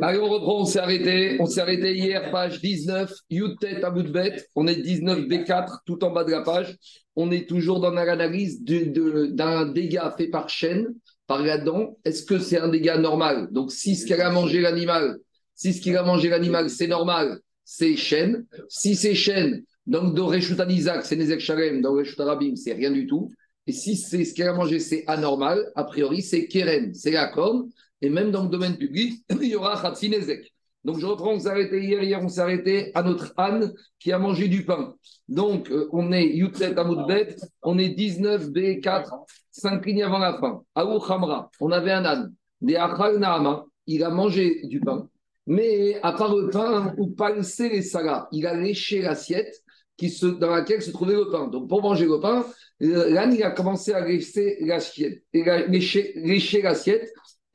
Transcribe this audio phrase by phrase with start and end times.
[0.00, 1.36] Allez, on reprend, on s'est arrêté.
[1.40, 4.46] On s'est arrêté hier, page 19, Youtet Aboudbet.
[4.56, 6.78] On est 19 B4, tout en bas de la page.
[7.16, 10.86] On est toujours dans l'analyse d'un dégât fait par chaîne,
[11.26, 11.98] par la dent.
[12.04, 13.48] Est-ce que c'est un dégât normal?
[13.50, 15.18] Donc, si ce qu'il a mangé l'animal,
[15.54, 18.46] si ce qu'il a mangé l'animal, c'est normal, c'est chaîne.
[18.70, 23.06] Si c'est chaîne, donc dans Isaac, c'est Nezek Shalem, dans Reshut Arabim, c'est rien du
[23.06, 23.30] tout.
[23.66, 27.26] Et si c'est ce qu'il a mangé, c'est anormal, a priori, c'est Keren, c'est la
[27.26, 27.68] corne.
[28.02, 30.52] Et même dans le domaine public, il y aura Khatsinezek.
[30.84, 34.10] Donc je reprends, on s'est arrêté hier, hier on s'est arrêté à notre âne qui
[34.10, 34.96] a mangé du pain.
[35.28, 40.62] Donc euh, on est Yutset Amoudbet, on est 19B4, 5 lignes avant la fin.
[40.74, 42.34] Aou Khamra, on avait un âne.
[42.60, 45.08] Des Nahama, il a mangé du pain,
[45.46, 49.62] mais à part le pain, ou palsé les salas, il a léché l'assiette
[49.96, 51.46] qui dans laquelle se trouvait le pain.
[51.48, 52.44] Donc pour manger le pain,
[52.80, 55.22] l'âne il a commencé à lécher l'assiette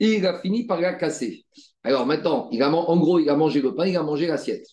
[0.00, 1.44] et il a fini par la casser.
[1.82, 4.66] Alors maintenant, il a, en gros, il a mangé le pain, il a mangé l'assiette.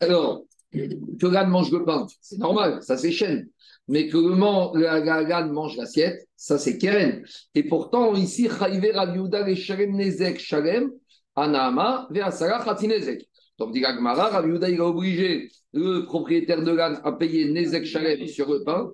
[0.00, 3.48] Alors, que l'âne mange le pain, c'est normal, ça c'est chaîne.
[3.88, 7.24] Mais que l'âne mange l'assiette, ça c'est keren.
[7.54, 10.90] Et pourtant, ici, Chayve Rabiuda le Shalem Nezek Shalem,
[11.34, 13.26] Anama, Veasara Khatinezek.
[13.58, 18.50] Donc, dit Gagmara, il a obligé le propriétaire de l'âne à payer Nezek Shalem sur
[18.52, 18.90] le pain.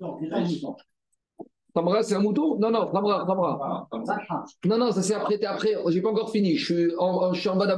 [1.75, 3.87] Tamra, c'est un mouton Non, non, Tamra, Tamra.
[4.65, 5.75] Non, non, ça s'est apprêté après.
[5.89, 6.55] J'ai pas encore fini.
[6.55, 7.77] Je suis en, je suis en bas.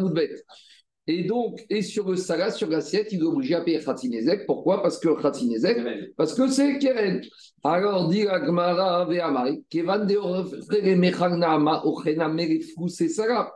[1.10, 4.46] Et donc, et sur le salat, sur l'assiette, il est obligé à payer Khatinezek.
[4.46, 4.84] Pourquoi?
[4.84, 7.22] Parce que Khatinezek, parce que c'est Keren.
[7.64, 13.52] Alors, dit Agmara Ve'amai, Kevan de Mechanama, Ochena Merifou, c'est Salah.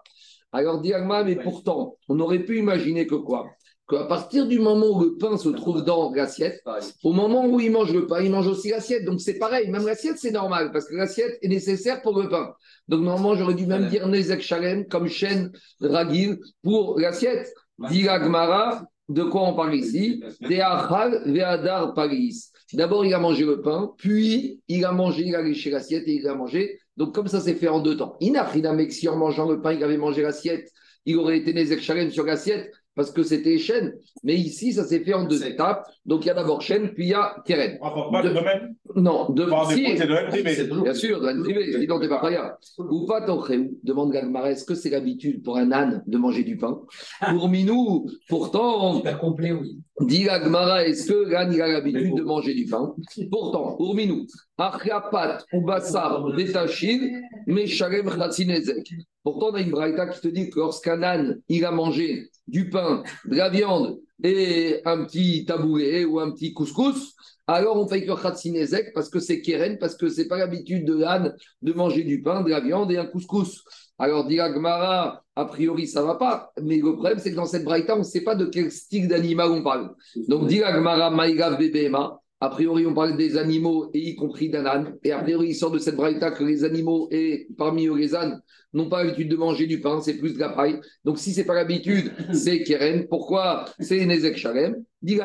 [0.54, 0.94] Alors, dit
[1.26, 3.46] mais pourtant, on aurait pu imaginer que quoi?
[3.92, 6.64] Qu'à partir du moment où le pain se trouve dans l'assiette,
[7.04, 9.04] au moment où il mange le pain, il mange aussi l'assiette.
[9.04, 12.54] Donc c'est pareil, même l'assiette c'est normal parce que l'assiette est nécessaire pour le pain.
[12.88, 17.54] Donc normalement j'aurais dû même dire Nezek Shalem comme chaîne ragil pour l'assiette.
[17.90, 20.24] Diragmara, de quoi on parle ici?
[20.42, 22.46] Ve'adar Paris.
[22.74, 26.14] D'abord il a mangé le pain, puis il a mangé, il a léché l'assiette et
[26.14, 26.80] il a mangé.
[26.96, 28.16] Donc comme ça s'est fait en deux temps.
[28.22, 30.72] Inafrinamek, si en mangeant le pain il avait mangé l'assiette,
[31.06, 33.94] il aurait été Nezek Shalem sur l'assiette parce que c'était chaîne.
[34.24, 35.86] Mais ici, ça s'est fait en deux étapes.
[36.06, 37.80] Donc, il y a d'abord chaîne, puis il y a Keren.
[37.80, 40.70] Pas de domaine Non, de si, c'est domaine privé.
[40.84, 42.52] Bien sûr, domaine privé, sinon t'es pas rien.
[42.78, 46.82] Ou pas demande Galmarès, est-ce que c'est l'habitude pour un âne de manger du pain?
[47.30, 48.98] Pour Minou, pourtant.
[48.98, 49.80] Super complet, oui.
[50.02, 52.94] Dit Gagmara, est-ce que l'âne a l'habitude de manger du pain?
[53.30, 54.26] Pourtant, pour Minou,
[54.58, 58.92] Achiapat ou Bassar, Betachil, Meshalem Khatsinezek.
[59.24, 62.70] Pourtant, on a une braïta qui te dit que lorsqu'un âne, il a mangé du
[62.70, 67.16] pain, de la viande et un petit tabouret ou un petit couscous,
[67.48, 70.96] alors on fait que khatsinezek parce que c'est keren, parce que c'est pas l'habitude de
[70.96, 73.64] l'âne de manger du pain, de la viande et un couscous.
[73.98, 76.52] Alors, dit Gmara, a priori, ça va pas.
[76.60, 79.08] Mais le problème, c'est que dans cette braïta, on ne sait pas de quel style
[79.08, 79.94] d'animal on parle.
[80.28, 84.66] Donc, dit Gmara, Maïgav Bebema, a priori, on parle des animaux, et y compris d'un
[84.66, 84.98] âne.
[85.04, 88.16] Et a priori, il sort de cette braïta que les animaux, et parmi eux les
[88.16, 88.42] ânes,
[88.74, 90.80] n'ont pas l'habitude de manger du pain, c'est plus de la paille.
[91.06, 93.08] Donc, si c'est pas l'habitude, c'est Keren.
[93.08, 93.66] Pourquoi?
[93.80, 94.84] C'est Nezek Shalem.
[95.04, 95.20] Dit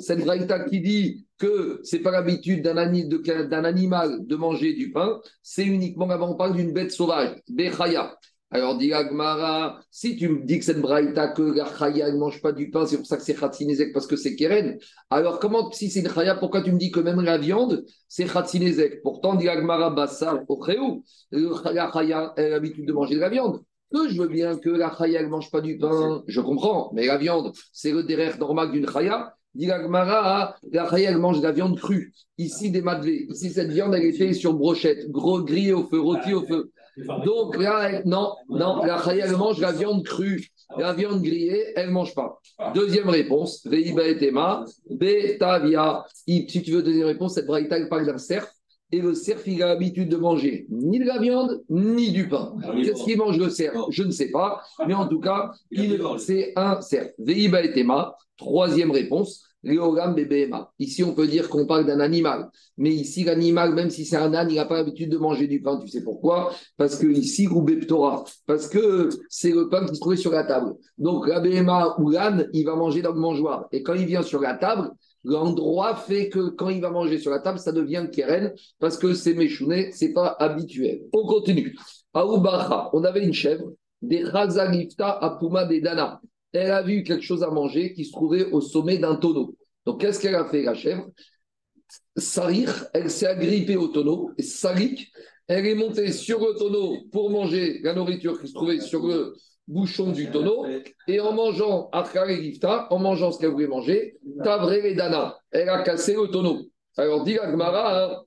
[0.00, 5.64] cette braïta qui dit que c'est pas l'habitude d'un animal de manger du pain, c'est
[5.64, 8.16] uniquement avant on parle d'une bête sauvage, Bechaya.
[8.50, 12.40] Alors, dit Agmara, si tu me dis que cette braïta, que la chaya ne mange
[12.40, 14.78] pas du pain, c'est pour ça que c'est khatsinezek, parce que c'est keren.
[15.10, 18.24] Alors, comment, si c'est une chaya, pourquoi tu me dis que même la viande, c'est
[18.24, 19.02] khatsinezek?
[19.02, 20.58] Pourtant, dit Agmara, bassar, au
[21.30, 23.60] la chaya a l'habitude de manger de la viande.
[23.92, 27.06] Que je veux bien que la chaya ne mange pas du pain, je comprends, mais
[27.06, 29.34] la viande, c'est le derrière normal d'une chaya.
[29.54, 29.78] Dit la
[30.88, 32.14] chaya, elle mange de la viande crue.
[32.38, 33.26] Ici, des madlés.
[33.28, 36.70] Ici, cette viande, elle est faite sur brochette, gros grillé au feu, rôti au feu.
[37.24, 40.48] Donc là, non, non, la chaya, elle mange la viande crue.
[40.76, 42.40] La viande grillée, elle ne mange pas.
[42.74, 46.04] Deuxième réponse, Veiba etema, Betavia.
[46.12, 48.46] Si tu veux deuxième réponse, cette braïta, elle parle d'un cerf.
[48.90, 52.54] Et le cerf, il a l'habitude de manger ni de la viande, ni du pain.
[52.82, 53.72] Qu'est-ce qu'il mange le cerf?
[53.90, 54.62] Je ne sais pas.
[54.86, 55.52] Mais en tout cas,
[56.18, 57.10] c'est un cerf.
[57.18, 58.16] Veiba etema.
[58.36, 62.48] Troisième réponse, Ici, on peut dire qu'on parle d'un animal.
[62.76, 65.60] Mais ici, l'animal, même si c'est un âne, il n'a pas l'habitude de manger du
[65.60, 65.78] pain.
[65.80, 66.52] Tu sais pourquoi?
[66.76, 70.74] Parce que ici, Ptora, parce que c'est le pain qui se trouvait sur la table.
[70.96, 73.66] Donc, la BMA ou l'âne, il va manger dans le mangeoir.
[73.72, 74.92] Et quand il vient sur la table,
[75.24, 79.12] l'endroit fait que quand il va manger sur la table, ça devient keren, parce que
[79.12, 81.02] c'est méchouné, c'est pas habituel.
[81.12, 81.76] On continue.
[82.14, 83.72] Aoubacha, on avait une chèvre,
[84.02, 86.20] des Razalifta Apuma des Dana
[86.52, 89.54] elle a vu quelque chose à manger qui se trouvait au sommet d'un tonneau.
[89.86, 91.06] Donc, qu'est-ce qu'elle a fait, la chèvre
[92.16, 95.10] Sarir, elle s'est agrippée au tonneau, et Sarik,
[95.46, 99.34] elle est montée sur le tonneau pour manger la nourriture qui se trouvait sur le
[99.66, 100.66] bouchon du tonneau,
[101.06, 101.90] et en mangeant
[102.28, 106.66] Gifta, en mangeant ce qu'elle voulait manger, Tavré et Dana, elle a cassé le tonneau.
[106.96, 108.24] Alors, dit Agmara,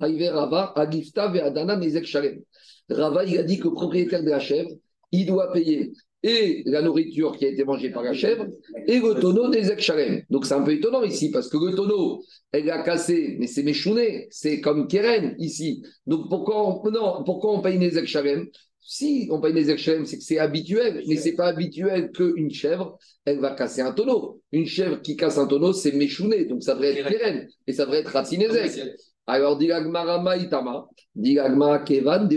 [0.00, 2.40] Rava, Agifta, Ve'adana, Nezek Shalem.
[2.88, 4.70] Rava, il a dit que le propriétaire de la chèvre,
[5.12, 5.92] il doit payer
[6.22, 8.46] et la nourriture qui a été mangée par la chèvre
[8.86, 10.22] et le tonneau des Shalem.
[10.30, 12.22] Donc c'est un peu étonnant ici parce que le tonneau,
[12.52, 15.82] elle a cassé, mais c'est méchouné, c'est comme Keren ici.
[16.06, 18.46] Donc pourquoi on, non, pourquoi on paye des Shalem
[18.80, 22.98] si on paye des Shalem, c'est que c'est habituel, mais c'est pas habituel qu'une chèvre,
[23.26, 24.40] elle va casser un tonneau.
[24.50, 27.84] Une chèvre qui casse un tonneau, c'est méchouné, donc ça devrait être Keren et ça
[27.84, 28.96] devrait être Ratzinezek.
[29.26, 31.38] Alors, dit Maïtama, dit
[31.84, 32.28] Kevan,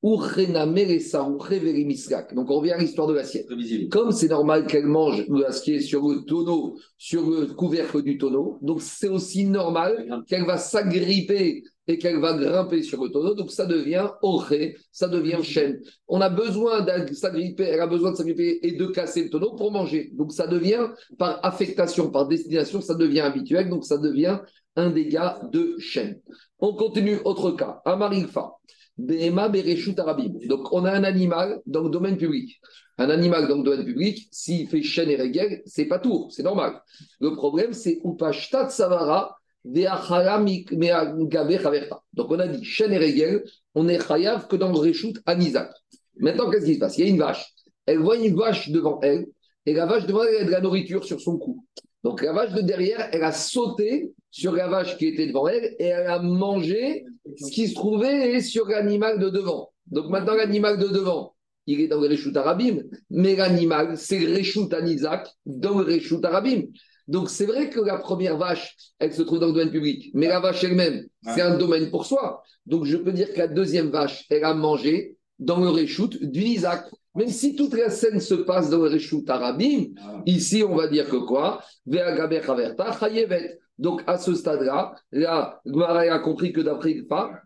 [0.00, 0.20] donc
[2.50, 3.48] on revient à l'histoire de l'assiette.
[3.90, 8.80] Comme c'est normal qu'elle mange l'assiette sur le tonneau, sur le couvercle du tonneau, donc
[8.80, 13.66] c'est aussi normal qu'elle va s'agripper et qu'elle va grimper sur le tonneau, donc ça
[13.66, 15.80] devient oré, ça devient chaîne.
[16.06, 19.56] On a besoin de s'agripper, elle a besoin de s'agripper et de casser le tonneau
[19.56, 20.10] pour manger.
[20.12, 24.38] Donc ça devient, par affectation, par destination, ça devient habituel, donc ça devient
[24.76, 26.20] un dégât de chaîne.
[26.60, 27.80] On continue, autre cas,
[28.98, 32.60] Donc, on a un animal dans le domaine public.
[32.98, 36.42] Un animal dans le domaine public, s'il fait chaîne et régel, c'est pas tour, c'est
[36.42, 36.82] normal.
[37.20, 39.86] Le problème, c'est Upashtat Savara, donc
[42.30, 45.70] on a dit chaîne et régel, on est chayav que dans le reshoot Anizak.
[46.16, 46.96] Maintenant, qu'est-ce qui se passe?
[46.98, 47.54] Il y a une vache.
[47.86, 49.26] Elle voit une vache devant elle,
[49.66, 51.64] et la vache devant elle a de la nourriture sur son cou.
[52.04, 55.74] Donc la vache de derrière, elle a sauté sur la vache qui était devant elle
[55.78, 57.04] et elle a mangé
[57.36, 59.72] ce qui se trouvait sur l'animal de devant.
[59.86, 61.34] Donc maintenant, l'animal de devant,
[61.66, 66.20] il est dans le Réchout Arabim, mais l'animal, c'est le Réchout Anizak dans le Réchout
[66.24, 66.62] Arabim.
[67.08, 70.28] Donc c'est vrai que la première vache, elle se trouve dans le domaine public, mais
[70.28, 72.42] la vache elle-même, c'est un domaine pour soi.
[72.66, 76.40] Donc je peux dire que la deuxième vache, elle a mangé dans le Réchout du
[76.40, 76.84] Isaac.
[77.14, 79.86] Même si toute la scène se passe dans le Réchout Arabim,
[80.26, 81.62] ici on va dire que quoi?
[83.78, 86.94] Donc, à ce stade-là, là, Gmara a compris que d'après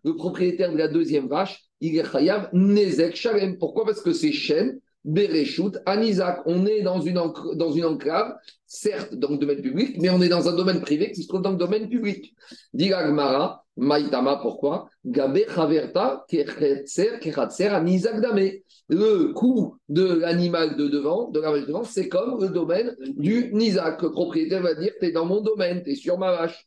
[0.04, 3.58] le propriétaire de la deuxième vache, il est Chayav Nezek Shalem.
[3.58, 3.84] Pourquoi?
[3.84, 6.40] Parce que c'est Shem, Bereshut, Anizak.
[6.46, 7.20] On est dans une,
[7.54, 8.34] dans une enclave,
[8.66, 11.42] certes dans le domaine public, mais on est dans un domaine privé qui se trouve
[11.42, 12.34] dans le domaine public.
[12.72, 14.88] Dit Gmara, Maïtama, pourquoi?
[18.88, 22.94] Le coup de l'animal de devant, de la vache de devant, c'est comme le domaine
[23.16, 24.02] du Nizak.
[24.02, 26.66] Le propriétaire va dire Tu es dans mon domaine, tu es sur ma vache.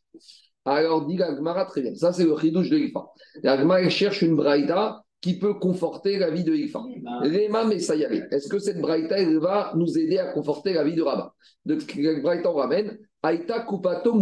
[0.64, 1.94] Alors, dit Gmara, très bien.
[1.94, 3.06] Ça, c'est le chidouche de Ifa.
[3.44, 6.82] Gmara cherche une braïda qui peut conforter la vie de Ifa.
[7.22, 11.32] Réma Est-ce que cette braïta elle va nous aider à conforter la vie de Rabat?
[11.64, 11.76] De
[12.20, 14.14] braïta, on ramène Aïta Kupato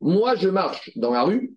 [0.00, 1.54] Moi, je marche dans la rue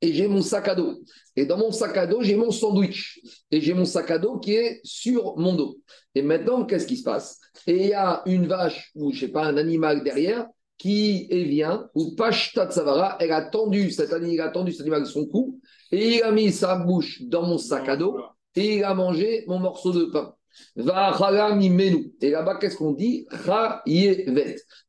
[0.00, 1.00] et j'ai mon sac à dos.
[1.36, 3.20] Et dans mon sac à dos, j'ai mon sandwich.
[3.50, 5.78] Et j'ai mon sac à dos qui est sur mon dos.
[6.14, 7.40] Et maintenant, qu'est-ce qui se passe?
[7.66, 10.46] Et il y a une vache ou, je sais pas, un animal derrière
[10.76, 15.06] qui vient, ou Pashtat Savara, elle a tendu, cet animal, a tendu cet animal de
[15.06, 15.60] son cou,
[15.92, 18.18] et il a mis sa bouche dans mon sac à dos,
[18.56, 20.34] et il a mangé mon morceau de pain.
[20.76, 23.26] Et là-bas, qu'est-ce qu'on dit?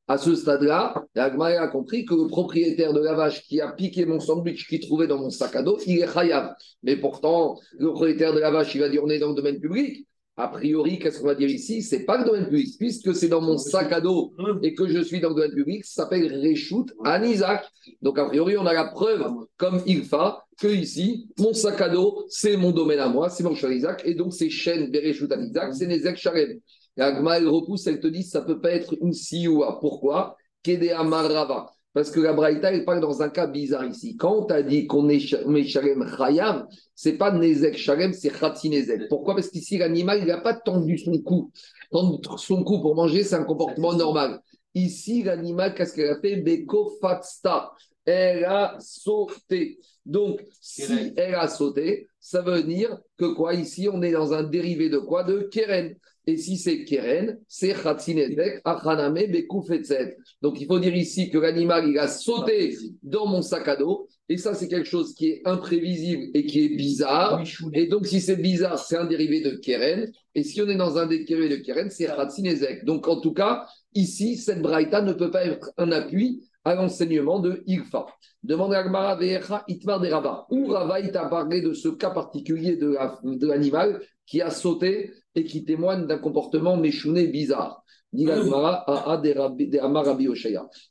[0.07, 4.05] À ce stade-là, la a compris que le propriétaire de la vache qui a piqué
[4.05, 6.53] mon sandwich qu'il trouvait dans mon sac à dos, il est chayav.
[6.83, 9.59] Mais pourtant, le propriétaire de la vache, il va dire on est dans le domaine
[9.59, 10.07] public.
[10.37, 11.81] A priori, qu'est-ce qu'on va dire ici?
[11.81, 14.99] C'est pas le domaine public, puisque c'est dans mon sac à dos et que je
[14.99, 16.87] suis dans le domaine public, ça s'appelle Réchout
[17.23, 17.65] Isaac.
[18.01, 19.25] Donc, a priori, on a la preuve,
[19.55, 23.55] comme Ilfa, que ici, mon sac à dos, c'est mon domaine à moi, c'est mon
[23.55, 26.59] Isaac, et donc c'est chaîne Bereshut Isaac, c'est Nezek Sharem.
[26.97, 29.79] Et Agma, elle repousse, elle te dit, ça peut pas être une sioua.
[29.79, 30.35] Pourquoi?
[30.63, 31.74] Kedea Marava.
[31.95, 34.17] Parce que la Braïta, elle parle dans un cas bizarre ici.
[34.17, 39.07] Quand on t'a dit qu'on est Shalem Chayam, c'est pas Nezek Shalem, c'est Khatsi Nezek.
[39.07, 39.33] Pourquoi?
[39.33, 41.53] Parce qu'ici, l'animal, il n'a pas tendu son cou.
[41.91, 44.41] Tendre son cou pour manger, c'est un comportement normal.
[44.73, 46.35] Ici, l'animal, qu'est-ce qu'elle a fait?
[46.35, 47.71] Beko Fatsta.
[48.03, 49.79] Elle a sauté.
[50.05, 53.53] Donc, si elle a sauté, ça veut dire que quoi?
[53.53, 55.23] Ici, on est dans un dérivé de quoi?
[55.23, 55.95] De Keren.
[56.27, 60.17] Et si c'est Keren, c'est Khatsinezek, Achaname, Bekoufetzet.
[60.41, 64.07] Donc il faut dire ici que l'animal, il a sauté dans mon sac à dos.
[64.27, 67.43] Et ça, c'est quelque chose qui est imprévisible et qui est bizarre.
[67.73, 70.11] Et donc, si c'est bizarre, c'est un dérivé de Keren.
[70.33, 72.85] Et si on est dans un dérivé de Keren, c'est Khatsinezek.
[72.85, 77.39] Donc, en tout cas, ici, cette braïta ne peut pas être un appui à l'enseignement
[77.39, 78.07] de Ilfa.
[78.41, 79.19] Demande à Gmara
[79.67, 80.47] Itmar de Rava.
[80.49, 82.97] Où Rava il t'a parlé de ce cas particulier de
[83.45, 87.83] l'animal qui a sauté et qui témoigne d'un comportement méchouné bizarre.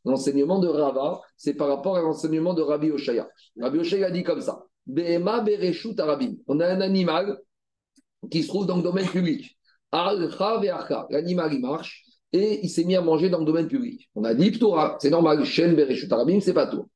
[0.05, 3.29] L'enseignement de Rava, c'est par rapport à l'enseignement de Rabbi Oshaya.
[3.59, 7.39] Rabbi Oshaya dit comme ça On a un animal
[8.31, 9.57] qui se trouve dans le domaine public.
[9.93, 14.11] L'animal, il marche et il s'est mis à manger dans le domaine public.
[14.15, 14.59] On a dit
[14.99, 16.89] c'est normal, Shen Bereshut Arabim, c'est pas tout.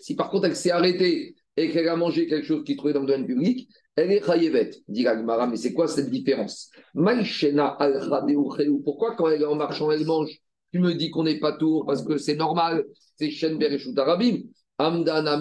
[0.00, 3.00] Si par contre elle s'est arrêtée et qu'elle a mangé quelque chose qui trouvait dans
[3.00, 4.70] le domaine public, elle est chayevet.
[4.88, 6.70] Dit Gagmara, mais c'est quoi cette différence?
[8.84, 10.30] Pourquoi quand elle est en marchant, elle mange?
[10.72, 12.84] Tu me dis qu'on n'est pas tour parce que c'est normal,
[13.16, 14.38] c'est Shen Bereshut Arabim.
[14.86, 15.40] Amdana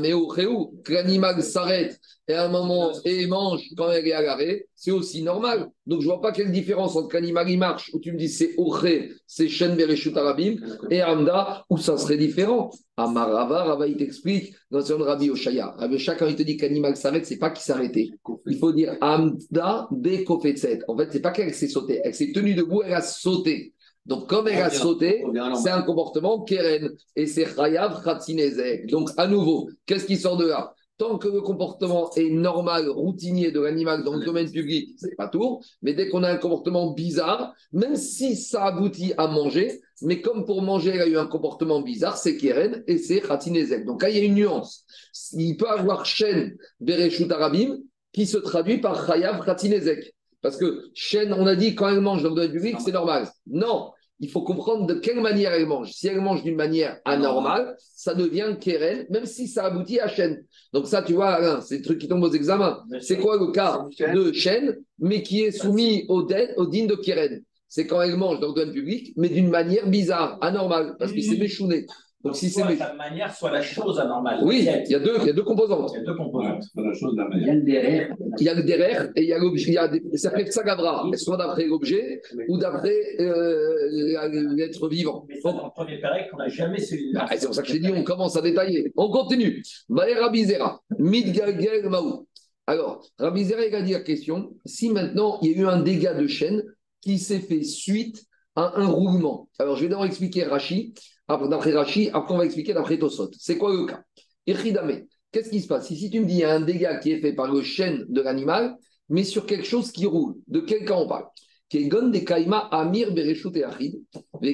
[0.88, 5.69] l'animal s'arrête et à un moment et mange quand elle est l'arrêt, c'est aussi normal.
[5.86, 8.53] Donc je vois pas quelle différence entre l'animal il marche, où tu me dis c'est
[8.57, 10.55] Oré, c'est Shen Bereshut Arabim,
[10.89, 12.71] et Amda, où ça serait différent.
[12.98, 15.75] Amarava, Rava, il t'explique dans son Rabbi Oshaya.
[16.19, 18.10] Quand il te dit qu'animal s'arrête, c'est pas qu'il s'arrêtait.
[18.45, 20.79] Il faut dire Amda Bekofetzet.
[20.88, 23.74] En fait, c'est pas qu'elle s'est sautée, elle s'est tenue debout, elle a sauté.
[24.05, 25.24] Donc, comme elle a sauté,
[25.62, 26.91] c'est un comportement keren.
[27.15, 28.88] Et c'est chayav khatsinezek.
[28.88, 30.74] Donc, à nouveau, qu'est-ce qui sort de là?
[30.98, 35.27] Tant que le comportement est normal, routinier de l'animal dans le domaine public, c'est pas
[35.27, 35.60] tout.
[35.81, 40.46] Mais dès qu'on a un comportement bizarre, même si ça aboutit à manger, mais comme
[40.46, 43.86] pour manger, il a eu un comportement bizarre, c'est keren et c'est khatsinezek.
[43.86, 44.86] Donc là, il y a une nuance.
[45.34, 47.77] Il peut avoir chen bereshut arabim
[48.13, 50.13] qui se traduit par chayav khatsinezek.
[50.41, 53.29] Parce que chaîne, on a dit quand elle mange dans le domaine public, c'est normal.
[53.48, 55.91] Non, il faut comprendre de quelle manière elle mange.
[55.91, 60.43] Si elle mange d'une manière anormale, ça devient keren, même si ça aboutit à chaîne.
[60.74, 62.83] Donc ça, tu vois, c'est le truc qui tombe aux examens.
[63.01, 67.41] C'est quoi le cas de chaîne, mais qui est soumis au, au din de keren
[67.67, 71.21] C'est quand elle mange dans le domaine public, mais d'une manière bizarre, anormale, parce que
[71.21, 71.88] c'est méchouné.
[72.24, 72.63] Donc, si c'est.
[72.75, 74.42] la manière, soit la chose anormale.
[74.44, 75.92] Oui, il y, a deux, il y a deux composantes.
[75.94, 76.63] Il y a deux composantes.
[76.75, 78.16] Il y a le derrière.
[78.38, 79.75] Il y a le derrière et il y a l'objet.
[80.16, 85.25] Ça fait ça gavra, soit d'après l'objet ou d'après euh, l'être vivant?
[85.28, 87.68] Mais ça, dans le premier pérec, on n'a jamais celui ah, C'est pour ça que
[87.68, 88.92] je t'ai dit, on commence à détailler.
[88.96, 89.63] On continue.
[89.90, 92.28] Rabizera, Midgalgel Maou.
[92.68, 96.13] Alors, Rabizera, il a dit la question si maintenant il y a eu un dégât
[96.13, 96.63] de chaîne
[97.01, 98.24] qui s'est fait suite
[98.56, 99.50] à un roulement.
[99.58, 100.94] Alors, je vais d'abord expliquer Rachi
[101.28, 103.32] d'après Rashi, après on va expliquer d'après Tosot.
[103.38, 104.04] C'est quoi le cas?
[104.46, 105.88] Echidame, qu'est-ce qui se passe?
[105.88, 108.06] Si tu me dis qu'il y a un dégât qui est fait par le chêne
[108.10, 108.75] de l'animal,
[109.10, 111.25] mais sur quelque chose qui roule, de quel cas on parle?
[111.74, 113.96] De Kaima Amir Bereshut et Achid,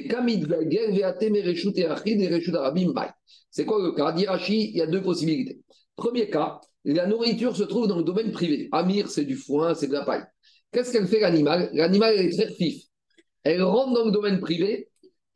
[0.08, 1.84] Kamid et Achid et
[2.54, 2.94] Arabim
[3.50, 4.14] C'est quoi le cas?
[4.30, 5.58] Rashi, il y a deux possibilités.
[5.96, 8.68] Premier cas, la nourriture se trouve dans le domaine privé.
[8.70, 10.22] Amir, c'est du foin, c'est de la paille.
[10.70, 11.70] Qu'est-ce qu'elle fait l'animal?
[11.72, 12.84] L'animal est très fif.
[13.42, 14.87] Elle rentre dans le domaine privé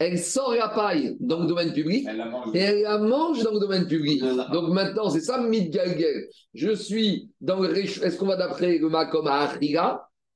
[0.02, 2.06] elle sort la paille dans le domaine public
[2.54, 4.22] et elle la mange dans le domaine public.
[4.52, 6.28] Donc maintenant, c'est ça, Midgalgel.
[6.54, 9.48] Je suis dans le Est-ce qu'on va d'après le Makom à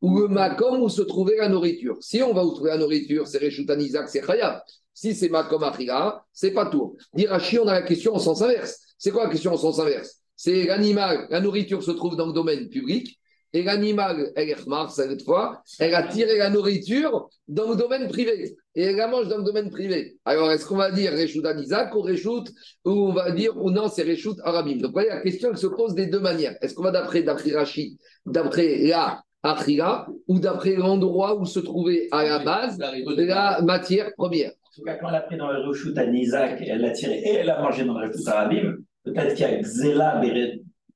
[0.02, 1.96] ou le Makom où se trouvait la nourriture?
[2.00, 4.61] Si on va où trouver la nourriture, c'est Reshutan Isaac, c'est Khayab.
[4.94, 6.96] Si c'est Makom Achriga, c'est pas tout.
[7.12, 8.78] Dirachi, on a la question en sens inverse.
[8.99, 10.20] C'est quoi la question en sens inverse?
[10.37, 13.18] C'est l'animal, la nourriture se trouve dans le domaine public
[13.57, 18.55] et l'animal, elle est cette fois, elle a tiré la nourriture dans le domaine privé.
[18.75, 20.19] Et elle la mange dans le domaine privé.
[20.27, 22.45] Alors, est-ce qu'on va dire Réchout Anizak ou Réchout,
[22.85, 24.77] ou on va dire, ou non, c'est Réchout Arabim.
[24.77, 26.55] Donc, voyez, la question se pose des deux manières.
[26.61, 27.97] Est-ce qu'on va d'après Rachid,
[28.27, 34.51] d'après la Achira, ou d'après l'endroit où se trouvait à la base la matière première?
[34.51, 37.35] En tout cas, quand elle a pris dans le Réchout Anizak, elle l'a tiré et
[37.37, 40.21] elle a mangé dans le Réchout Arabim, peut-être qu'il y a Xela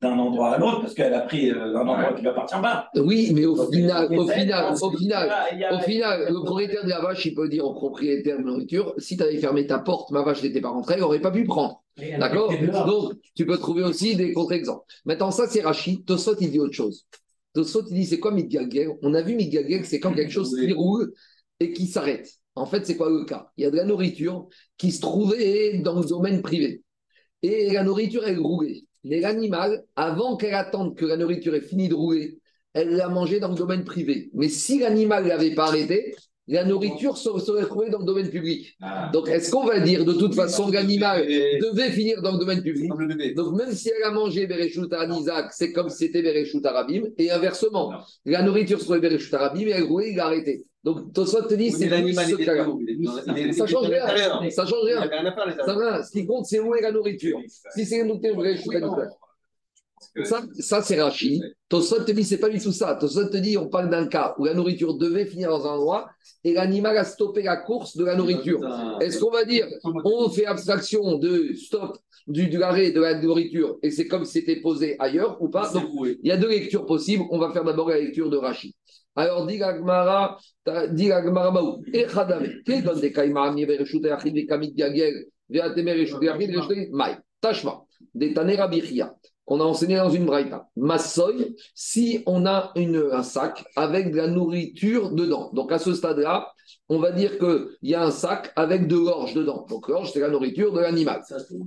[0.01, 2.89] d'un endroit à l'autre parce qu'elle a pris euh, un endroit qui lui appartient pas.
[2.97, 5.31] Oui, mais au final, au final, au final,
[5.73, 8.95] au final, le propriétaire de la vache, il peut dire au propriétaire de la nourriture,
[8.99, 11.45] si tu avais fermé ta porte, ma vache n'était pas rentrée, elle n'aurait pas pu
[11.45, 11.83] prendre.
[12.19, 12.51] D'accord
[12.87, 14.85] Donc, tu peux trouver aussi des contre-exemples.
[15.05, 16.05] Maintenant, ça, c'est Rachid.
[16.07, 17.07] Tosot, il dit autre chose.
[17.53, 20.73] Tosot, il dit, c'est quoi Midgalgel On a vu Midgalgel, c'est quand quelque chose qui
[20.73, 21.13] roule
[21.59, 22.31] et qui s'arrête.
[22.55, 23.51] En fait, c'est quoi le cas?
[23.57, 26.83] Il y a de la nourriture qui se trouvait dans le domaine privé.
[27.43, 28.83] Et la nourriture, elle roulait.
[29.05, 32.39] Mais l'animal, avant qu'elle attende que la nourriture ait fini de rouler,
[32.75, 34.31] elle l'a mangé dans le domaine privé.
[34.35, 36.15] Mais si l'animal ne l'avait pas arrêté,
[36.51, 38.77] la nourriture serait trouvée dans le domaine public.
[38.83, 39.09] Ah.
[39.13, 42.63] Donc, est-ce qu'on va dire de toute façon que l'animal devait finir dans le domaine
[42.63, 42.91] public?
[43.37, 47.05] Donc, même si elle a mangé Bereshut à Isaac, c'est comme si c'était Bereshut Arabim,
[47.19, 47.93] et inversement,
[48.25, 50.65] la nourriture se trouvait Bereshut Arabim, et elle roulait, il a arrêté.
[50.83, 52.27] Donc, Tosot te dit, c'est l'animal
[53.53, 54.51] Ça change rien.
[54.51, 55.11] Ça change rien.
[55.65, 56.03] Ça va.
[56.03, 57.39] Ce qui compte, c'est où est la nourriture.
[57.75, 59.09] Si c'est une nourriture Bereshut Arabim.
[60.25, 61.43] Ça, ça c'est Rachid.
[61.69, 62.95] Tosot te dit, c'est pas du tout ça.
[62.95, 66.09] Tosot te dit, on parle d'un cas où la nourriture devait finir dans un endroit
[66.43, 68.61] et l'animal a stoppé la course de la nourriture.
[69.01, 73.79] Est-ce qu'on va dire, on fait abstraction de stop du, du arrêt de la nourriture
[73.83, 75.71] et c'est comme si c'était posé ailleurs ou pas?
[75.71, 77.25] Donc, il y a deux lectures possibles.
[77.31, 78.73] On va faire d'abord la lecture de Rachid.
[79.21, 80.39] Alors, dit l'Agmara,
[80.93, 87.83] dit l'Agmara Baou, Echadame, quel donne des kaïma, et Achid, et et Achid, Mai, Tashma,
[88.15, 89.15] des Tanera Bichia.
[89.47, 90.69] On a enseigné dans une braïta.
[90.75, 95.51] Massoy, si on a une, un sac avec de la nourriture dedans.
[95.53, 96.51] Donc à ce stade-là,
[96.91, 99.65] on va dire qu'il y a un sac avec de l'orge dedans.
[99.71, 101.23] Donc l'orge, c'est la nourriture de l'animal.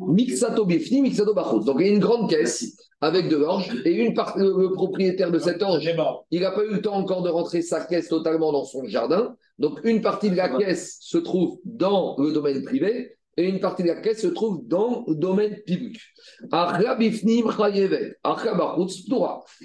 [0.08, 1.34] Mixato bifni, mixato.
[1.34, 4.72] Donc il y a une grande caisse avec de l'orge et une part, le, le
[4.74, 5.90] propriétaire de cette orge,
[6.30, 9.36] il n'a pas eu le temps encore de rentrer sa caisse totalement dans son jardin.
[9.60, 13.84] Donc une partie de la caisse se trouve dans le domaine privé et une partie
[13.84, 16.00] de la caisse se trouve dans le domaine public.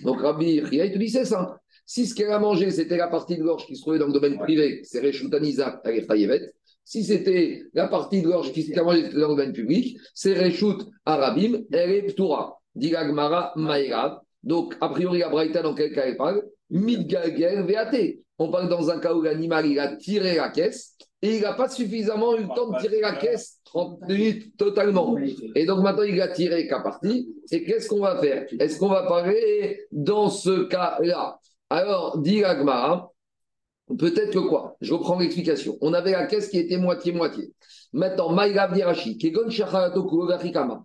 [0.04, 1.52] Donc Rabbi Chia, il te dit c'est simple.
[1.90, 4.12] Si ce qu'elle a mangé, c'était la partie de gorge qui se trouvait dans le
[4.12, 6.52] domaine privé, c'est Reshutaniza, elle est.
[6.84, 10.76] Si c'était la partie de gorge qui s'est mangée dans le domaine public, c'est Reshut
[11.06, 12.60] Arabim, elle est Ptura.
[12.74, 14.18] Digagmara Maïrav.
[14.42, 16.42] Donc, a priori, la Braïta, dans quel cas elle parle?
[16.68, 17.96] Midgalgel VAT.
[18.36, 21.54] On parle dans un cas où l'animal, il a tiré la caisse et il n'a
[21.54, 25.16] pas suffisamment eu le temps de tirer la caisse 30 minutes totalement.
[25.54, 27.34] Et donc maintenant, il a tiré qu'à partie.
[27.50, 28.46] Et qu'est-ce qu'on va faire?
[28.60, 31.38] Est-ce qu'on va parler dans ce cas-là?
[31.70, 33.12] Alors, dit Agmara,
[33.98, 34.76] peut-être que quoi?
[34.80, 35.76] Je reprends l'explication.
[35.80, 37.52] On avait la caisse qui était moitié-moitié.
[37.92, 40.82] Maintenant, Maïgav Dirachi, Kegon Shacharato Kurogarikama.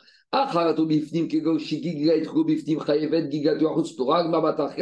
[0.88, 4.74] Bifnim, Kegon Shigigait Bifnim, Chayevet, Gigatu Arusturag, Mabatar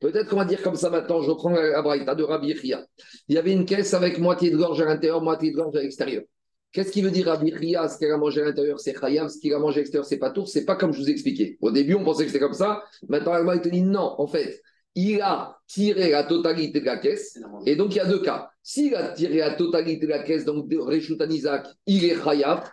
[0.00, 2.84] Peut-être qu'on va dire comme ça maintenant, je reprends la braïta de Rabbi Ria.
[3.28, 5.80] Il y avait une caisse avec moitié de gorge à l'intérieur, moitié de gorge à
[5.80, 6.24] l'extérieur.
[6.72, 9.28] Qu'est-ce qui veut dire Rabbi Ce qu'il a mangé à l'intérieur, c'est Chayav.
[9.28, 10.48] Ce qu'il a mangé à l'extérieur, c'est pas tour.
[10.48, 11.56] C'est pas comme je vous ai expliqué.
[11.60, 12.82] Au début, on pensait que c'était comme ça.
[13.08, 14.14] Maintenant, il te dit non.
[14.18, 14.60] En fait,
[14.94, 17.38] il a tiré la totalité de la caisse.
[17.66, 18.50] Et donc, il y a deux cas.
[18.62, 22.70] S'il a tiré la totalité de la caisse, donc de Reshut Isaac, il est Chayav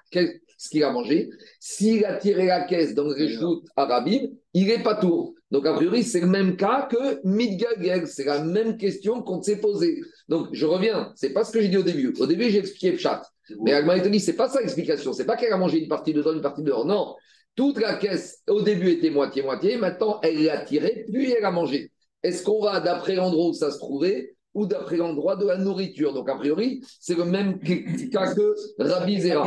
[0.59, 1.29] ce qu'il a mangé.
[1.59, 5.33] S'il a tiré la caisse le Réchout Arabim, il n'est pas tour.
[5.51, 8.05] Donc, a priori, c'est le même cas que Midgageg.
[8.05, 10.01] C'est la même question qu'on s'est posée.
[10.27, 11.13] Donc, je reviens.
[11.15, 12.13] C'est pas ce que j'ai dit au début.
[12.19, 13.21] Au début, j'ai expliqué Pchat.
[13.63, 15.13] Mais Agma dit, c'est pas ça l'explication.
[15.13, 16.85] C'est pas qu'elle a mangé une partie dedans, une partie dehors.
[16.85, 17.15] Non.
[17.55, 19.77] Toute la caisse, au début, était moitié-moitié.
[19.77, 21.91] Maintenant, elle l'a tiré, puis elle a mangé.
[22.23, 26.13] Est-ce qu'on va d'après l'endroit où ça se trouvait ou d'après l'endroit de la nourriture?
[26.13, 29.43] Donc, a priori, c'est le même cas que Rabbi Zera.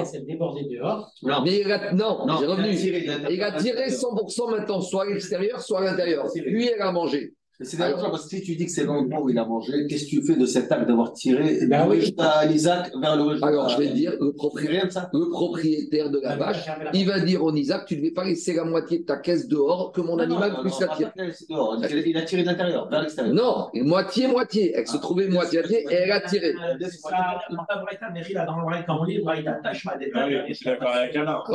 [1.23, 2.77] Non, Mais il a, non, Non, j'ai il a revenu.
[2.77, 6.27] tiré, il a- Il tiré 100% maintenant, soit à l'extérieur, soit à l'intérieur.
[6.33, 7.35] Puis elle a mangé.
[7.61, 10.05] C'est dérangeant parce que si tu dis que c'est l'endroit où il a mangé, qu'est-ce
[10.07, 12.15] que tu fais de cet acte d'avoir tiré Ben oui.
[12.19, 15.11] à Isaac vers le Alors, je vais te dire, le propriétaire, Rien de ça.
[15.13, 18.55] le propriétaire de la vache, il va dire au Isaac, tu ne devais pas laisser
[18.55, 21.11] la moitié de ta caisse dehors que mon animal puisse la tirer.
[21.49, 21.77] dehors.
[22.07, 23.35] Il a tiré de l'intérieur, vers l'extérieur.
[23.35, 24.73] Non, moitié, moitié.
[24.75, 26.55] Elle se trouvait moitié et elle a tiré.
[26.59, 26.77] Ah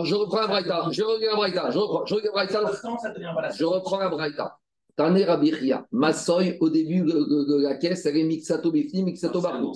[0.03, 0.86] je reprends la braïta.
[0.91, 1.71] Je reviens à braïta.
[1.71, 2.62] Je reprends, je reviens à braïta.
[3.57, 4.57] Je reprends la braïta.
[4.97, 5.86] Tane Rabiria.
[5.91, 9.73] Massoy, au début de, la caisse, elle est Mixato Bifni, Mixato Bardos.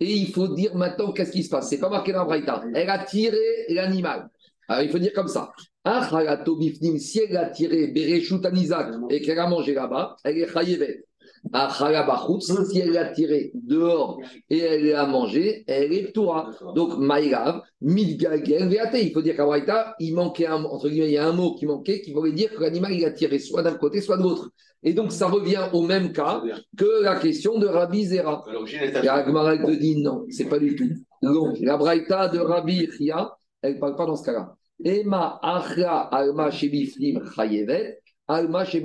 [0.00, 1.70] Et il faut dire maintenant qu'est-ce qui se passe?
[1.70, 2.62] C'est pas marqué dans braïta.
[2.74, 4.28] Elle a tiré l'animal.
[4.68, 5.52] Alors il faut dire comme ça.
[5.84, 10.38] Ah, Harato Bifnim, si elle a tiré Bereshut Anizak et qu'elle a mangé là-bas, elle
[10.38, 11.04] est Chayevet.
[11.52, 16.50] Ah, Harabachut, si elle l'a tiré dehors et elle l'a mangé, elle est Ptoura.
[16.76, 18.94] Donc, Veate.
[18.94, 21.54] Il faut dire qu'à Braïta, il manquait un, entre guillemets, il y a un mot
[21.54, 24.22] qui manquait qui voulait dire que l'animal, il a tiré soit d'un côté, soit de
[24.22, 24.50] l'autre.
[24.82, 26.42] Et donc, ça revient au même cas
[26.76, 28.44] que la question de Rabbi Zera.
[28.80, 30.90] Et Agmara te dit non, c'est pas du tout.
[31.22, 34.54] Donc, la Braïta de Rabbi Chia, elle ne parle pas dans ce cas-là.
[34.82, 38.64] Ema achra alma shebiflim chayevet, alma.
[38.72, 38.82] Il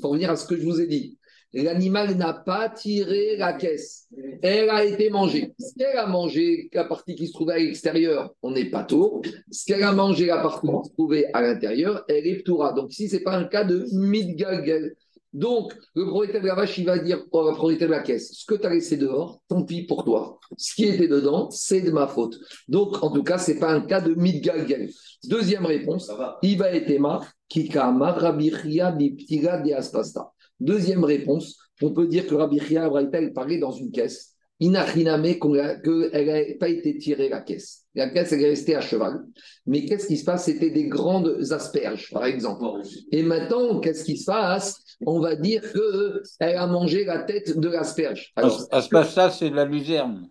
[0.00, 1.18] faut revenir à ce que je vous ai dit.
[1.54, 4.08] L'animal n'a pas tiré la caisse.
[4.42, 5.52] Elle a été mangée.
[5.58, 9.22] Ce qu'elle a mangé, la partie qui se trouvait à l'extérieur, on n'est pas tour.
[9.50, 12.72] Ce qu'elle a mangé, la partie qui se trouvait à l'intérieur, elle est ptoura.
[12.72, 14.94] Donc ici, ce n'est pas un cas de midgalgel.
[15.32, 18.44] Donc, le propriétaire de la vache, il va dire au propriétaire de la caisse, ce
[18.44, 20.38] que tu as laissé dehors, tant pis pour toi.
[20.58, 22.38] Ce qui était dedans, c'est de ma faute.
[22.68, 24.90] Donc, en tout cas, ce n'est pas un cas de midgalgel.
[25.24, 26.38] Deuxième réponse, va.
[26.42, 30.31] Iba etema, kikama, rabichia, biptira, de aspasta.
[30.60, 34.32] Deuxième réponse, on peut dire que Rabichia, Abraïta, elle parlait dans une caisse.
[34.60, 37.84] Inachiname, qu'elle n'a pas été tirée, la caisse.
[37.96, 39.24] La caisse, elle est restée à cheval.
[39.66, 40.44] Mais qu'est-ce qui se passe?
[40.44, 42.64] C'était des grandes asperges, par exemple.
[43.10, 44.80] Et maintenant, qu'est-ce qui se passe?
[45.04, 48.32] On va dire qu'elle a mangé la tête de l'asperge.
[48.36, 50.28] Alors, Aspasta, c'est de la luzerne.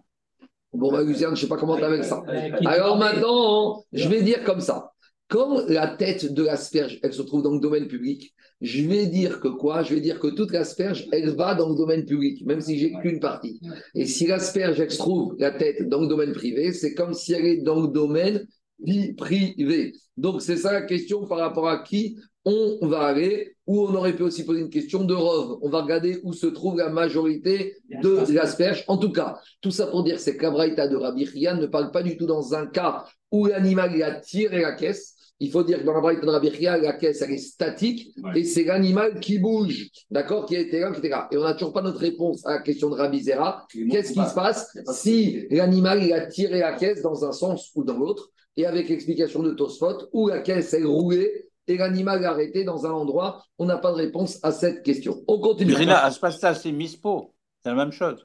[0.71, 2.23] bon, bah, Lucien, je ne sais pas comment tu avec ça.
[2.65, 4.90] Alors maintenant, je vais dire comme ça,
[5.31, 9.39] Quand la tête de l'asperge, elle se trouve dans le domaine public, je vais dire
[9.39, 9.81] que quoi?
[9.81, 12.91] Je vais dire que toute l'asperge, elle va dans le domaine public, même si j'ai
[13.01, 13.61] qu'une partie.
[13.95, 17.31] Et si l'asperge, elle se trouve la tête dans le domaine privé, c'est comme si
[17.31, 18.45] elle est dans le domaine
[18.79, 19.93] vie privée.
[20.17, 24.15] Donc, c'est ça la question par rapport à qui on va aller, ou on aurait
[24.17, 25.59] pu aussi poser une question de rove.
[25.61, 28.83] On va regarder où se trouve la majorité de l'asperge.
[28.89, 32.03] En tout cas, tout ça pour dire c'est que la de Rabbi ne parle pas
[32.03, 35.15] du tout dans un cas où l'animal a tiré la caisse.
[35.43, 38.13] Il faut dire que dans la braïta de Rabbi Chian, la caisse elle est statique
[38.35, 41.27] et c'est l'animal qui bouge, d'accord, qui était là, qui était là.
[41.31, 43.65] Et on n'a toujours pas notre réponse à la question de Rabbi Zera.
[43.89, 47.83] Qu'est-ce qui se passe si l'animal il a tiré la caisse dans un sens ou
[47.83, 52.27] dans l'autre et avec l'explication de Tosfot, où la caisse est roulée et l'animal est
[52.27, 55.23] arrêté dans un endroit, on n'a pas de réponse à cette question.
[55.27, 55.73] On continue.
[55.73, 57.33] Rina, à ce passe-là, c'est mispo.
[57.63, 58.23] C'est la même chose.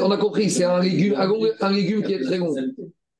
[0.00, 1.16] On a compris, c'est un légume,
[1.60, 2.54] un légume qui est très long.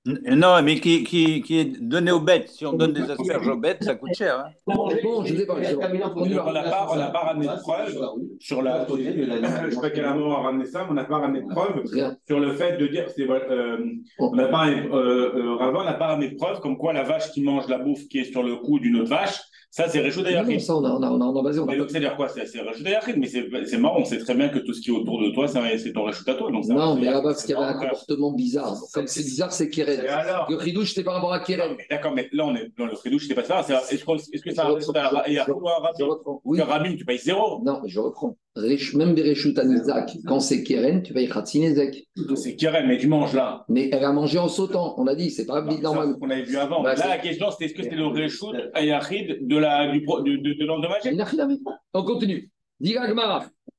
[0.06, 2.50] Non, mais qui, qui, qui est donné aux bêtes.
[2.50, 4.38] Si on donne des asperges aux bêtes, ça coûte cher.
[4.38, 4.50] hein.
[4.66, 4.90] Bon,
[5.24, 5.54] je ne sais pas.
[5.54, 7.98] On n'a pas, on pas ramené de preuve
[8.38, 8.86] sur la.
[8.86, 11.48] Je ne sais pas quel moment a ramené ça, mais on n'a pas ramené de
[12.26, 13.26] sur le fait de dire que c'est.
[13.30, 13.78] euh,
[14.18, 17.42] on n'a pas, euh, euh, n'a pas ramené de preuve comme quoi la vache qui
[17.42, 19.38] mange la bouffe qui est sur le cou d'une autre vache,
[19.76, 20.60] ça c'est Réchou Non, Dayachid.
[20.60, 21.58] ça, on a, on a, on a, on a basé.
[21.58, 24.18] On a donc, c'est-à-dire quoi C'est c'est Réchou Dayachid, mais c'est c'est marrant, on sait
[24.18, 26.34] très bien que tout ce qui est autour de toi, c'est c'est ton Réchou à
[26.34, 26.50] toi.
[26.52, 28.76] Donc ça- Non, mais là-bas, parce c'est qu'il y avait un comportement bizarre.
[28.92, 30.00] Comme c'est bizarre, c'est Keren.
[30.48, 31.76] Le ridouche, c'était par rapport à Keren.
[31.90, 33.62] D'accord, mais là, on est dans le fridouche, c'est pas ça.
[33.64, 36.90] c'est- Est-ce que et à je- toi, Je Rabin.
[36.90, 36.96] Oui.
[36.96, 37.60] Tu payes zéro.
[37.64, 38.36] Non, mais je reprends.
[38.94, 42.06] Même Bereshut Anizak, quand c'est Keren, tu payes Khatzinezek.
[42.36, 43.64] C'est Keren, mais tu manges là.
[43.68, 44.94] Mais elle a mangé en sautant.
[44.96, 46.14] On a dit, c'est pas Non, normal.
[46.20, 46.80] qu'on avait vu avant.
[46.80, 51.76] Bah, là, c'est- la question, c'était est-ce que c'était le Réchoud Ayachid de de, de.
[51.94, 52.50] On continue.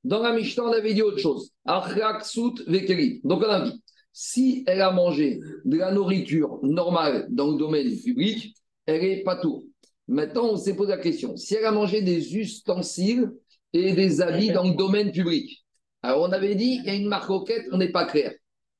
[0.03, 1.51] Dans la Mishnah, on avait dit autre chose.
[1.65, 3.81] Donc on a dit,
[4.13, 9.35] si elle a mangé de la nourriture normale dans le domaine public, elle est pas
[9.35, 9.69] tout.
[10.07, 11.35] Maintenant, on s'est posé la question.
[11.35, 13.31] Si elle a mangé des ustensiles
[13.73, 15.65] et des habits dans le domaine public,
[16.03, 18.31] alors on avait dit, il y a une marque auquel on n'est pas clair.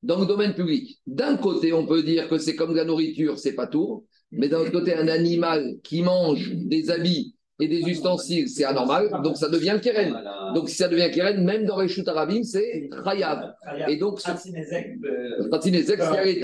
[0.02, 3.38] Dans le domaine public, d'un côté, on peut dire que c'est comme de la nourriture,
[3.38, 4.06] c'est pas tout.
[4.32, 9.08] Mais d'un autre côté, un animal qui mange des habits et des ustensiles, c'est anormal,
[9.24, 10.14] donc ça devient keren.
[10.54, 13.54] Donc si ça devient keren, même dans les arabim, c'est chayav.
[13.88, 16.42] Et donc, ce Pratinezek, c'est.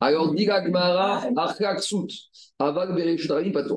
[0.00, 0.46] Alors, dit.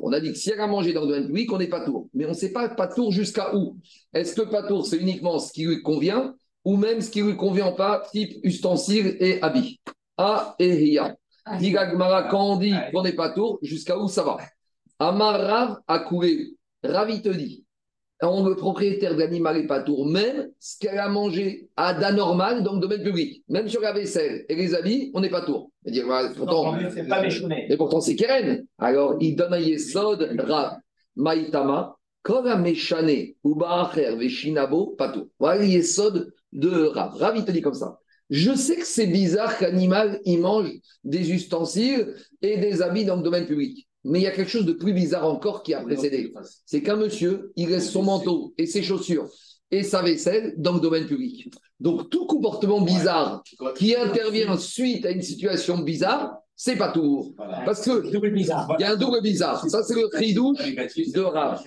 [0.03, 2.09] On a dit que si elle a mangé dans le domaine public, on est Patour.
[2.13, 3.77] Mais on ne sait pas Patour jusqu'à où.
[4.13, 7.71] Est-ce que Patour, c'est uniquement ce qui lui convient, ou même ce qui lui convient
[7.71, 9.79] pas, type ustensile et habit
[10.17, 11.15] A et Ria.
[11.59, 14.37] Dit quand on dit qu'on n'est Patour, jusqu'à où ça va?
[14.99, 16.55] Amar Rav a coulé.
[16.83, 17.65] Rav, il te dit,
[18.21, 22.63] on, le propriétaire de l'animal n'est pas tour, même ce qu'elle a mangé à d'anormal
[22.63, 25.71] le domaine public, même sur la vaisselle et les habits, on n'est pas tour.
[25.85, 26.77] Il dit, voilà, pourtant,
[27.09, 28.65] pas et pourtant c'est Keren.
[28.79, 30.77] Alors il donne un yesod, Rav,
[31.15, 35.29] Maïtama, Kora Meshane, Ubaacher, Veshinabo, Pato.
[35.39, 37.15] Voilà le yesod de Rav.
[37.15, 37.99] Rav, il te dit comme ça.
[38.29, 40.71] Je sais que c'est bizarre qu'animal, il mange
[41.03, 43.87] des ustensiles et des habits dans le domaine public.
[44.03, 46.31] Mais il y a quelque chose de plus bizarre encore qui a précédé.
[46.65, 49.27] C'est qu'un monsieur, il laisse son manteau et ses chaussures
[49.71, 51.51] et sa vaisselle dans le domaine public.
[51.79, 53.43] Donc tout comportement bizarre
[53.77, 57.35] qui intervient suite à une situation bizarre, c'est pas tout.
[57.65, 59.63] Parce que il y a un double bizarre.
[59.67, 60.59] Ça, c'est le ridouche
[61.13, 61.61] de Rav.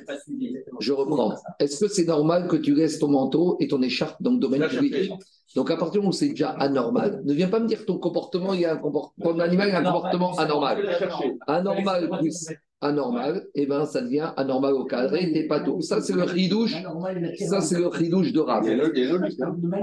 [0.81, 1.35] Je reprends.
[1.59, 4.67] Est-ce que c'est normal que tu laisses ton manteau et ton écharpe dans le domaine
[4.69, 5.13] public
[5.55, 7.85] Donc, à partir du moment où c'est déjà anormal, ne viens pas me dire que
[7.85, 10.99] ton comportement, il y a un comportement, ton animal a un comportement anormal.
[11.47, 12.49] Anormal plus
[12.81, 15.81] anormal, et ben ça devient anormal au cadre et t'es pas tout.
[15.81, 16.77] Ça, c'est le ridouche.
[17.49, 18.65] Ça, c'est le ridouche de Rav.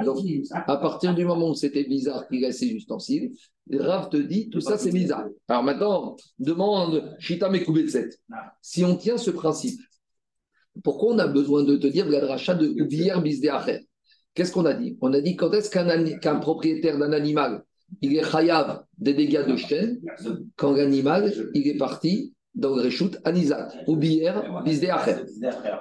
[0.03, 0.17] Donc,
[0.51, 3.31] à partir du moment où c'était bizarre qu'il laisse ses ustensiles,
[3.71, 5.25] Rav te dit tout ça c'est bizarre.
[5.47, 8.10] Alors maintenant, demande Shita Mekubetset.
[8.62, 9.81] Si on tient ce principe,
[10.84, 13.86] pourquoi on a besoin de te dire la dracha de Bière Bisdeacher
[14.36, 14.97] Qu'est-ce qu'on a dit?
[14.99, 17.63] On a dit quand est-ce qu'un propriétaire d'un animal,
[18.01, 20.01] il est chayav des dégâts de chaîne,
[20.58, 25.23] quand l'animal, il est parti dans le Reshut Anizat, ou Bière Bisdeacher.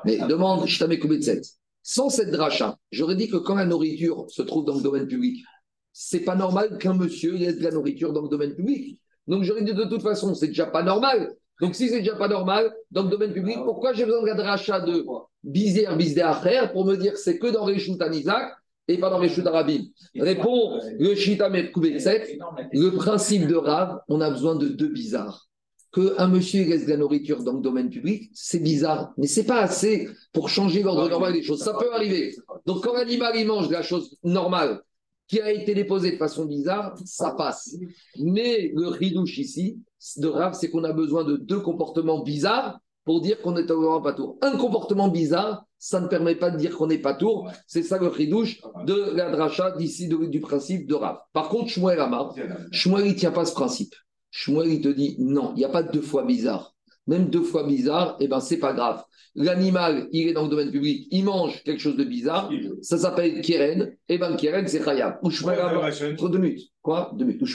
[0.04, 1.42] Mais demande Shita Mekubetset.
[1.82, 5.44] Sans cette dracha, j'aurais dit que quand la nourriture se trouve dans le domaine public,
[5.92, 8.98] c'est pas normal qu'un monsieur laisse de la nourriture dans le domaine public.
[9.26, 11.34] Donc j'aurais dit de toute façon, c'est déjà pas normal.
[11.60, 14.34] Donc si c'est déjà pas normal dans le domaine public, pourquoi j'ai besoin de la
[14.34, 15.06] dracha de
[15.44, 18.52] Bizer, Bisdeacher pour me dire c'est que dans Reshut Anizak
[18.88, 19.82] et pas dans Reshut Arabim?
[20.18, 22.38] Répond le Shita Mekubetset.
[22.72, 25.48] Le principe de Rav, on a besoin de deux bizarres.
[25.94, 29.60] Qu'un monsieur laisse de la nourriture dans le domaine public, c'est bizarre, mais c'est pas
[29.60, 31.62] assez pour changer l'ordre normal des choses.
[31.62, 32.34] Ça peut arriver.
[32.66, 34.80] Donc quand l'animal il mange de la chose normale
[35.28, 37.76] qui a été déposé de façon bizarre, ça passe.
[38.18, 39.78] Mais le ridouche ici,
[40.16, 44.00] de Rav, c'est qu'on a besoin de deux comportements bizarres pour dire qu'on est au
[44.00, 44.38] pas tour.
[44.42, 47.50] Un comportement bizarre, ça ne permet pas de dire qu'on n'est pas tour.
[47.66, 51.18] C'est ça le ridouche de la dracha d'ici du principe de Rav.
[51.32, 52.34] Par contre, Shmuel Amar,
[52.72, 53.94] Shmuel, il ne tient pas ce principe.
[54.36, 56.73] Shmuel, il te dit non, il n'y a pas deux fois bizarre.
[57.06, 59.02] Même deux fois bizarre, eh ben, c'est pas grave.
[59.36, 63.40] L'animal, il est dans le domaine public, il mange quelque chose de bizarre, ça s'appelle
[63.40, 65.18] Keren, et ben Keren, c'est Khayab.
[65.24, 66.70] Ou entre deux minutes.
[66.80, 67.10] Quoi?
[67.16, 67.42] Deux minutes.
[67.42, 67.46] Ou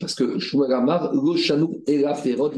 [0.00, 2.50] parce que Shmuel Amar, lo chanou et la ferot.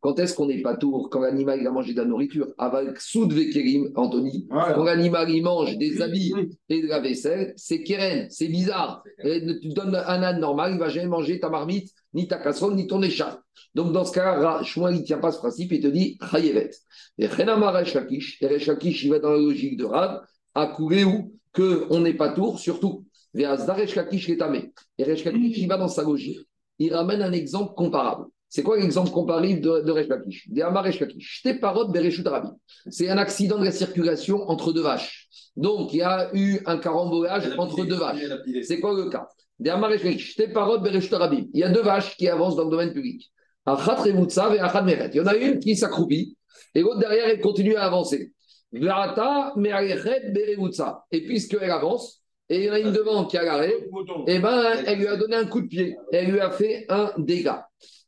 [0.00, 1.08] Quand est-ce qu'on n'est pas tour?
[1.10, 2.48] Quand l'animal il a mangé de la nourriture.
[2.58, 4.48] Avec soud vekerim, Anthony.
[4.48, 6.32] Quand l'animal il mange des habits
[6.68, 9.04] et de la vaisselle, c'est keren, c'est bizarre.
[9.22, 12.74] Et tu donnes un âne normal, il va jamais manger ta marmite, ni ta casserole,
[12.74, 13.40] ni ton écharpe.
[13.74, 16.70] Donc dans ce cas-là, Shmuel il ne tient pas ce principe, il te dit chayevet.
[17.18, 20.20] Et Chenamar Resh Lakish, et Resh Lakish, il va dans la logique de Rav,
[20.54, 23.04] à couler où que on n'est pas tour, surtout.
[23.34, 24.72] Ve'azdar Resh Lakish est tamé.
[24.98, 26.40] Et Resh Lakish, il va dans sa logique.
[26.78, 28.26] Il ramène un exemple comparable.
[28.48, 30.84] C'est quoi l'exemple comparable de, de Resh Lakish Des Amar.
[32.88, 35.28] C'est un accident de la circulation entre deux vaches.
[35.56, 38.24] Donc, il y a eu un carambolage entre deux vaches.
[38.62, 39.28] C'est quoi le cas?
[39.60, 39.66] Il
[41.54, 43.30] y a deux vaches qui avancent dans le domaine public.
[43.66, 45.10] Et.
[45.12, 46.36] Il y en a une qui s'accroupit
[46.74, 48.32] et l'autre derrière, elle continue à avancer.
[51.12, 53.74] Et puisqu'elle avance, et il y en a une devant qui a l'arrêt,
[54.26, 55.96] eh ben, elle lui a donné un coup de pied.
[56.12, 57.66] Elle lui a fait un dégât.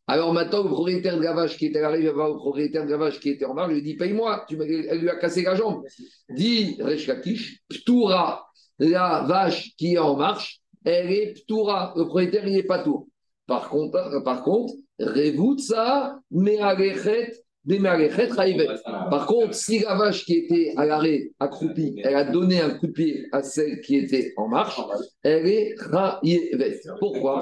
[0.08, 2.96] Alors maintenant, le propriétaire de la vache qui était arrivé va le propriétaire de la
[2.96, 5.82] vache qui était en il lui dit Paye-moi, elle lui a cassé la jambe.
[6.28, 8.46] Dit Resh Lakish, Ptoura,
[8.78, 11.92] la vache qui est en marche, elle est Ptoura.
[11.96, 13.06] Le propriétaire, il n'est pas tour.
[13.46, 17.32] Par contre, par contre, Revutsa, Mealechet.
[17.64, 22.88] Par contre, si la vache qui était à l'arrêt, accroupie, elle a donné un coup
[22.88, 24.80] de pied à celle qui était en marche,
[25.22, 26.80] elle est Raïvet.
[26.98, 27.38] Pourquoi?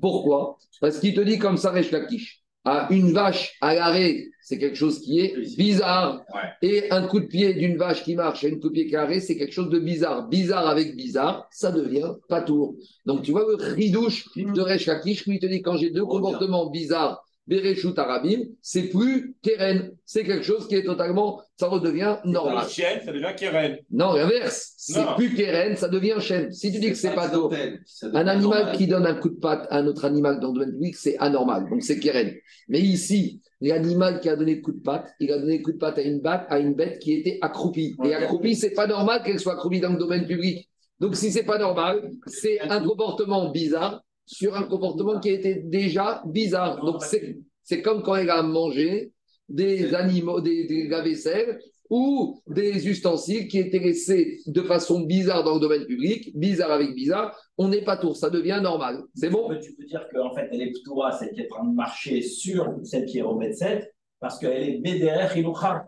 [0.00, 0.58] Pourquoi?
[0.80, 2.41] Parce qu'il te dit comme ça, Resh Lakish.
[2.64, 6.22] À une vache à l'arrêt, c'est quelque chose qui est bizarre.
[6.62, 8.92] Et un coup de pied d'une vache qui marche et un coup de pied qui
[8.92, 10.28] l'arrêt, c'est quelque chose de bizarre.
[10.28, 12.76] Bizarre avec bizarre, ça devient pas tour.
[13.04, 16.04] Donc tu vois le ridouche de Resh Lakish, lui il te dit quand j'ai deux
[16.04, 19.92] comportements bizarres, Bereshut Arabim, c'est plus Keren.
[20.04, 22.64] C'est quelque chose qui est totalement, ça redevient normal.
[22.64, 23.78] La chienne, ça devient Keren.
[23.90, 24.74] Non, l'inverse.
[24.76, 26.52] C'est plus Keren, ça devient chêne.
[26.52, 27.52] Si tu dis que c'est pas tour,
[28.02, 30.72] un animal qui donne un coup de patte à un autre animal dans le domaine
[30.72, 31.68] public, c'est anormal.
[31.68, 32.32] Donc c'est Keren.
[32.68, 35.72] Mais ici, l'animal qui a donné le coup de patte, il a donné le coup
[35.72, 37.96] de patte à une, bête, à une bête qui était accroupie.
[38.04, 40.68] Et accroupie, c'est pas normal qu'elle soit accroupie dans le domaine public.
[41.00, 46.22] Donc si c'est pas normal, c'est un comportement bizarre sur un comportement qui était déjà
[46.26, 46.84] bizarre.
[46.84, 49.12] Donc c'est c'est comme quand elle a mangé
[49.48, 55.54] des animaux, des, des lave-vaisselle ou des ustensiles qui étaient laissés de façon bizarre dans
[55.54, 59.02] le domaine public, bizarre avec bizarre, on n'est pas tour, ça devient normal.
[59.14, 59.50] C'est bon?
[59.62, 62.22] Tu peux dire qu'en fait, elle est Ptoura, celle qui est en train de marcher
[62.22, 65.84] sur celle qui est au 7, parce qu'elle est Bederer Hilucha.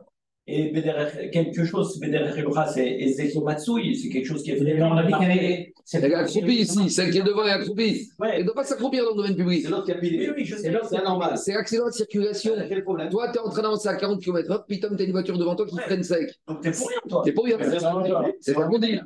[0.46, 4.94] Et Bederer, quelque chose, Bederer Hilucha, c'est Ezekiel Matsui, c'est quelque chose qui est vraiment
[4.94, 5.73] on a dit qu'elle est.
[5.92, 8.08] Elle est accroupie ici, celle qui est devant est accroupie.
[8.32, 9.62] Elle ne doit pas s'accroupir dans le domaine public.
[9.64, 10.28] C'est l'autre qui a pilé.
[10.28, 10.62] Oui, oui, je sais.
[10.62, 11.36] C'est l'autre, c'est anormal.
[11.36, 12.54] C'est accident de circulation.
[12.68, 15.12] Quel problème Toi, tu es en train d'avancer à 40 km/h, puis tu as une
[15.12, 15.82] voiture devant toi qui Ouais.
[15.82, 16.30] freine sec.
[16.48, 17.22] Donc t'es pour rien, toi.
[17.22, 17.58] C'est pour rien.
[17.68, 18.10] C'est ce qu'on dit.
[18.40, 18.98] C'est pas ce qu'on dit.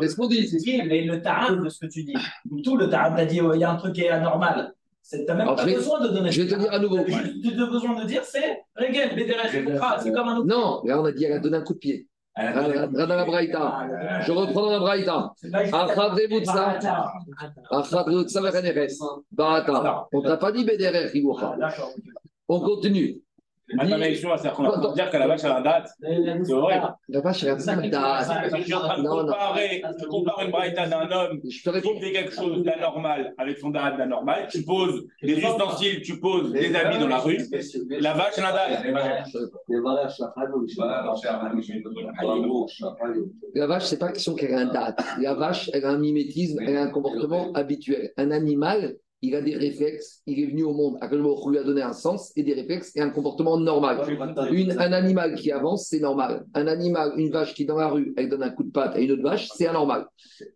[0.00, 0.48] C'est ce qu'on dit.
[0.66, 2.14] Oui, mais le ta'am de ce que tu dis,
[2.64, 4.74] tout le ta'am, t'as dit, il y a un truc qui est anormal.
[5.06, 6.32] C'est- T'as même Alors, pas je vais- besoin de donner.
[6.32, 6.96] je vais te dire à nouveau.
[7.06, 9.10] Juste de besoin de dire, c'est Regel,
[10.02, 10.46] c'est comme un autre.
[10.46, 12.08] Non, là, on a dit, elle a donné un coup de pied.
[12.36, 15.34] Je reprends dans la Braïta.
[20.12, 21.10] On t'a pas dit Bederer.
[22.48, 23.23] On continue.
[23.78, 25.88] Attends, mais excuse-moi, c'est-à-dire qu'on de dire que la vache, elle a un date.
[26.00, 26.94] C'est horrible.
[27.08, 29.22] La vache, elle a besoin Je suis en train de Non, non.
[29.26, 33.96] comparer, je compare une braïta d'un homme qui fait quelque chose d'anormal avec son date
[33.96, 34.48] d'anormal.
[34.50, 37.38] Tu poses des ustensiles, tu poses des habits dans la rue.
[38.00, 38.84] La vache, elle a un date.
[43.54, 45.00] La vache, c'est pas question qu'elle a un date.
[45.20, 48.12] La vache, elle a un mimétisme, elle a un comportement habituel.
[48.16, 50.22] Un animal, il a des réflexes.
[50.26, 50.98] Il est venu au monde.
[51.00, 54.02] À on lui a donné un sens et des réflexes et un comportement normal.
[54.52, 56.44] Une, un animal qui avance, c'est normal.
[56.54, 58.96] Un animal, une vache qui est dans la rue, elle donne un coup de patte
[58.96, 60.06] à une autre vache, c'est anormal.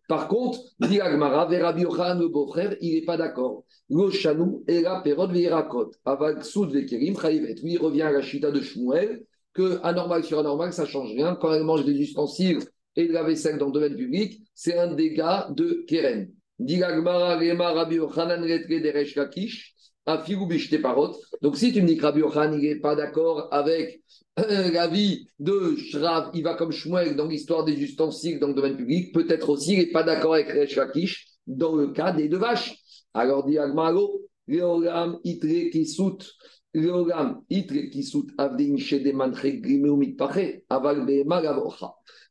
[0.06, 3.64] Par contre, dit Agmara, Vera Biochan, le beau-frère, il n'est pas d'accord.
[3.88, 7.54] Lo Shanou, Ela Perod Veirakot, Avag Soud Vekerim, Chaïvet.
[7.62, 11.12] Lui, il revient à la chita de Shmuel, que anormal sur anormal, ça ne change
[11.12, 11.36] rien.
[11.40, 12.58] Quand elle mange des ustensiles
[12.96, 16.30] et de la vaisselle dans le domaine public, c'est un dégât de Keren.
[21.42, 24.02] Donc, si tu me dis que Rabbi Yochanan, il n'est pas d'accord avec
[24.38, 28.54] euh, la vie de Shrav, il va comme Shmuel dans l'histoire des ustensiles dans le
[28.54, 32.28] domaine public, peut-être aussi il n'est pas d'accord avec Resh Lakish dans le cas des
[32.28, 32.74] deux vaches.
[33.14, 36.32] Alors, dit Agmaro, Leolam itre kisut,
[36.74, 37.74] Leolam itre
[38.38, 41.06] avdin shedeman grimeu mitpache, aval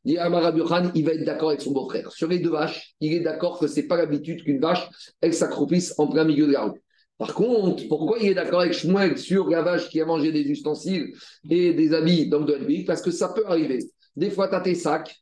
[0.04, 2.10] il va être d'accord avec son beau-frère.
[2.12, 4.88] Sur les deux vaches, il est d'accord que ce n'est pas l'habitude qu'une vache,
[5.20, 6.80] elle s'accroupisse en plein milieu de la route.
[7.18, 10.44] Par contre, pourquoi il est d'accord avec Shmuel sur la vache qui a mangé des
[10.48, 11.12] ustensiles
[11.50, 13.80] et des habits dans le domaine public Parce que ça peut arriver.
[14.14, 15.16] Des fois, tu as tes sacs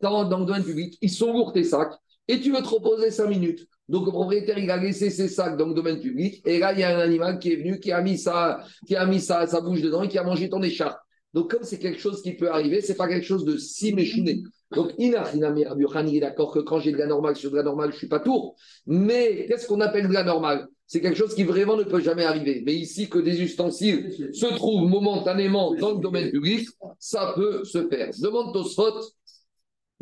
[0.00, 1.92] dans, dans, le domaine public, ils sont lourds tes sacs,
[2.26, 3.66] et tu veux te reposer 5 minutes.
[3.88, 6.78] Donc, le propriétaire, il a laissé ses sacs dans le domaine public, et là, il
[6.78, 9.46] y a un animal qui est venu, qui a mis sa, qui a mis sa,
[9.46, 10.98] sa bouche dedans et qui a mangé ton écharpe.
[11.34, 14.42] Donc, comme c'est quelque chose qui peut arriver, c'est pas quelque chose de si méchouné.
[14.70, 17.62] Donc, Inachinami Rabbi il est d'accord que quand j'ai de la normale sur de la
[17.62, 18.54] normale, je suis pas tour.
[18.86, 20.68] Mais qu'est-ce qu'on appelle de la normale?
[20.86, 22.62] C'est quelque chose qui vraiment ne peut jamais arriver.
[22.66, 26.68] Mais ici, que des ustensiles se trouvent momentanément dans le domaine public,
[26.98, 28.10] ça peut se faire.
[28.18, 29.00] Demande Tosfot,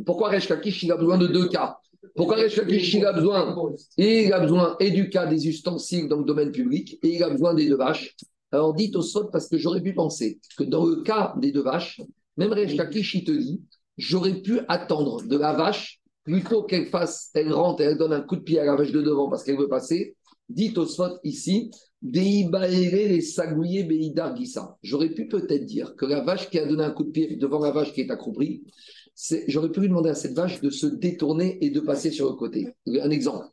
[0.05, 0.49] pourquoi Resh
[0.83, 1.80] il a besoin de deux cas?
[2.16, 3.57] Pourquoi Resh il a besoin
[3.96, 7.31] Il a besoin et du cas des ustensiles dans le domaine public et il a
[7.31, 8.16] besoin des deux vaches?
[8.53, 11.62] Alors dites au sol parce que j'aurais pu penser que dans le cas des deux
[11.62, 12.01] vaches,
[12.37, 12.75] même Resh
[13.14, 13.62] il te dit,
[13.96, 18.20] j'aurais pu attendre de la vache plutôt qu'elle fasse, elle rentre et elle donne un
[18.20, 20.16] coup de pied à la vache de devant parce qu'elle veut passer.
[20.49, 21.70] Dites au spot ici,
[22.03, 22.49] les.
[24.83, 27.61] J'aurais pu peut-être dire que la vache qui a donné un coup de pied devant
[27.61, 28.64] la vache qui est accroupie,
[29.48, 32.35] j'aurais pu lui demander à cette vache de se détourner et de passer sur le
[32.35, 32.74] côté.
[32.87, 33.46] Un exemple.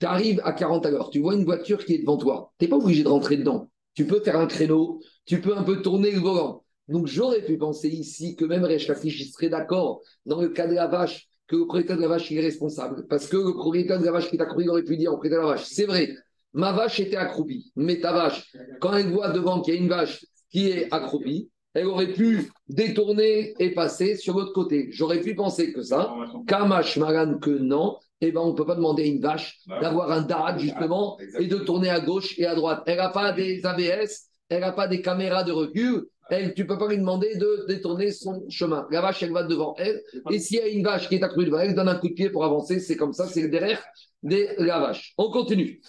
[0.00, 2.52] Tu arrives à 40 à l'heure, tu vois une voiture qui est devant toi.
[2.58, 3.70] Tu n'es pas obligé de rentrer dedans.
[3.94, 6.64] Tu peux faire un créneau, tu peux un peu tourner le volant.
[6.88, 10.86] Donc j'aurais pu penser ici que même Resh serait d'accord dans le cas de la
[10.86, 13.06] vache, que le propriétaire de la vache est responsable.
[13.08, 15.42] Parce que le propriétaire de la vache qui est accroupi aurait pu dire au propriétaire
[15.42, 16.14] de la vache, c'est vrai,
[16.52, 19.88] ma vache était accroupie, mais ta vache, quand elle voit devant qu'il y a une
[19.88, 24.88] vache qui est accroupie, elle aurait pu détourner et passer sur l'autre côté.
[24.90, 26.14] J'aurais pu penser que ça,
[26.46, 30.10] Kamash Maran que non, eh ben, on ne peut pas demander à une vache d'avoir
[30.10, 32.82] un dad justement et de tourner à gauche et à droite.
[32.86, 36.66] Elle n'a pas des ABS, elle n'a pas des caméras de recul, elle, tu ne
[36.66, 38.86] peux pas lui demander de détourner son chemin.
[38.90, 40.00] La vache, elle va devant elle.
[40.30, 42.08] Et s'il y a une vache qui est accrue devant elle, elle donne un coup
[42.08, 42.80] de pied pour avancer.
[42.80, 43.82] C'est comme ça, c'est le derrière
[44.22, 45.12] de la vache.
[45.18, 45.80] On continue.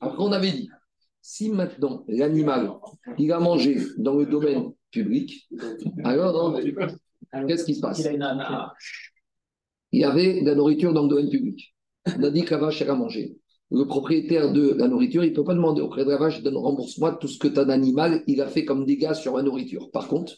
[0.00, 0.68] Après, on avait dit,
[1.28, 2.72] si maintenant l'animal,
[3.18, 5.46] il a mangé dans le domaine public,
[6.02, 6.58] alors
[7.46, 8.02] qu'est-ce qui se passe
[9.92, 11.74] Il y avait de la nourriture dans le domaine public.
[12.06, 13.36] On a dit que la vache, elle a mangé
[13.70, 16.48] le propriétaire de la nourriture, il ne peut pas demander au de la vache de
[16.48, 19.90] rembourse-moi tout ce que tu as d'animal, il a fait comme dégâts sur la nourriture.
[19.90, 20.32] Par contre,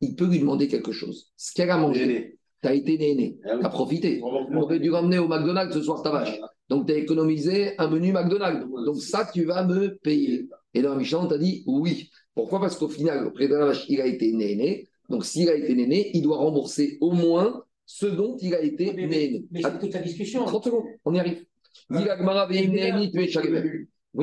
[0.00, 1.30] il peut lui demander quelque chose.
[1.36, 4.20] Ce qu'elle a mangé, tu as été néné, ah tu as profité.
[4.24, 6.40] On aurait dû ramener au McDonald's ce soir ta vache.
[6.68, 8.66] Donc, tu as économisé un menu McDonald's.
[8.86, 10.48] Donc, ça, tu vas me payer.
[10.72, 12.10] Et dans la Michel, on t'a dit oui.
[12.34, 12.60] Pourquoi?
[12.60, 14.88] Parce qu'au final, le propriétaire de la vache, il a été néné.
[15.08, 18.92] Donc, s'il a été néné, il doit rembourser au moins ce dont il a été
[18.94, 19.44] néné.
[19.50, 20.44] Mais c'est toute la discussion.
[20.44, 21.44] 30 secondes, on y arrive.
[21.90, 21.98] Vous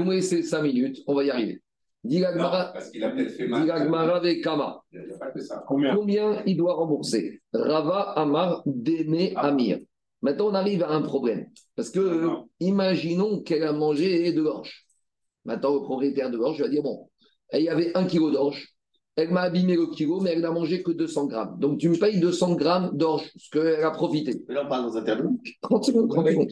[0.03, 1.61] me laissez 5 minutes, on va y arriver.
[5.67, 5.95] Combien?
[5.95, 7.41] Combien il doit rembourser?
[7.53, 9.81] Rava Amar Deme Amir.
[10.21, 11.47] Maintenant, on arrive à un problème.
[11.75, 12.27] Parce que,
[12.59, 14.85] imaginons qu'elle a mangé de l'orge.
[15.45, 17.09] Maintenant, le propriétaire de l'orge va dire bon,
[17.53, 18.75] il y avait un kilo d'orge.
[19.15, 21.57] Elle m'a abîmé le kilo, mais elle n'a mangé que 200 grammes.
[21.59, 24.41] Donc, tu me payes 200 grammes d'orge, ce qu'elle a profité.
[24.47, 25.37] Mais là, on parle dans un terme.
[25.61, 26.47] 30 secondes, 30 secondes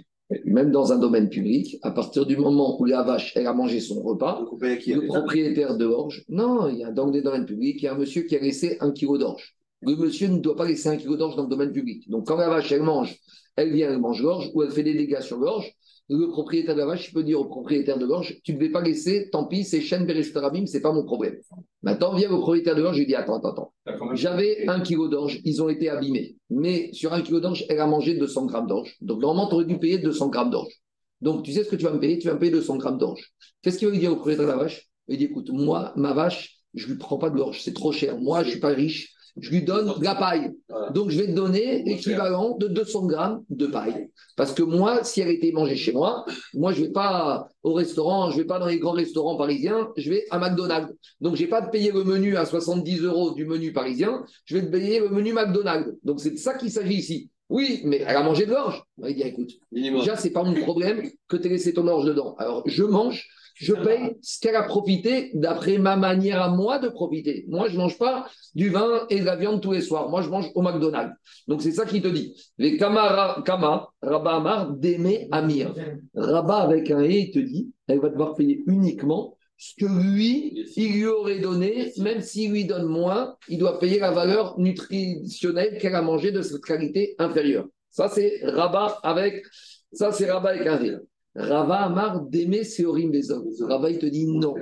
[0.45, 3.79] même dans un domaine public, à partir du moment où la vache, elle a mangé
[3.79, 7.85] son repas, le propriétaire de l'orge, non, il y a dans des domaines publics, il
[7.85, 9.55] y a un monsieur qui a laissé un kilo d'orge.
[9.81, 12.09] Le monsieur ne doit pas laisser un kilo d'orge dans le domaine public.
[12.09, 13.17] Donc quand la vache, elle mange,
[13.59, 15.71] elle vient, elle mange l'orge, ou elle fait des dégâts sur l'orge,
[16.09, 18.71] le propriétaire de la vache, il peut dire au propriétaire de l'orge, tu ne devais
[18.71, 21.35] pas laisser, tant pis, c'est chaîne ce c'est pas mon problème.
[21.83, 24.15] Maintenant, vient au propriétaire de l'orge, je lui dis, attends, attends, attends.
[24.15, 26.35] J'avais un kilo d'orge, ils ont été abîmés.
[26.49, 28.95] Mais sur un kilo d'orge, elle a mangé 200 grammes d'orge.
[29.01, 30.73] Donc, normalement, tu aurais dû payer 200 grammes d'orge.
[31.21, 32.17] Donc, tu sais ce que tu vas me payer?
[32.17, 33.33] Tu vas me payer 200 grammes d'orge.
[33.61, 34.89] Qu'est-ce qu'il va lui dire au propriétaire de la vache?
[35.09, 37.91] Il dit, écoute, moi, ma vache, je ne lui prends pas de l'orge, c'est trop
[37.91, 38.19] cher.
[38.19, 40.51] Moi, je ne suis pas riche je lui donne de la paille.
[40.93, 44.09] Donc, je vais te donner l'équivalent de 200 grammes de paille.
[44.35, 47.73] Parce que moi, si elle était mangée chez moi, moi, je ne vais pas au
[47.73, 50.93] restaurant, je ne vais pas dans les grands restaurants parisiens, je vais à McDonald's.
[51.21, 54.57] Donc, je n'ai pas de payer le menu à 70 euros du menu parisien, je
[54.57, 55.91] vais te payer le menu McDonald's.
[56.03, 57.29] Donc, c'est de ça qu'il s'agit ici.
[57.49, 58.83] Oui, mais elle a mangé de l'orge.
[59.07, 62.05] Il dit, écoute, déjà, ce n'est pas mon problème que tu aies laissé ton orge
[62.05, 62.35] dedans.
[62.37, 63.27] Alors, je mange,
[63.59, 67.43] Je paye ce qu'elle a profité d'après ma manière à moi de profiter.
[67.49, 70.07] Moi, je ne mange pas du vin et de la viande tous les soirs.
[70.09, 71.13] Moi, je mange au McDonald's.
[71.47, 72.33] Donc, c'est ça qu'il te dit.
[72.57, 75.73] Les Kama, Kama Amar, Deme Amir.
[76.15, 80.65] Rabba avec un E, il te dit, elle va devoir payer uniquement ce que lui,
[80.77, 85.77] il lui aurait donné, même s'il lui donne moins, il doit payer la valeur nutritionnelle
[85.79, 87.67] qu'elle a mangée de cette qualité inférieure.
[87.91, 89.43] Ça, c'est Rabat avec,
[89.91, 90.99] ça, c'est Rabat avec un rire.
[91.39, 93.53] Rabat Amar d'aimer Seorim hommes.
[93.61, 94.55] Rabat, il te dit non.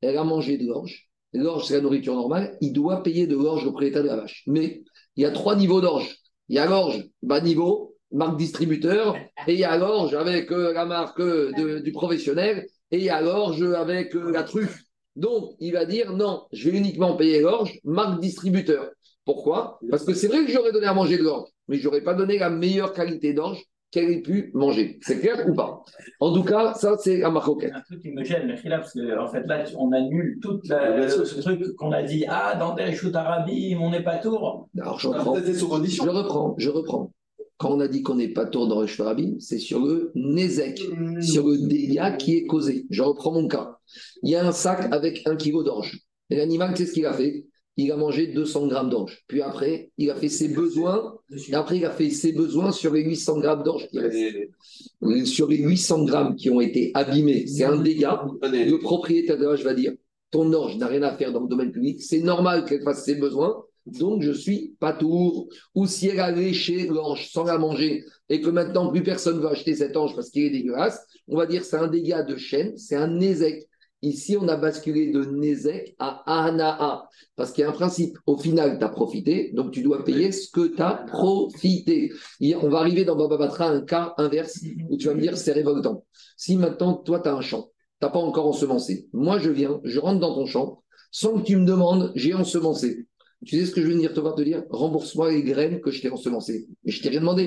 [0.00, 1.10] Elle a mangé de l'orge.
[1.34, 2.56] L'orge, c'est la nourriture normale.
[2.62, 4.42] Il doit payer de l'orge au propriétaire de la vache.
[4.46, 4.82] Mais
[5.16, 6.16] il y a trois niveaux d'orge.
[6.48, 9.14] Il y a l'orge bas niveau, marque distributeur,
[9.46, 13.10] et il y a l'orge avec euh, la marque euh, du professionnel, et il y
[13.10, 14.82] a l'orge avec euh, la truffe.
[15.16, 18.90] Donc, il va dire non, je vais uniquement payer l'orge, marque distributeur.
[19.24, 19.78] Pourquoi?
[19.90, 22.14] Parce que c'est vrai que j'aurais donné à manger de l'orge, mais je n'aurais pas
[22.14, 23.62] donné la meilleure qualité d'orge
[23.92, 24.98] qu'elle ait pu manger.
[25.02, 25.84] C'est clair ou pas?
[26.18, 27.72] En tout cas, ça, c'est la marcoquette.
[27.74, 31.08] Un truc qui me gêne, le khilaf, parce qu'en fait, là, on annule tout la,
[31.08, 32.24] ce truc qu'on a dit.
[32.26, 34.68] Ah, dans des Réchout Arabie, on n'est pas tour.
[34.80, 35.36] Alors, je reprends.
[35.36, 37.12] Je reprends, je reprends.
[37.58, 38.88] Quand on a dit qu'on n'est pas tour dans le
[39.38, 40.82] c'est sur le Nézek,
[41.20, 42.86] sur le dégât qui est causé.
[42.90, 43.76] Je reprends mon cas.
[44.22, 46.00] Il y a un sac avec un kilo d'orge.
[46.30, 47.44] Et l'animal, c'est ce qu'il a fait?
[47.78, 49.24] Il a mangé 200 grammes d'orge.
[49.28, 51.14] Puis après, il a fait ses besoins.
[51.48, 55.26] Et après, il a fait ses besoins sur les 800 grammes d'orge qui restent.
[55.26, 58.26] Sur les 800 grammes qui ont été abîmés, c'est un dégât.
[58.42, 59.92] Le propriétaire de l'orge va dire
[60.32, 63.14] ton orge n'a rien à faire dans le domaine public, c'est normal qu'elle fasse ses
[63.14, 65.48] besoins, donc je suis pas tour.
[65.74, 69.42] Ou si elle a léché l'orge sans la manger et que maintenant plus personne ne
[69.42, 72.36] va acheter cet orge parce qu'il est dégueulasse, on va dire c'est un dégât de
[72.36, 73.68] chaîne, c'est un nézek.
[74.02, 77.08] Ici, on a basculé de Nézek à Anaa.
[77.36, 78.18] Parce qu'il y a un principe.
[78.26, 82.12] Au final, tu as profité, donc tu dois payer ce que tu as profité.
[82.40, 84.58] Et on va arriver dans Baba Batra à un cas inverse
[84.90, 86.04] où tu vas me dire c'est révoltant.
[86.36, 89.08] Si maintenant, toi, tu as un champ, tu n'as pas encore ensemencé.
[89.12, 90.82] Moi, je viens, je rentre dans ton champ,
[91.12, 93.06] sans que tu me demandes, j'ai ensemencé.
[93.44, 94.62] Tu sais ce que je veux venir te voir te dire?
[94.70, 96.66] Rembourse-moi les graines que je t'ai ensemencées.
[96.84, 97.46] Mais je t'ai rien demandé.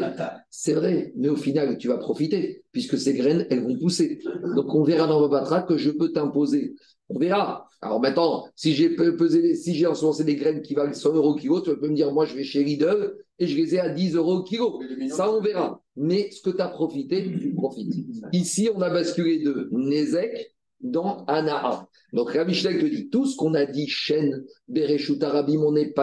[0.50, 4.20] C'est vrai, mais au final, tu vas profiter, puisque ces graines, elles vont pousser.
[4.56, 6.74] Donc, on verra dans Babatra que je peux t'imposer.
[7.10, 7.68] On verra.
[7.82, 11.34] Alors maintenant, si j'ai pe- pesé, si j'ai ensemencé des graines qui valent 100 euros
[11.34, 13.80] au kilo, tu peux me dire, moi, je vais chez Lidl et je les ai
[13.80, 14.80] à 10 euros au kilo.
[15.10, 15.82] Ça, on verra.
[15.96, 17.94] Mais ce que tu as profité, tu profites.
[18.34, 21.88] Ici, on a basculé de Nézek dans Anaa.
[22.14, 25.94] Donc, Rabbi Schleck te dit, tout ce qu'on a dit, Shen, Bereshut Arabim, on n'est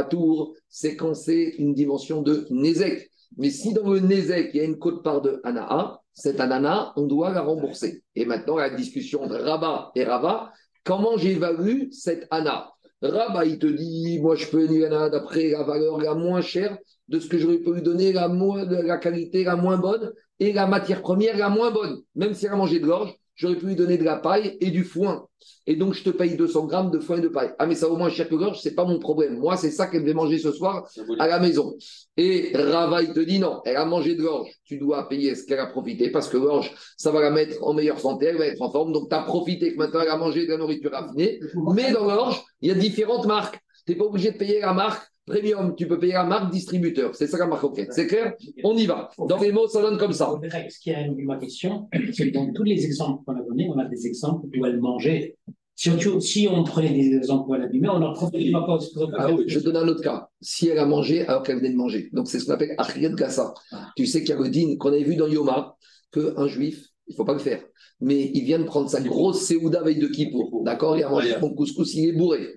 [0.68, 3.10] c'est quand c'est une dimension de Nézek.
[3.36, 7.06] Mais si dans le Nézek, il y a une cote-part de Anaa, cette Anana, on
[7.06, 8.02] doit la rembourser.
[8.14, 10.52] Et maintenant, la discussion de Rabat et Rava,
[10.84, 12.70] comment j'évalue cette Ana
[13.00, 16.76] Rabat, il te dit, moi, je peux évaluer Ana d'après la valeur la moins chère
[17.08, 20.52] de ce que j'aurais pu lui donner, la, moins, la qualité la moins bonne et
[20.52, 22.02] la matière première la moins bonne.
[22.14, 24.70] Même si elle a mangé de l'orge, j'aurais pu lui donner de la paille et
[24.70, 25.26] du foin.
[25.66, 27.52] Et donc, je te paye 200 grammes de foin et de paille.
[27.58, 29.38] Ah, mais ça vaut moins cher que l'orge, c'est pas mon problème.
[29.38, 31.74] Moi, c'est ça qu'elle devait manger ce soir à la maison.
[32.16, 34.50] Et Rava, il te dit non, elle a mangé de l'orge.
[34.64, 37.74] Tu dois payer ce qu'elle a profité parce que l'orge, ça va la mettre en
[37.74, 38.92] meilleure santé, elle va être en forme.
[38.92, 41.40] Donc, tu as profité que maintenant elle a mangé de la nourriture raffinée.
[41.74, 43.58] Mais dans l'orge, il y a différentes marques.
[43.86, 47.14] Tu n'es pas obligé de payer la marque premium, tu peux payer la marque distributeur.
[47.14, 47.92] C'est ça la marque enquête.
[47.92, 49.08] C'est clair On y va.
[49.28, 50.34] Dans les mots, ça donne comme ça.
[50.68, 53.68] Ce qui a répondu ma question, c'est que dans tous les exemples qu'on a donnés,
[53.74, 55.36] on a des exemples où elle mangeait.
[55.74, 58.66] Si on, si on prenait des exemples où elle abîmait, on en profite pas.
[59.18, 60.28] Ah oui, je donne un autre cas.
[60.40, 62.08] Si elle a mangé alors qu'elle venait de manger.
[62.12, 63.54] Donc, c'est ce qu'on appelle Achriet Kassa.
[63.96, 65.76] Tu sais qu'il y a le din qu'on avait vu dans Yoma,
[66.12, 67.62] qu'un juif, il ne faut pas le faire.
[68.00, 70.62] Mais il vient de prendre sa grosse séouda veille de Kippour.
[70.64, 72.56] D'accord Il a mangé son couscous, il est bourré.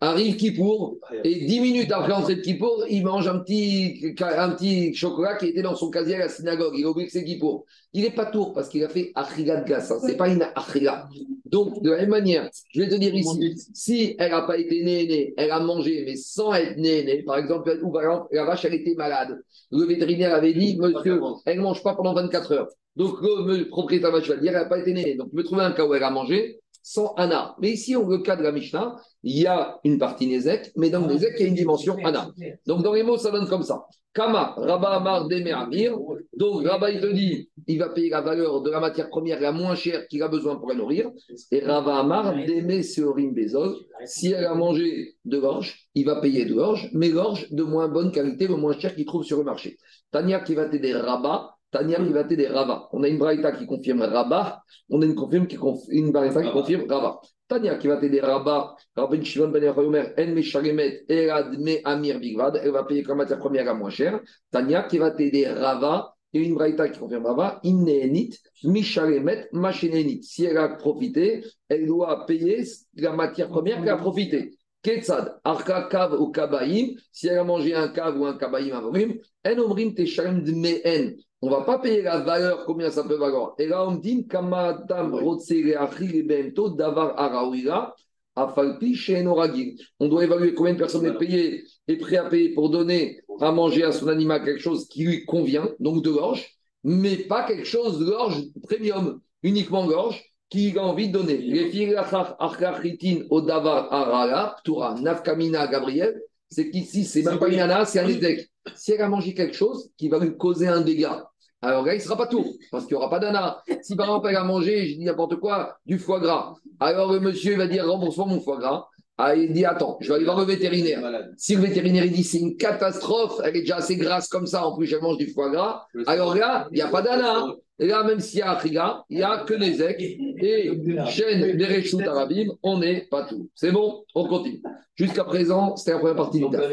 [0.00, 4.94] Arrive Kippour, et dix minutes après l'entrée de Kippour, il mange un petit, un petit
[4.94, 6.74] chocolat qui était dans son casier à la synagogue.
[6.76, 7.64] Il a oublié que c'est Kippour.
[7.92, 9.98] Il n'est pas tour parce qu'il a fait Achrigat Gassa.
[10.00, 11.08] Ce n'est pas une Achriga.
[11.46, 14.82] Donc, de la même manière, je vais te dire ici, si elle n'a pas été
[14.82, 18.64] née, elle a mangé, mais sans être née, par exemple, ou par exemple, la vache,
[18.64, 19.40] elle était malade.
[19.70, 22.68] Le vétérinaire avait dit, monsieur, elle ne mange pas pendant 24 heures.
[22.96, 25.14] Donc, le, propriétaire va dire, elle n'a pas été née.
[25.14, 27.56] Donc, je me trouver un cas où elle a mangé sans Anna.
[27.60, 31.00] Mais ici, au cas de la Mishnah, il y a une partie Nézek, mais dans
[31.00, 32.28] le Nézek, il y a une dimension Anna.
[32.66, 33.86] Donc, dans les mots, ça donne comme ça.
[34.12, 35.96] Kama, Rabba Amar, Amir.
[36.36, 39.50] Donc, Rabba, il te dit, il va payer la valeur de la matière première la
[39.50, 41.10] moins chère qu'il a besoin pour la nourrir.
[41.50, 43.74] Et Rabba Amar, Demer Seorim Bezol.
[44.04, 47.88] Si elle a mangé de l'orge, il va payer de l'orge, mais l'orge de moins
[47.88, 49.78] bonne qualité, le moins cher qu'il trouve sur le marché.
[50.12, 52.88] Tania qui va t'aider Rabba, Tania qui va t'aider Rava.
[52.92, 55.80] On a une braïta qui confirme Rabba, on a une, confirme qui conf...
[55.88, 57.20] une braïta qui confirme Rava.
[57.48, 62.60] Tania qui va t'aider Rabba, Rabbi Shimon ben Yomer, En Mesharemet, Erad Me Amir Bigvad,
[62.62, 64.20] elle va payer comme matière première la moins chère.
[64.52, 70.22] Tania qui va t'aider Rava, a une braïta qui confirme là-bas, Inneenit, Mishalemet, Machenenit.
[70.22, 72.62] Si elle a profité, elle doit payer
[72.94, 74.56] la matière première qu'elle a profité.
[74.84, 79.14] Ketsad, Arka Kav ou Kabaïm, si elle a mangé un Kav ou un Kabaïm Avorim,
[79.46, 81.16] En Omrim Teshalem Dmeen.
[81.40, 83.54] On ne va pas payer la valeur, combien ça peut valoir.
[83.58, 87.94] Et là, on dit, Kamatam Rotse Leachri Bento Davar Araouira,
[88.36, 89.76] Afalpi Shenoragil.
[90.00, 93.52] On doit évaluer combien de personnes est payé, est prêt à payer pour donner à
[93.52, 96.46] manger à son animal quelque chose qui lui convient, donc de gorge,
[96.82, 101.38] mais pas quelque chose de gorge premium, uniquement gorge, qui a envie de donner.
[101.38, 107.56] Les filles Arkachitin au Davar Arala, Ptura, Nafkamina, Gabriel, c'est qu'ici, c'est même pas une
[107.56, 108.48] nana, c'est un édec.
[108.74, 111.28] Si elle a mangé quelque chose qui va lui causer un dégât,
[111.60, 113.62] alors là, il ne sera pas tout, parce qu'il n'y aura pas d'ana.
[113.82, 117.20] Si par exemple, elle a mangé, je dis n'importe quoi, du foie gras, alors le
[117.20, 118.86] monsieur va dire rembourse-moi mon foie gras.
[119.16, 121.00] Ah, il dit attends, je vais aller voir le vétérinaire.
[121.36, 124.66] Si le vétérinaire il dit c'est une catastrophe, elle est déjà assez grasse comme ça,
[124.66, 127.46] en plus elle mange du foie gras, alors là, il n'y a pas d'ana.
[127.78, 130.70] Et là, même s'il y a Afriga, il n'y a que des ecs et
[131.06, 133.50] chaîne des arabim, on n'est pas tout.
[133.54, 134.62] C'est bon On continue.
[134.94, 136.70] Jusqu'à présent, c'était la première partie du DAF.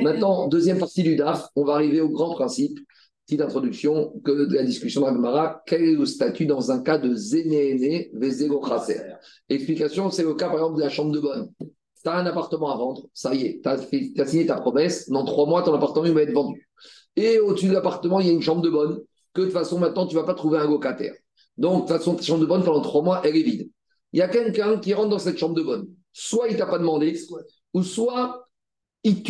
[0.00, 2.78] Maintenant, deuxième partie du DAF, on va arriver au grand principe.
[3.26, 5.62] Petite introduction que de la discussion de Gemara.
[5.66, 8.12] Quel est le statut dans un cas de zénéné
[8.68, 9.00] chaser?
[9.48, 11.48] Explication, c'est le cas par exemple de la chambre de bonne.
[12.04, 13.68] Tu as un appartement à vendre, ça y est, tu
[14.20, 16.68] as, signé ta promesse, dans trois mois, ton appartement va être vendu.
[17.16, 19.00] Et au-dessus de l'appartement, il y a une chambre de bonne,
[19.32, 21.14] que de toute façon, maintenant, tu ne vas pas trouver un locataire.
[21.56, 23.70] Donc, de toute façon, ta chambre de bonne, pendant trois mois, elle est vide.
[24.12, 25.88] Il y a quelqu'un qui rentre dans cette chambre de bonne.
[26.12, 27.18] Soit il t'a pas demandé,
[27.72, 28.48] ou soit
[29.02, 29.22] il,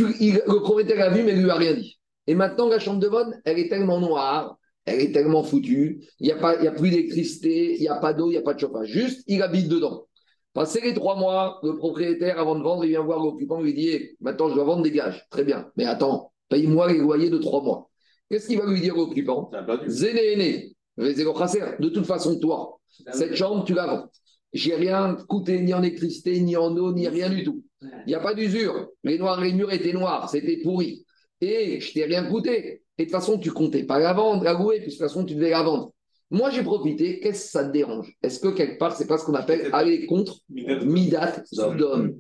[0.46, 1.98] le propriétaire a vu, mais il lui a rien dit.
[2.26, 6.26] Et maintenant, la chambre de bonne, elle est tellement noire, elle est tellement foutue, il
[6.26, 8.60] n'y a, a plus d'électricité, il n'y a pas d'eau, il n'y a pas de
[8.60, 8.88] chauffage.
[8.88, 10.06] Juste, il habite dedans.
[10.55, 13.74] Passé les trois mois, le propriétaire, avant de vendre, il vient voir l'occupant, il lui
[13.74, 15.26] dit eh, Maintenant, je dois vendre, dégage.
[15.28, 15.66] Très bien.
[15.76, 17.90] Mais attends, paye-moi les loyers de trois mois.
[18.30, 19.50] Qu'est-ce qu'il va lui dire l'occupant
[19.88, 22.78] Zéné, de toute façon, toi,
[23.12, 24.07] cette chambre, tu la vends.
[24.52, 27.64] J'ai rien coûté ni en électricité, ni en eau, ni rien du tout.
[27.82, 28.90] Il n'y a pas d'usure.
[29.02, 31.05] Les noirs, les murs étaient noirs, c'était pourri.
[31.40, 32.82] Et je t'ai rien coûté.
[32.96, 35.24] Et de toute façon, tu comptais pas la vendre, la louer, puis de toute façon,
[35.24, 35.92] tu devais la vendre.
[36.35, 37.20] Moi, j'ai profité.
[37.20, 40.05] Qu'est-ce que ça te dérange Est-ce que quelque part, c'est pas ce qu'on appelle aller
[40.07, 42.12] contre Midat Zdom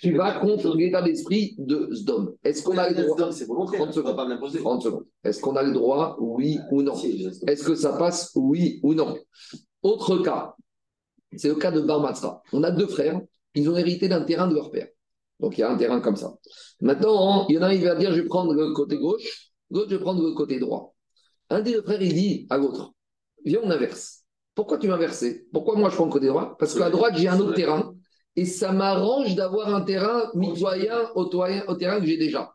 [0.00, 2.32] Tu vas contre l'état d'esprit de Zdom.
[2.42, 4.16] Est-ce qu'on a le droit C'est volontaire, 30 secondes.
[4.16, 4.60] pas m'imposer.
[4.60, 5.04] 30 secondes.
[5.22, 6.94] Est-ce qu'on a le droit Oui ou non
[7.46, 9.18] Est-ce que ça passe Oui ou non
[9.82, 10.54] Autre cas,
[11.36, 12.42] c'est le cas de Bar Matzra.
[12.54, 13.20] On a deux frères,
[13.54, 14.88] ils ont hérité d'un terrain de leur père.
[15.40, 16.32] Donc il y a un terrain comme ça.
[16.80, 19.50] Maintenant, il y en a un, il va dire je vais prendre le côté gauche,
[19.70, 20.94] l'autre, je vais prendre le côté droit.
[21.50, 22.94] Un des deux frères, il dit à l'autre
[23.44, 24.24] Viens, on inverse.
[24.54, 25.46] Pourquoi tu m'as inversé?
[25.52, 27.94] Pourquoi moi je prends le côté droit Parce qu'à droite, j'ai un autre terrain
[28.34, 32.52] et ça m'arrange d'avoir un terrain mitoyen au, au terrain que j'ai déjà.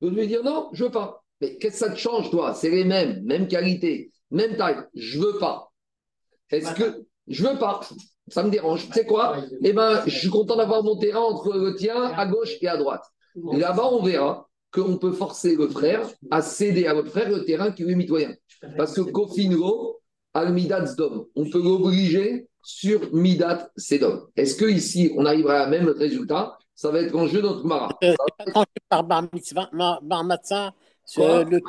[0.00, 1.24] Donc je vais dire non, je veux pas.
[1.40, 2.54] Mais qu'est-ce que ça te change, toi?
[2.54, 4.82] C'est les mêmes, même qualité, même taille.
[4.94, 5.72] Je veux pas.
[6.50, 7.80] Est-ce que je veux pas?
[8.28, 8.86] Ça me dérange.
[8.86, 9.36] Tu sais quoi?
[9.62, 12.76] Eh ben, je suis content d'avoir mon terrain entre le tien à gauche et à
[12.76, 13.04] droite.
[13.34, 17.70] Là-bas, on verra qu'on peut forcer le frère à céder à votre frère le terrain
[17.70, 18.34] qui lui est mitoyen.
[18.76, 19.97] Parce que Kofingo,
[20.38, 24.26] al Midat Zdom, on peut l'obliger sur Midat Sedom.
[24.36, 26.58] Est-ce que ici on arrivera à la même résultat?
[26.74, 27.88] Ça va être en jeu notre Mara.
[28.04, 30.72] Euh, pas tranché par Bar Mitzvah, Mar- Bar Matzah,
[31.04, 31.60] ce- le.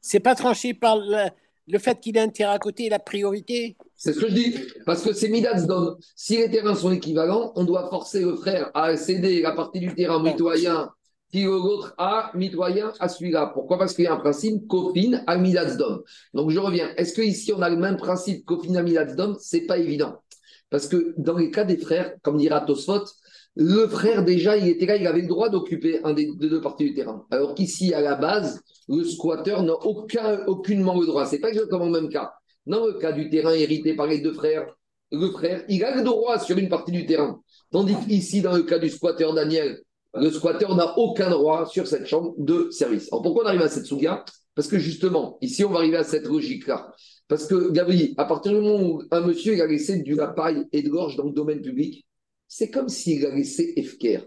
[0.00, 1.28] C'est pas tranché par le,
[1.66, 3.76] le fait qu'il ait un terrain à côté, la priorité?
[3.96, 4.54] C'est ce que je dis.
[4.86, 5.96] Parce que c'est Midat Zdom.
[6.14, 9.94] Si les terrains sont équivalents, on doit forcer le frère à céder la partie du
[9.94, 10.90] terrain mitoyen
[11.34, 13.50] qui l'autre a mitoyen à celui-là.
[13.52, 13.76] Pourquoi?
[13.76, 15.36] Parce qu'il y a un principe copine à.
[15.36, 16.90] Donc je reviens.
[16.96, 20.22] Est-ce que ici on a le même principe copine à Zdom C'est pas évident.
[20.70, 23.02] Parce que dans les cas des frères, comme dira Tosfot,
[23.56, 26.60] le frère déjà, il était là, il avait le droit d'occuper un des, des deux
[26.60, 27.26] parties du terrain.
[27.32, 31.26] Alors qu'ici, à la base, le squatteur n'a aucun, aucunement le droit.
[31.26, 32.32] C'est pas exactement le même cas.
[32.64, 34.72] Dans le cas du terrain hérité par les deux frères,
[35.10, 37.40] le frère, il a le droit sur une partie du terrain.
[37.72, 39.80] Tandis qu'ici, dans le cas du squatteur Daniel,
[40.14, 43.08] le squatteur n'a aucun droit sur cette chambre de service.
[43.12, 44.24] Alors pourquoi on arrive à cette souga?
[44.54, 46.92] Parce que justement, ici, on va arriver à cette logique-là.
[47.26, 50.64] Parce que, Gabriel, à partir du moment où un monsieur il a laissé du paille
[50.72, 52.06] et de l'orge dans le domaine public,
[52.46, 54.20] c'est comme s'il a laissé Efker.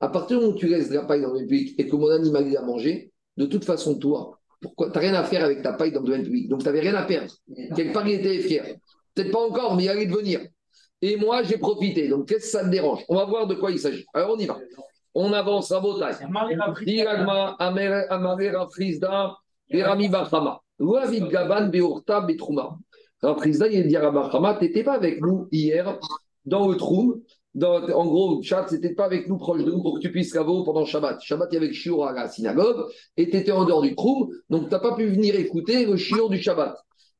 [0.00, 1.86] À partir du moment où tu laisses de la paille dans le domaine public et
[1.86, 5.24] que mon animal il a mangé, de toute façon, toi, pourquoi tu n'as rien à
[5.24, 6.48] faire avec ta paille dans le domaine public.
[6.48, 7.32] Donc, tu n'avais rien à perdre.
[7.74, 8.76] Quelque part, il était Efker.
[9.14, 10.40] Peut-être pas encore, mais il allait devenir.
[11.00, 12.08] Et moi, j'ai profité.
[12.08, 13.04] Donc, qu'est-ce que ça te dérange?
[13.08, 14.04] On va voir de quoi il s'agit.
[14.12, 14.58] Alors, on y va.
[15.14, 16.14] On avance à Botaï.
[16.84, 19.36] Diragma, Amer- Amarer, Afrizda,
[19.70, 20.60] Berami Bachama.
[20.78, 22.76] Ouavid Gaban, Beurta, Betrouma.
[23.22, 25.98] Afrizda, il dit à Bachama, tu n'étais pas avec nous hier
[26.44, 27.20] dans le Troum.
[27.54, 30.32] Dans, en gros, Chat, c'était pas avec nous, proche de nous, pour que tu puisses
[30.32, 31.20] caveau pendant Shabbat.
[31.20, 32.86] Shabbat, il y avait shiur à la synagogue,
[33.18, 35.96] et tu étais en dehors du Troum, donc tu n'as pas pu venir écouter le
[35.98, 36.74] shiur du Shabbat.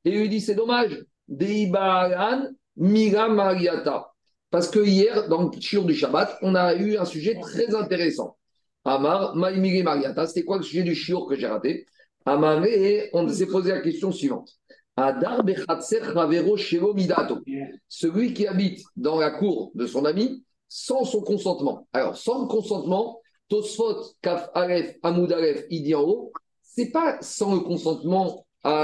[0.07, 1.05] Et il dit c'est dommage.
[1.29, 2.45] Deibaran
[2.77, 4.12] Mira Mariata.
[4.53, 8.37] Parce que hier, dans le shiur du Shabbat, on a eu un sujet très intéressant.
[8.85, 11.87] Amar, Maïmiri Mariata, c'était quoi le sujet du shiur que j'ai raté?
[12.27, 12.63] Amar,
[13.15, 14.51] on s'est posé la question suivante.
[14.95, 17.39] Adar Midato.
[17.89, 21.89] Celui qui habite dans la cour de son ami sans son consentement.
[21.95, 26.33] Alors, sans le consentement, Tosfot, Kaf Aleph, Amoud Aleph, il en haut,
[26.63, 28.83] c'est pas sans le consentement à,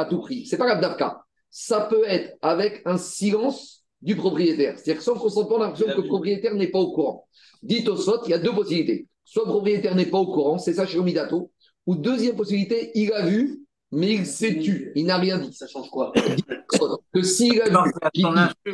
[0.00, 0.44] à- tout prix.
[0.46, 1.24] C'est pas l'abdavka.
[1.50, 4.74] Ça peut être avec un silence du propriétaire.
[4.78, 7.26] C'est-à-dire que sans consentement, on a l'impression que le propriétaire n'est pas au courant.
[7.62, 9.06] Dit Tosfot, il y a deux possibilités.
[9.24, 11.50] Soit le propriétaire n'est pas au courant, c'est ça chez Omidato.
[11.86, 14.92] Ou deuxième possibilité, il a vu, mais il s'est tu.
[14.94, 15.52] Il n'a rien dit.
[15.52, 16.12] Ça change quoi?
[17.12, 18.22] Que s'il a vu, dit,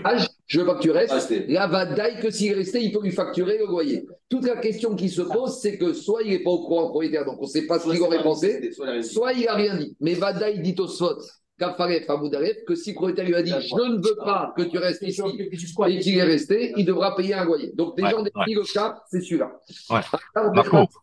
[0.05, 0.16] Ah,
[0.47, 1.12] je- veux pas que tu restes.
[1.12, 1.47] Restez.
[1.47, 4.05] Là, va d'aille que s'il est resté, il peut lui facturer le loyer.
[4.29, 7.25] Toute la question qui se pose, c'est que soit il n'est pas au courant propriétaire,
[7.25, 8.70] donc on ne sait pas ce qu'il aurait pensé,
[9.03, 9.97] soit il n'a rien dit.
[10.01, 11.18] Mais Vadaï dit au Sot,
[11.59, 15.02] Kafaref, Amoudaref, que si propriétaire lui a dit Je ne veux pas que tu restes
[15.02, 17.72] ici et qu'il est resté, il devra payer un loyer.
[17.74, 19.52] Donc, déjà, on définit le cas, c'est celui-là.
[19.90, 20.00] Ouais.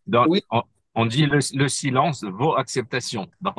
[0.08, 0.42] Dans- Oui.
[0.52, 0.62] on,
[0.96, 3.28] on dit le, le silence vaut acceptation.
[3.42, 3.54] Bon,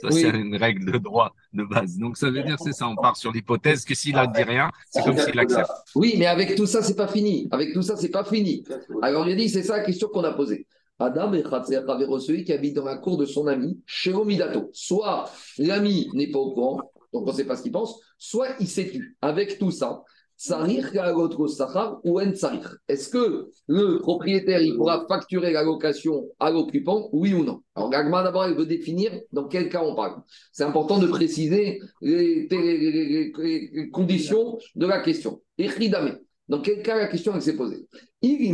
[0.00, 0.22] ça, Oui.
[0.22, 1.96] c'est une règle de droit de base.
[1.98, 4.70] Donc, ça veut dire, c'est ça, on part sur l'hypothèse que s'il a dit rien,
[4.90, 5.70] c'est comme s'il accepte.
[5.94, 7.46] Oui, mais avec tout ça, c'est pas fini.
[7.52, 8.64] Avec tout ça, c'est pas fini.
[9.02, 10.66] Alors, il a dit, c'est ça la question qu'on a posée.
[10.98, 11.80] Adam et Khatser
[12.20, 14.70] celui qui habite dans la cour de son ami, chez Omidato.
[14.72, 18.50] Soit l'ami n'est pas au courant, donc on ne sait pas ce qu'il pense, soit
[18.60, 19.16] il s'est tu.
[19.20, 20.02] Avec tout ça,
[22.04, 22.20] ou.
[22.88, 27.62] Est-ce que le propriétaire, il pourra facturer la location à l'occupant, oui ou non?
[27.76, 30.20] Alors, Gagma, d'abord, il veut définir dans quel cas on parle.
[30.52, 32.48] C'est important de préciser les,
[33.92, 35.40] conditions de la question.
[36.52, 37.86] Dans quel cas la question s'est posée.
[38.20, 38.52] Si tu dis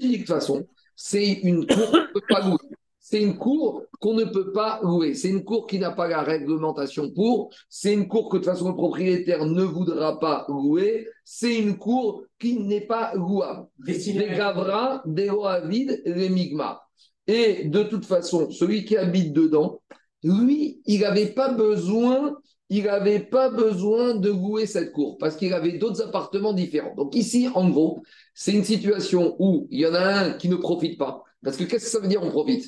[0.00, 0.66] de toute façon,
[0.96, 2.58] c'est une cour qu'on ne peut pas louer.
[2.98, 5.14] C'est une cour qu'on ne peut pas louer.
[5.14, 7.50] C'est une cour qui n'a pas la réglementation pour.
[7.68, 11.06] C'est une cour que de toute façon le propriétaire ne voudra pas louer.
[11.24, 13.68] C'est une cour qui n'est pas louable.
[13.78, 14.00] Des
[14.36, 16.90] Gavra, des Oavid, des Migmar.
[17.28, 19.80] Et de toute façon, celui qui habite dedans,
[20.24, 22.36] lui, il n'avait pas besoin,
[22.70, 26.94] il n'avait pas besoin de louer cette cour parce qu'il avait d'autres appartements différents.
[26.94, 28.02] Donc ici, en gros,
[28.34, 31.22] c'est une situation où il y en a un qui ne profite pas.
[31.42, 32.64] Parce que qu'est-ce que ça veut dire on profite?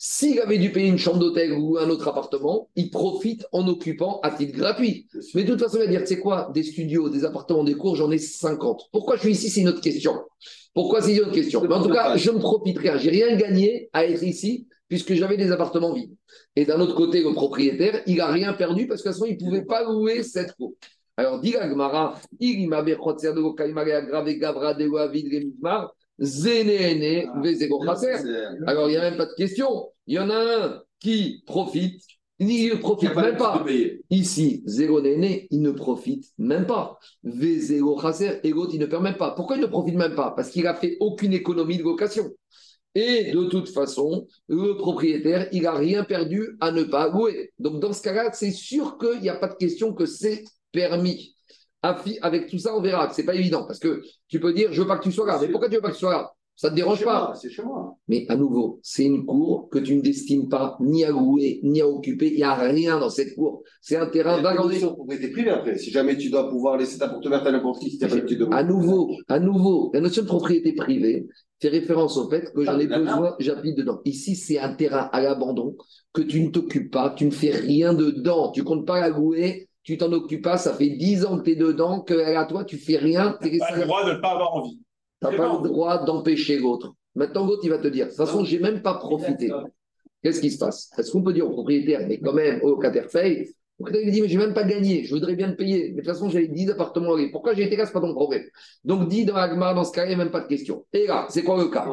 [0.00, 4.20] S'il avait dû payer une chambre d'hôtel ou un autre appartement, il profite en occupant
[4.22, 5.08] à titre gratuit.
[5.34, 7.96] Mais de toute façon, il va dire, c'est quoi Des studios, des appartements, des cours,
[7.96, 8.90] j'en ai 50.
[8.92, 10.14] Pourquoi je suis ici C'est une autre question.
[10.72, 11.60] Pourquoi c'est une autre question?
[11.62, 12.96] Mais en tout cas, je ne profite rien.
[12.96, 16.14] J'ai rien gagné à être ici puisque j'avais des appartements vides.
[16.56, 19.42] Et d'un autre côté, le propriétaire, il n'a rien perdu parce qu'à ce moment, il
[19.42, 20.74] ne pouvait pas louer cette cour.
[21.16, 22.86] Alors, dit Gmara, il grave
[24.38, 24.74] gavra
[27.86, 28.14] Chaser.
[28.66, 29.88] Alors, il n'y a même pas de question.
[30.06, 32.00] Il y en a un qui profite,
[32.38, 33.64] il ne profite même pas.
[34.10, 36.98] Ici, zéro néné, il ne profite même pas.
[37.24, 39.32] V0 Chaser, et l'autre, il ne permet même pas.
[39.32, 40.32] Pourquoi il ne profite même pas?
[40.36, 42.30] Parce qu'il n'a fait aucune économie de location.
[42.94, 47.52] Et de toute façon, le propriétaire, il n'a rien perdu à ne pas louer.
[47.58, 51.36] Donc, dans ce cas-là, c'est sûr qu'il n'y a pas de question que c'est permis.
[51.82, 53.64] Avec tout ça, on verra que ce n'est pas évident.
[53.66, 55.38] Parce que tu peux dire, je veux pas que tu sois là.
[55.40, 56.32] Mais pourquoi tu veux pas que tu sois là?
[56.58, 57.34] Ça ne te dérange pas.
[57.40, 57.96] C'est chez moi.
[58.08, 61.80] Mais à nouveau, c'est une cour que tu ne destines pas ni à louer, ni
[61.80, 62.32] à occuper.
[62.32, 63.62] Il n'y a rien dans cette cour.
[63.80, 65.78] C'est un terrain condition de propriété privée après.
[65.78, 68.56] Si jamais tu dois pouvoir laisser ta porte ouverte à n'importe qui, si tu pas
[68.56, 71.28] À nouveau, à nouveau, la notion de propriété privée
[71.60, 74.00] fait référence au fait que j'en ai besoin, j'habite dedans.
[74.04, 75.76] Ici, c'est un terrain à l'abandon
[76.12, 79.68] que tu ne t'occupes pas, tu ne fais rien dedans, tu comptes pas la louer,
[79.82, 82.64] tu t'en occupes pas, ça fait 10 ans que tu es dedans, que à toi,
[82.64, 84.80] tu fais rien, tu Pas le droit de ne pas avoir envie.
[85.22, 86.92] n'as pas le droit d'empêcher l'autre.
[87.14, 89.50] Maintenant, l'autre, il va te dire, de toute façon, j'ai même pas profité.
[90.22, 90.90] Qu'est-ce qui se passe?
[90.98, 93.48] Est-ce qu'on peut dire au propriétaire, mais quand même, au locataire paye
[93.80, 95.90] Le propriétaire lui dit, mais j'ai même pas gagné, je voudrais bien te payer.
[95.90, 97.30] Mais de toute façon, j'avais 10 appartements à louer.
[97.30, 98.42] Pourquoi j'ai été là, c'est pas ton problème.
[98.84, 100.84] Donc, dit dans Agmar, dans ce cas, il n'y a même pas de question.
[100.92, 101.86] Et là, c'est quoi le cas?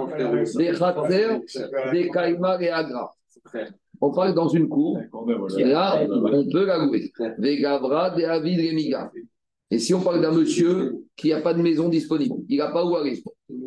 [1.91, 3.13] Des Kaimar et Agra.
[4.01, 4.99] On parle dans une cour,
[5.57, 7.11] et là, on peut la louer.
[7.37, 9.11] Des Gavra, des Avid, des Miga.
[9.71, 12.83] Et si on parle d'un monsieur qui n'a pas de maison disponible, il n'a pas
[12.83, 13.23] où aller,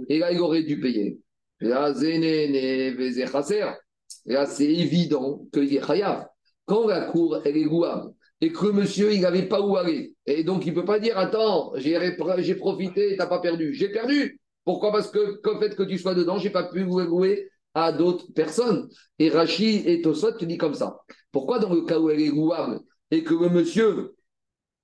[0.09, 1.19] et là, il aurait dû payer.
[1.61, 3.64] Là, Chasser.
[4.27, 6.27] Là, c'est évident qu'il est chayav.
[6.69, 8.12] Quand la cour, elle est louable,
[8.43, 11.01] et que le monsieur, il n'avait pas où aller, et donc il ne peut pas
[11.01, 11.99] dire Attends, j'ai
[12.39, 13.73] j'ai profité, tu n'as pas perdu.
[13.73, 14.39] J'ai perdu.
[14.64, 14.93] Pourquoi?
[14.93, 18.31] Parce que, le fait que tu sois dedans, je n'ai pas pu louer à d'autres
[18.35, 18.89] personnes.
[19.19, 20.99] Et Rachid et Tosot te dit comme ça.
[21.33, 24.14] Pourquoi dans le cas où elle est louable et que le monsieur,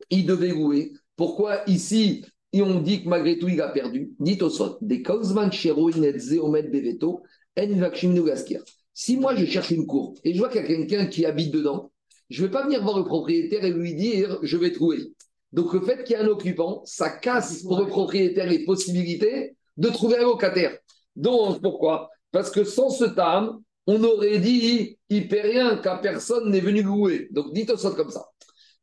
[0.09, 2.25] il devait louer, pourquoi ici,
[2.55, 4.13] on dit que malgré tout, il a perdu?
[4.21, 7.23] Dit Tosot, des Kauzman Shero Inetze Omet Beveto,
[7.59, 8.63] En Vakshimnu Gaskir.
[8.95, 11.53] Si moi je cherche une cour et je vois qu'il y a quelqu'un qui habite
[11.53, 11.91] dedans
[12.31, 15.13] je ne vais pas venir voir le propriétaire et lui dire je vais te louer.
[15.53, 19.57] Donc le fait qu'il y ait un occupant, ça casse pour le propriétaire les possibilités
[19.77, 20.77] de trouver un locataire.
[21.17, 22.11] Donc pourquoi?
[22.33, 26.83] Parce que sans ce tam, on aurait dit il paie rien car personne n'est venu
[26.83, 27.29] louer.
[27.31, 28.25] Donc dites au comme ça.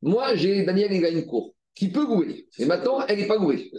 [0.01, 2.47] Moi, j'ai Daniel, il a une cour qui peut louer.
[2.57, 3.72] Et maintenant, elle n'est pas louée.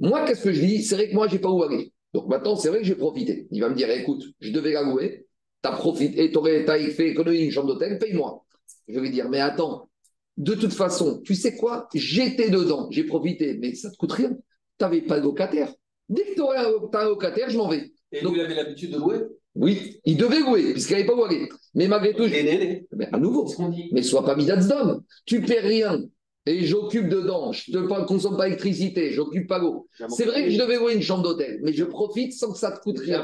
[0.00, 0.82] Moi, qu'est-ce que je dis?
[0.82, 1.92] C'est vrai que moi, je n'ai pas loué.
[2.12, 3.46] Donc maintenant, c'est vrai que j'ai profité.
[3.50, 5.26] Il va me dire écoute, je devais la louer,
[5.62, 8.44] tu as profité, tu aurais fait économiser une chambre d'hôtel, paye-moi.
[8.88, 9.88] Je vais dire mais attends,
[10.36, 11.88] de toute façon, tu sais quoi?
[11.94, 14.30] J'étais dedans, j'ai profité, mais ça ne te coûte rien.
[14.30, 15.72] Tu n'avais pas de locataire.
[16.08, 17.92] Dès que tu aurais un locataire, je m'en vais.
[18.10, 19.18] Et Donc, il avait l'habitude de louer?
[19.54, 21.48] Oui, il devait louer, puisqu'il n'avait pas loué.
[21.74, 22.96] Mais malgré tout, je...
[22.96, 23.46] mais à nouveau,
[23.92, 25.02] mais sois pas d'homme.
[25.26, 26.00] Tu paies rien
[26.46, 29.88] et j'occupe dedans, je ne consomme pas d'électricité, j'occupe pas l'eau.
[30.08, 32.72] C'est vrai que je devais louer une chambre d'hôtel, mais je profite sans que ça
[32.72, 33.22] te coûte rien.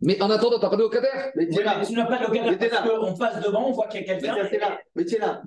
[0.00, 2.88] Mais en attendant, tu n'as pas de locataire mais, tu n'as pas de locataire parce
[2.88, 4.36] qu'on passe devant, on voit qu'il y a quelqu'un.
[4.94, 5.42] Mais tu es là.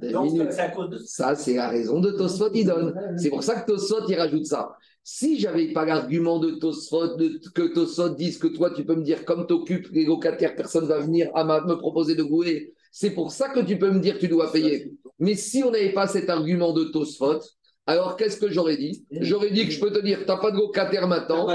[1.06, 2.94] Ça, c'est la raison de Tosfot, il donne.
[3.18, 4.76] C'est pour ça que Tosfot, il rajoute ça.
[5.04, 7.18] Si j'avais pas l'argument de Tosfot,
[7.56, 10.86] que Tosfot dise que toi, tu peux me dire, comme tu occupes les locataires, personne
[10.86, 12.74] va venir à me proposer de louer.
[12.92, 14.94] C'est pour ça que tu peux me dire que tu dois payer.
[15.18, 17.40] Mais si on n'avait pas cet argument de Tosfot,
[17.88, 19.06] alors qu'est-ce que j'aurais dit?
[19.12, 21.48] J'aurais dit que je peux te dire, tu n'as pas de locataire maintenant.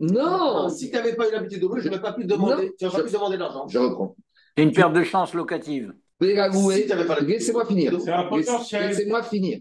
[0.00, 2.86] Non Si tu n'avais pas eu l'habitude de louer, je n'aurais pas pu demander, tu
[2.86, 3.68] pas pu demander l'argent.
[3.68, 4.16] Je reprends.
[4.56, 5.92] C'est une perte de chance locative.
[6.20, 7.92] Laissez-moi finir.
[7.92, 9.58] Laissez-moi finir.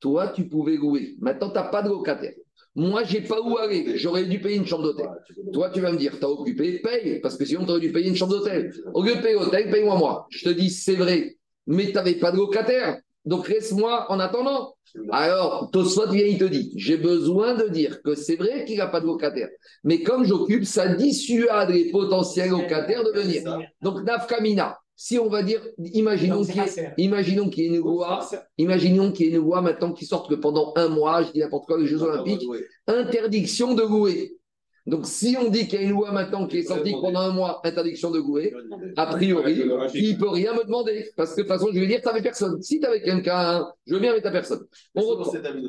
[0.00, 1.16] Toi, tu pouvais louer.
[1.20, 2.32] Maintenant, tu n'as pas de locataire.
[2.74, 3.98] Moi, j'ai pas où aller.
[3.98, 5.08] J'aurais dû payer une chambre d'hôtel.
[5.52, 7.20] Toi, tu vas me dire, tu as occupé, paye.
[7.20, 8.72] Parce que sinon, tu aurais dû payer une chambre d'hôtel.
[8.94, 10.26] Au lieu de payer l'hôtel, paye-moi moi.
[10.30, 11.36] Je te dis, c'est vrai.
[11.66, 12.98] Mais tu n'avais pas de locataire.
[13.24, 14.74] Donc, laisse-moi en attendant.
[15.10, 18.88] Alors, Tosfot vient, il te dit, j'ai besoin de dire que c'est vrai qu'il n'a
[18.88, 19.48] pas de locataire.
[19.84, 23.42] Mais comme j'occupe, ça dissuade les potentiels locataires de venir.
[23.80, 28.28] Donc, Nafkamina, si on va dire, imaginons qu'il y, imaginons qu'il y ait une loi,
[28.58, 31.40] imaginons qu'il y ait une loi maintenant qui sorte que pendant un mois, je dis
[31.40, 32.42] n'importe quoi, les Jeux Olympiques,
[32.86, 34.36] interdiction de louer.
[34.84, 37.30] Donc, si on dit qu'il y a une loi maintenant qui est sortie pendant un
[37.30, 38.52] mois, interdiction de louer,
[38.96, 39.62] a priori,
[39.94, 41.08] il ne peut rien me demander.
[41.16, 42.60] Parce que de toute façon, je vais dire, tu n'avais personne.
[42.60, 44.66] Si tu avais quelqu'un, je veux bien avec ta personne.
[44.94, 45.68] On cet avis de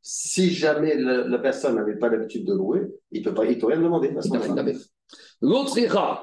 [0.00, 4.12] si jamais la, personne n'avait pas l'habitude de louer, il ne peut, peut rien demander.
[5.40, 6.22] L'autre ira.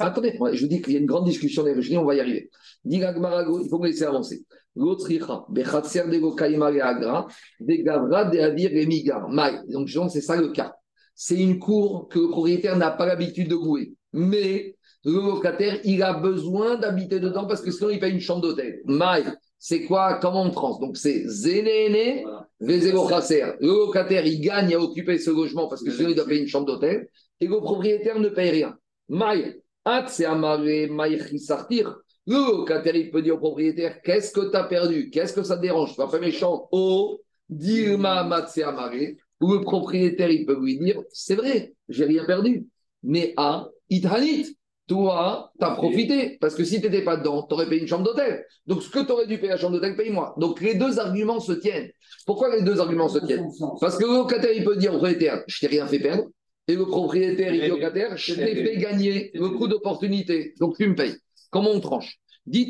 [0.00, 2.20] Attendez, je vous dis qu'il y a une grande discussion des régions, on va y
[2.20, 2.50] arriver.
[2.84, 4.44] il faut me laisser avancer.
[4.76, 5.46] L'autre ira.
[5.48, 5.66] Donc,
[10.10, 10.74] c'est ça le cas.
[11.22, 13.92] C'est une cour que le propriétaire n'a pas l'habitude de louer.
[14.14, 18.40] Mais le locataire, il a besoin d'habiter dedans parce que sinon, il paye une chambre
[18.40, 18.80] d'hôtel.
[18.86, 19.26] Maï,
[19.58, 20.14] c'est quoi?
[20.14, 22.24] Comment on trans Donc, c'est Zénéné,
[23.60, 26.48] Le locataire, il gagne à occuper ce logement parce que sinon, il doit payer une
[26.48, 28.78] chambre d'hôtel et le propriétaire ne paye rien.
[29.10, 29.60] Maï,
[30.08, 31.98] c'est amarré, maï sortir.
[32.26, 35.10] Le locataire, il peut dire au propriétaire Qu'est-ce que tu as perdu?
[35.10, 35.90] Qu'est-ce que ça te dérange?
[35.92, 36.66] Tu vas pas méchant.
[36.72, 39.18] Oh, Dilma c'est amarré.
[39.40, 42.66] Le propriétaire, il peut lui dire C'est vrai, j'ai rien perdu.
[43.02, 46.36] Mais à Ithanit, toi, tu as profité.
[46.40, 48.44] Parce que si tu n'étais pas dedans, tu aurais payé une chambre d'hôtel.
[48.66, 50.34] Donc, ce que tu aurais dû payer la chambre d'hôtel, paye-moi.
[50.36, 51.90] Donc, les deux arguments se tiennent.
[52.26, 53.46] Pourquoi les deux arguments se tiennent?
[53.80, 56.24] Parce que le locataire, il peut dire au propriétaire Je t'ai rien fait perdre.
[56.66, 60.54] Et le propriétaire et le locataire, je t'ai fait gagner le coût d'opportunité.
[60.60, 61.14] Donc tu me payes.
[61.50, 62.18] Comment on tranche?
[62.50, 62.68] Dit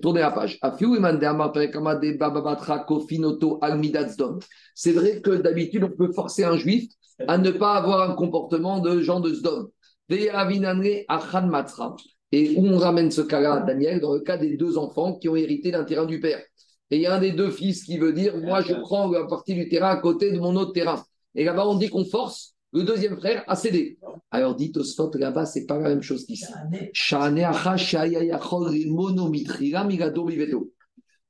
[0.00, 0.58] tournez la page.
[4.74, 6.90] C'est vrai que d'habitude, on peut forcer un juif
[7.26, 9.68] à ne pas avoir un comportement de gens de Sdom.
[10.10, 10.30] Et
[12.56, 15.70] où on ramène ce cas-là, Daniel, dans le cas des deux enfants qui ont hérité
[15.70, 16.40] d'un terrain du père.
[16.90, 19.26] Et il y a un des deux fils qui veut dire Moi, je prends la
[19.26, 21.02] partie du terrain à côté de mon autre terrain.
[21.34, 23.98] Et là-bas, on dit qu'on force le deuxième frère à céder.
[24.30, 26.44] Alors, dit Tosfot, là-bas, c'est pas la même chose qu'ici.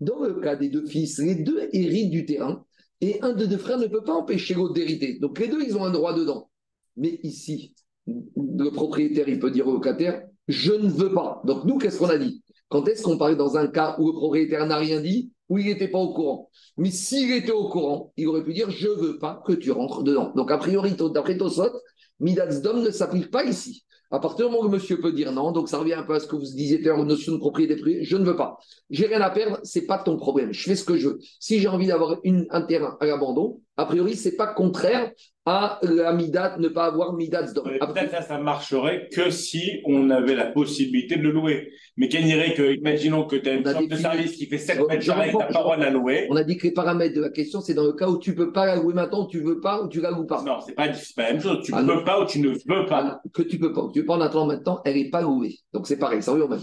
[0.01, 2.65] Dans le cas des deux fils, les deux héritent du terrain
[3.01, 5.19] et un de deux frères ne peut pas empêcher l'autre d'hériter.
[5.21, 6.51] Donc, les deux, ils ont un droit dedans.
[6.97, 7.75] Mais ici,
[8.07, 11.41] le propriétaire, il peut dire au locataire, je ne veux pas.
[11.45, 12.43] Donc, nous, qu'est-ce qu'on a dit?
[12.69, 15.33] Quand est-ce qu'on parlait dans un cas où le propriétaire n'a rien dit?
[15.49, 16.51] Ou il n'était pas au courant.
[16.77, 19.71] Mais s'il était au courant, il aurait pu dire Je ne veux pas que tu
[19.71, 20.33] rentres dedans.
[20.35, 21.73] Donc, a priori, d'après Tosot,
[22.21, 23.85] Midatzdom ne s'applique pas ici.
[24.11, 26.21] À partir du moment où monsieur peut dire non, donc ça revient un peu à
[26.21, 28.59] ce que vous disiez tout à notion de propriété privée, je ne veux pas.
[28.89, 30.51] J'ai rien à perdre, c'est pas ton problème.
[30.51, 31.19] Je fais ce que je veux.
[31.41, 35.13] Si j'ai envie d'avoir un terrain à l'abandon, A priori, c'est pas contraire
[35.47, 40.35] à la midat, ne pas avoir midat Peut-être ça, ça marcherait que si on avait
[40.35, 41.71] la possibilité de le louer.
[41.97, 44.79] Mais qu'on dirait que, imaginons que tu as une chambre de service qui fait 7
[44.79, 46.27] Je- mètres carrés, tu n'as pas droit de la louer.
[46.29, 48.35] On a dit que les paramètres de la question, c'est dans le cas où tu
[48.35, 50.43] peux pas la louer maintenant, tu veux pas ou tu la loues pas.
[50.43, 51.65] Non, c'est pas, pas la même chose.
[51.65, 52.05] Tu Ah, peux non.
[52.05, 53.21] pas ou tu ne veux pas.
[53.33, 55.57] que tu peux pas, tu peux pas en attendant maintenant, elle n'est pas louée.
[55.73, 56.61] Donc c'est pareil, ça revient au même.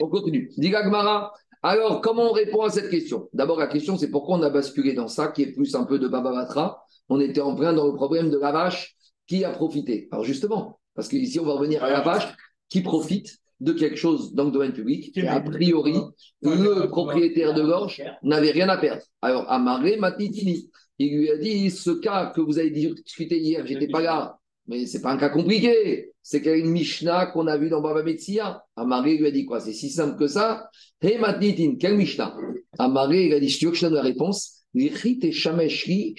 [0.00, 0.48] On continue.
[0.56, 1.32] Diga Gmara,
[1.62, 3.28] alors comment on répond à cette question?
[3.32, 5.98] D'abord, la question, c'est pourquoi on a basculé dans ça, qui est plus un peu
[5.98, 6.84] de Baba Batra.
[7.08, 8.96] On était en plein dans le problème de la vache
[9.26, 10.08] qui a profité?
[10.10, 12.28] Alors justement, parce qu'ici, on va revenir à la vache
[12.68, 15.94] qui profite de quelque chose dans le domaine public, et a priori,
[16.42, 19.02] le propriétaire de l'orge n'avait rien à perdre.
[19.20, 23.86] Alors, Amaré Matitini, il lui a dit ce cas que vous avez discuté hier, j'étais
[23.86, 26.11] pas là, mais c'est pas un cas compliqué.
[26.22, 28.64] C'est qu'il y a une Mishnah qu'on a vue dans Baba Metsia.
[28.76, 29.60] Amaré lui a dit quoi?
[29.60, 30.68] C'est si simple que ça.
[31.00, 32.36] Hey Matnitin, quelle Mishnah?
[32.78, 34.62] Amaré, il a dit Je te veux que je donne la réponse.
[34.74, 36.14] Et Shameshri,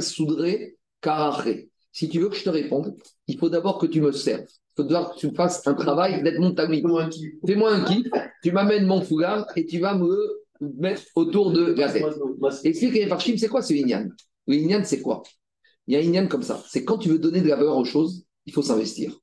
[0.00, 1.68] Soudré, Karaché.
[1.92, 4.46] Si tu veux que je te réponde, il faut d'abord que tu me serves.
[4.48, 6.82] Il faut d'abord que tu me fasses un travail d'être mon talmid.
[7.46, 8.06] Fais-moi un kiff,
[8.42, 10.42] tu m'amènes mon foulard et tu vas me
[10.78, 12.04] mettre autour de la tête.
[12.64, 14.08] Explique les Farshim, c'est quoi ce Inyan?
[14.46, 15.22] Le Inyan, c'est quoi?
[15.86, 16.62] Il y a un Inyan comme ça.
[16.68, 19.18] C'est quand tu veux donner de la valeur aux choses, il faut s'investir.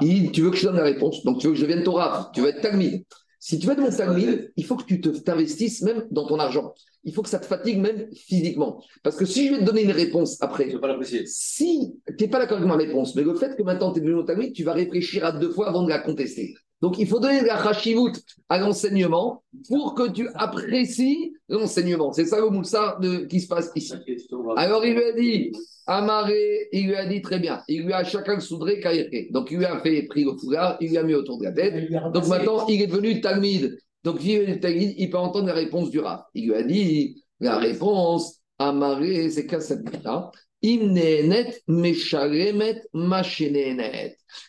[0.00, 1.92] Il- Tu veux que je donne la réponse, donc tu veux que je devienne ton
[1.92, 3.04] rap, tu veux être Talmid.
[3.38, 6.72] Si tu veux être mon Talmid, il faut que tu t'investisses même dans ton argent.
[7.06, 8.82] Il faut que ça te fatigue même physiquement.
[9.02, 12.38] Parce que si je vais te donner une réponse après, pas si tu n'es pas
[12.38, 14.64] d'accord avec ma réponse, mais le fait que maintenant tu es devenu mon Talmid, tu
[14.64, 16.54] vas réfléchir à deux fois avant de la contester.
[16.84, 18.12] Donc il faut donner de la chashivut
[18.50, 22.12] à l'enseignement pour que tu apprécies l'enseignement.
[22.12, 23.94] C'est ça le moussard de- qui se passe ici.
[24.58, 25.50] Alors il lui a dit,
[25.86, 29.28] Amaré, il lui a dit très bien, il lui a chacun soudré kaïré.
[29.30, 31.52] Donc il lui a fait pris le foulard, il lui a mis autour de la
[31.52, 31.72] tête.
[32.12, 33.78] Donc maintenant il est devenu Talmid.
[34.02, 36.20] Donc il est devenu Talmid, il peut entendre la réponse du Rav.
[36.34, 39.84] Il lui a dit, la réponse, Amaré, c'est qu'à cette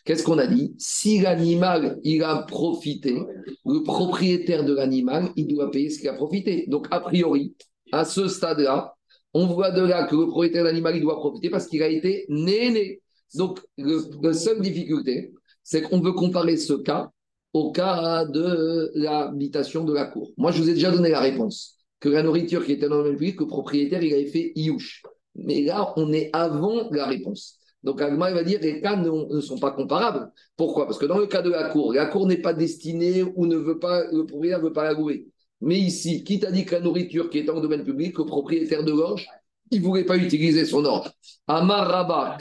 [0.05, 0.73] Qu'est-ce qu'on a dit?
[0.77, 3.17] Si l'animal, il a profité,
[3.65, 6.67] le propriétaire de l'animal, il doit payer ce qu'il a profité.
[6.69, 7.53] Donc, a priori,
[7.91, 8.95] à ce stade-là,
[9.33, 11.89] on voit de là que le propriétaire de l'animal, il doit profiter parce qu'il a
[11.89, 13.01] été né-né.
[13.33, 17.11] Donc, la seule difficulté, c'est qu'on veut comparer ce cas
[17.51, 20.31] au cas de l'habitation de la cour.
[20.37, 21.75] Moi, je vous ai déjà donné la réponse.
[21.99, 25.03] Que la nourriture qui était dans le même public, le propriétaire, il avait fait Iouche.
[25.35, 27.59] Mais là, on est avant la réponse.
[27.83, 30.31] Donc, Agma, il va dire les cas ne, sont pas comparables.
[30.57, 30.85] Pourquoi?
[30.87, 33.57] Parce que dans le cas de la cour, la cour n'est pas destinée ou ne
[33.57, 35.27] veut pas, le propriétaire ne veut pas la louer.
[35.61, 38.83] Mais ici, qui t'a dit que la nourriture qui est le domaine public, le propriétaire
[38.83, 39.27] de l'orge,
[39.71, 41.11] il ne voulait pas utiliser son orge.
[41.47, 42.37] Amar Rabba,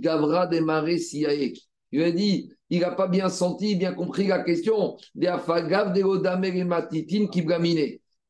[0.00, 0.48] Gavra.
[1.92, 4.96] Il a dit, il n'a pas bien senti, bien compris la question.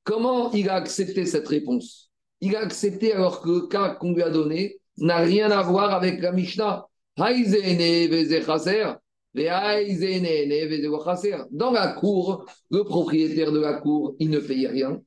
[0.05, 2.05] Comment il a accepté cette réponse?
[2.41, 5.93] Il a accepté alors que le cas qu'on lui a donné n'a rien à voir
[5.93, 6.87] avec la Mishnah.
[11.51, 15.01] Dans la cour, le propriétaire de la cour, il ne paye rien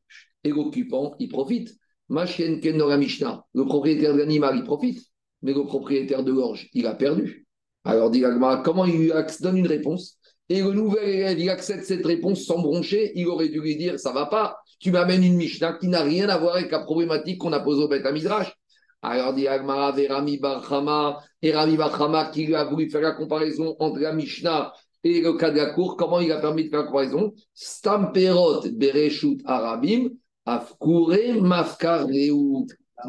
[0.43, 1.75] et l'occupant, il profite.
[2.09, 4.99] Le propriétaire de l'animal, il profite,
[5.41, 7.45] mais le propriétaire de l'orge, il a perdu.
[7.83, 8.23] Alors, dit
[8.63, 9.11] comment il lui
[9.41, 10.17] donne une réponse?
[10.49, 13.99] Et le nouvel élève, il accepte cette réponse sans broncher, il aurait dû lui dire
[13.99, 17.37] Ça va pas, tu m'amènes une Mishnah qui n'a rien à voir avec la problématique
[17.37, 18.53] qu'on a posée au Beth Midrash.
[19.01, 23.75] Alors, dit Agmara, Verami Barhama, et Rami Barhama qui lui a voulu faire la comparaison
[23.79, 24.73] entre la Mishnah
[25.03, 27.33] et le cas de la cour, comment il a permis de faire la comparaison?
[27.53, 30.09] Stamperot Bereshut Arabim,
[30.45, 32.07] Afkure Mafkar.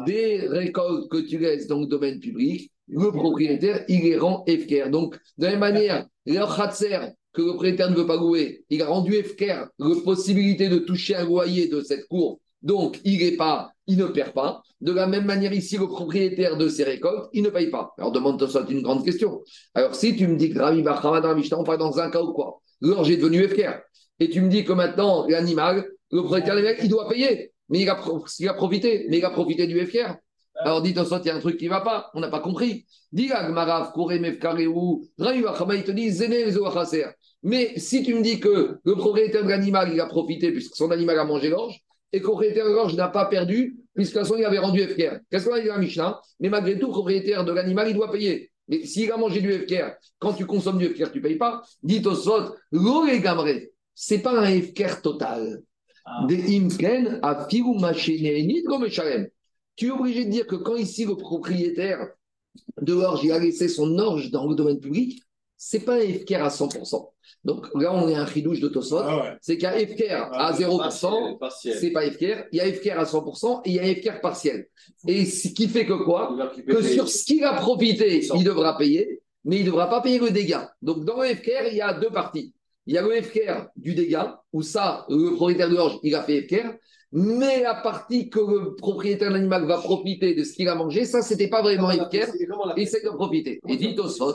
[0.05, 4.89] Des récoltes que tu laisses dans le domaine public, le propriétaire, il les rend FKR.
[4.89, 8.81] Donc, de la même manière, leur Khatser, que le propriétaire ne veut pas louer, il
[8.81, 12.39] a rendu FKR la possibilité de toucher un loyer de cette cour.
[12.61, 14.61] Donc, il est pas, il ne perd pas.
[14.81, 17.93] De la même manière, ici, le propriétaire de ces récoltes, il ne paye pas.
[17.97, 19.41] Alors, demande-toi ça, une grande question.
[19.73, 22.21] Alors, si tu me dis que Rami Bachama dans Mishnah, on parle dans un cas
[22.21, 22.61] ou quoi?
[22.81, 23.79] L'orge est devenu FKR.
[24.19, 27.51] Et tu me dis que maintenant, l'animal, le propriétaire il doit payer.
[27.69, 29.05] Mais il a, profité.
[29.09, 30.15] Mais il a profité du FKR.
[30.55, 32.11] Alors, dites en sorte, il y a un truc qui ne va pas.
[32.13, 32.85] On n'a pas compris.
[33.11, 36.51] Dis Gmarav, Kore, Mefkareu, Rami Bachama, il te dit Zene.
[37.43, 40.91] Mais si tu me dis que le propriétaire de l'animal, il a profité puisque son
[40.91, 41.81] animal a mangé l'orge,
[42.13, 44.59] et que le propriétaire de l'orge n'a pas perdu, puisque de toute façon, il avait
[44.59, 45.19] rendu FKR.
[45.29, 46.21] Qu'est-ce qu'on a dit dans la Mishnah?
[46.39, 48.51] Mais malgré tout, le propriétaire de l'animal, il doit payer.
[48.67, 51.61] Mais s'il a mangé du FKR, quand tu consommes du FKR, tu ne payes pas.
[51.83, 53.47] Dites au sot, gamre,
[53.95, 55.61] c'est pas un FKR total.
[56.05, 56.25] Ah.
[56.29, 57.47] Imken à.
[59.75, 62.07] Tu es obligé de dire que quand ici le propriétaire
[62.81, 65.21] de l'orge, il a laissé son orge dans le domaine public,
[65.63, 67.09] c'est pas un Efker à 100%.
[67.43, 68.97] Donc là, on est un chidouche de Tosot.
[68.97, 69.37] Ah ouais.
[69.41, 71.77] C'est qu'un Efker à Ah, 0%, Partiel, partiel.
[71.79, 72.45] c'est pas Efker.
[72.51, 74.67] Il y a Efker à 100% et il y a Efker partiel.
[75.07, 76.35] Et ce qui fait que quoi?
[76.67, 80.17] Que sur ce qu'il a profité, il devra payer, mais il ne devra pas payer
[80.17, 80.71] le dégât.
[80.81, 82.53] Donc dans le FKR, il y a deux parties.
[82.87, 86.23] Il y a le FKR du dégât, où ça, le propriétaire de l'orge, il a
[86.23, 86.73] fait FKR,
[87.11, 91.03] mais la partie que le propriétaire de l'animal va profiter de ce qu'il a mangé,
[91.03, 93.59] ça, c'était pas vraiment FKR, Comment on l'a et fait c'est de profiter.
[93.67, 94.33] Et dit Tosfot,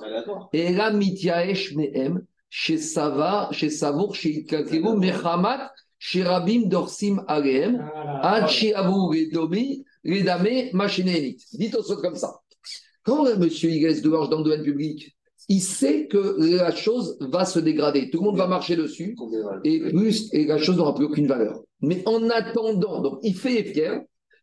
[0.53, 7.83] et là, mityaesh mehem, chez Sava, chez Savour, chez Ikakelu, mechamat, chez Rabim dorsim aleem,
[8.23, 11.39] Ad shiavu redomi, redame, machinenit.
[11.55, 12.41] Dites au saut comme ça.
[13.03, 15.16] Quand un monsieur il reste dehors dans le domaine public,
[15.49, 18.11] il sait que la chose va se dégrader.
[18.11, 19.17] Tout le monde va marcher dessus
[19.65, 21.63] et plus et la chose n'aura plus aucune valeur.
[21.81, 24.01] Mais en attendant, donc il fait FKR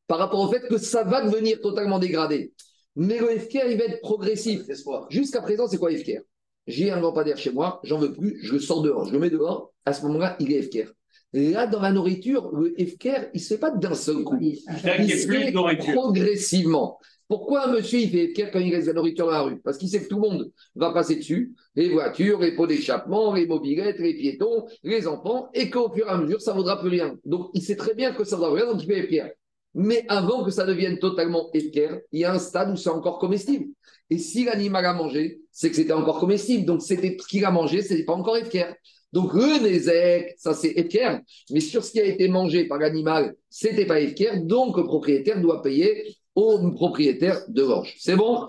[0.07, 2.53] par rapport au fait que ça va devenir totalement dégradé.
[2.95, 4.61] Mais le FKR, il va être progressif.
[5.09, 6.21] Jusqu'à présent, c'est quoi FKR
[6.67, 9.29] J'ai un lampadaire chez moi, j'en veux plus, je le sors dehors, je le mets
[9.29, 9.73] dehors.
[9.85, 10.91] À ce moment-là, il est FKR.
[11.33, 14.37] Là, dans la nourriture, le FKR, il ne se fait pas d'un seul coup.
[14.39, 15.51] Il y a se fait
[15.91, 16.99] progressivement.
[17.33, 19.59] Pourquoi un monsieur il fait FKR quand il laisse de la nourriture dans la rue?
[19.61, 23.33] Parce qu'il sait que tout le monde va passer dessus, les voitures, les pots d'échappement,
[23.33, 26.79] les mobilettes, les piétons, les enfants, et qu'au fur et à mesure, ça ne vaudra
[26.79, 27.17] plus rien.
[27.25, 29.31] Donc il sait très bien que ça ne vaudra rien, donc il fait FKR.
[29.73, 33.17] Mais avant que ça devienne totalement FKR, il y a un stade où c'est encore
[33.17, 33.65] comestible.
[34.11, 36.65] Et si l'animal a mangé, c'est que c'était encore comestible.
[36.65, 38.75] Donc c'était ce qu'il a mangé, ce n'était pas encore FKR.
[39.11, 41.17] Donc le Nézek, ça c'est FKR.
[41.49, 44.43] Mais sur ce qui a été mangé par l'animal, c'était pas FKR.
[44.43, 47.95] Donc le propriétaire doit payer au propriétaire de l'orge.
[47.99, 48.47] C'est bon?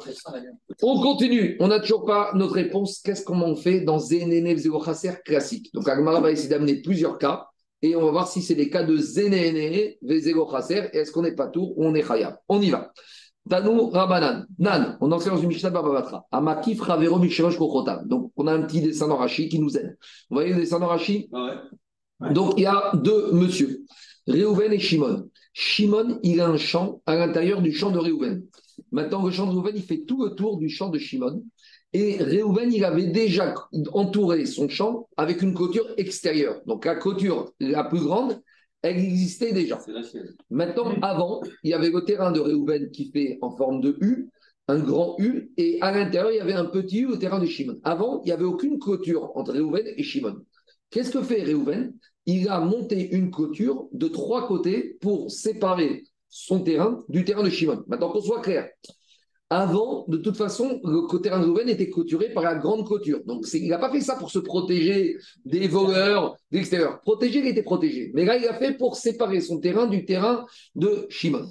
[0.82, 1.56] On continue.
[1.60, 3.00] On n'a toujours pas notre réponse.
[3.04, 4.56] Qu'est-ce qu'on fait dans Zénéné
[5.24, 5.72] classique?
[5.74, 7.46] Donc Agmara va essayer d'amener plusieurs cas.
[7.82, 9.98] Et on va voir si c'est des cas de Zénéné.
[10.02, 12.92] Et est-ce qu'on n'est pas tout ou on est Khayab On y va.
[13.48, 14.46] Tanou Rabanan.
[14.58, 16.26] Nan, on en dans une Mishnah Babatra.
[16.32, 18.08] Amakif Ravero Kochotam.
[18.08, 19.98] Donc, on a un petit dessin dans Rashi qui nous aide.
[20.30, 21.28] Vous voyez le dessin dans Rashi
[22.32, 23.84] Donc, il y a deux monsieur,
[24.26, 25.28] Réhouven et Shimon.
[25.54, 28.44] Shimon, il a un champ à l'intérieur du champ de Réhouven.
[28.90, 31.44] Maintenant, le champ de Réhouven, il fait tout le tour du champ de Shimon.
[31.92, 33.54] Et Réhouven, il avait déjà
[33.92, 36.60] entouré son champ avec une clôture extérieure.
[36.66, 38.42] Donc, la clôture la plus grande,
[38.82, 39.78] elle existait déjà.
[40.50, 44.28] Maintenant, avant, il y avait le terrain de Réhouven qui fait en forme de U,
[44.66, 47.46] un grand U, et à l'intérieur, il y avait un petit U au terrain de
[47.46, 47.78] Shimon.
[47.84, 50.34] Avant, il n'y avait aucune clôture entre Réhouven et Shimon.
[50.90, 51.94] Qu'est-ce que fait Réhouven?
[52.26, 57.50] Il a monté une clôture de trois côtés pour séparer son terrain du terrain de
[57.50, 57.84] Shimon.
[57.86, 58.68] Maintenant qu'on soit clair.
[59.50, 63.20] Avant, de toute façon, le terrain de Réhouven était clôturé par la grande clôture.
[63.24, 67.00] Donc, il n'a pas fait ça pour se protéger des voleurs de l'extérieur.
[67.02, 68.10] Protéger, il était protégé.
[68.14, 71.46] Mais là, il a fait pour séparer son terrain du terrain de Shimon.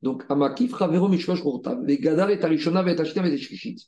[0.00, 1.10] Donc, Amakif, Ravero,
[1.42, 3.80] Kourtav, les Gadar et Tarishona, et Tachita, et Shishit.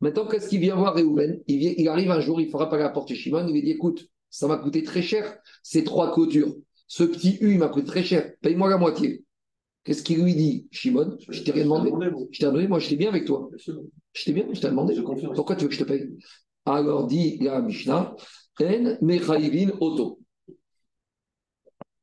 [0.00, 2.88] Maintenant, qu'est-ce qu'il vient voir Réhouven il, il arrive un jour, il fera pas la
[2.88, 6.54] porte chez Shimon, il lui dit écoute, ça m'a coûté très cher, ces trois clôtures.
[6.88, 9.24] Ce petit U, il m'a coûté très cher, paye-moi la moitié.
[9.84, 11.18] Qu'est-ce qu'il lui dit, Shimon?
[11.28, 11.90] Je t'ai rien demandé.
[12.30, 13.50] Je t'ai demandé, moi, je t'ai bien avec toi.
[13.56, 14.94] Je t'ai bien, je t'ai demandé.
[15.34, 16.08] Pourquoi tu veux que je te paye?
[16.64, 18.14] Alors dit la Mishnah,
[18.60, 20.20] En Mechaïvin Auto.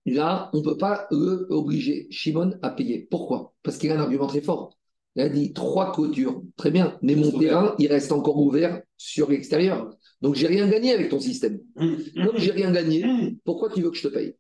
[0.06, 3.08] Là, on ne peut pas le obliger Shimon à payer.
[3.10, 3.54] Pourquoi?
[3.64, 4.78] Parce qu'il a un argument très fort.
[5.16, 6.44] Il a dit trois clôtures.
[6.58, 9.90] Très bien, mais mon terrain, il reste encore ouvert sur l'extérieur.
[10.22, 11.60] Donc, j'ai rien gagné avec ton système.
[11.78, 13.06] Comme j'ai rien gagné,
[13.44, 14.36] pourquoi tu veux que je te paye?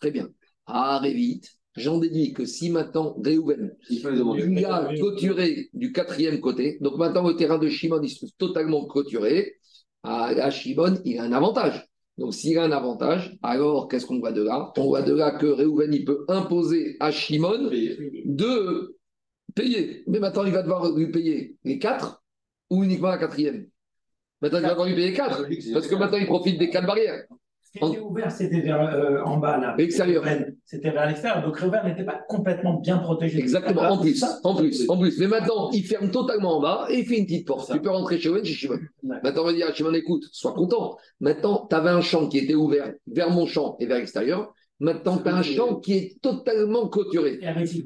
[0.00, 0.28] Très bien.
[0.66, 1.48] Ah, vite.
[1.76, 7.36] J'en déduis que si maintenant Réhouven lui a clôturé du quatrième côté, donc maintenant le
[7.36, 9.54] terrain de Shimon il se trouve totalement clôturé,
[10.02, 11.86] à, à Shimon il a un avantage.
[12.18, 14.72] Donc s'il a un avantage, alors qu'est-ce qu'on voit de là?
[14.76, 18.96] On voit de là que Réhouven il peut imposer à Shimon de
[19.54, 20.02] payer.
[20.08, 22.24] Mais maintenant il va devoir lui payer les quatre
[22.68, 23.68] ou uniquement la quatrième
[24.40, 27.24] Maintenant il va devoir lui payer quatre parce que maintenant il profite des quatre barrières.
[27.72, 29.76] Ce qui était ouvert, c'était vers, euh, en bas, là.
[29.78, 30.24] Extérieur.
[30.64, 31.44] C'était vers l'extérieur.
[31.44, 33.38] Donc, Réouvert n'était pas complètement bien protégé.
[33.38, 35.20] Exactement, en plus, en plus, en plus.
[35.20, 37.70] Mais maintenant, il ferme totalement en bas et il fait une petite porte.
[37.70, 38.80] Tu peux rentrer chez Owen, chez Shimon.
[39.04, 40.96] Maintenant, on va dire à Shimon, écoute, sois content.
[41.20, 44.52] Maintenant, tu avais un champ qui était ouvert vers mon champ et vers l'extérieur.
[44.80, 47.38] Maintenant, tu as un champ qui est totalement clôturé.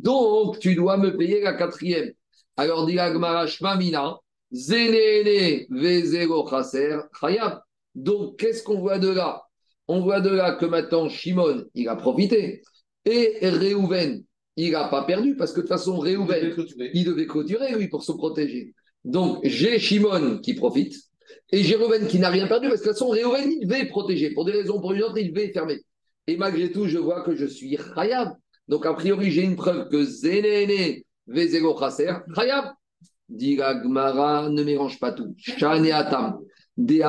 [0.02, 2.10] Donc, tu dois me payer la quatrième.
[2.56, 4.16] Alors, dit Agmara Shmamina,
[4.54, 7.60] Zenene Vezero Chaser Chayab.
[7.94, 9.42] Donc, qu'est-ce qu'on voit de là?
[9.88, 12.62] On voit de là que maintenant, Shimon, il a profité.
[13.04, 14.24] Et Réhouven,
[14.56, 16.54] il n'a pas perdu parce que de toute façon, Réhouven,
[16.94, 18.74] il devait clôturer, lui, pour se protéger.
[19.04, 20.94] Donc, j'ai Shimon qui profite
[21.52, 23.86] et j'ai Réhouven qui n'a rien perdu parce que de toute façon, Réhouven, il devait
[23.86, 24.30] protéger.
[24.30, 25.80] Pour des raisons, pour une autre, il devait fermer.
[26.26, 28.32] Et malgré tout, je vois que je suis Khayab.
[28.68, 32.72] Donc, a priori, j'ai une preuve que Zenene Vezego Chaser, Khayab.
[33.34, 35.34] Dit la Gemara, ne mélange pas tout.
[35.36, 36.38] Shane Atam.
[36.76, 37.02] De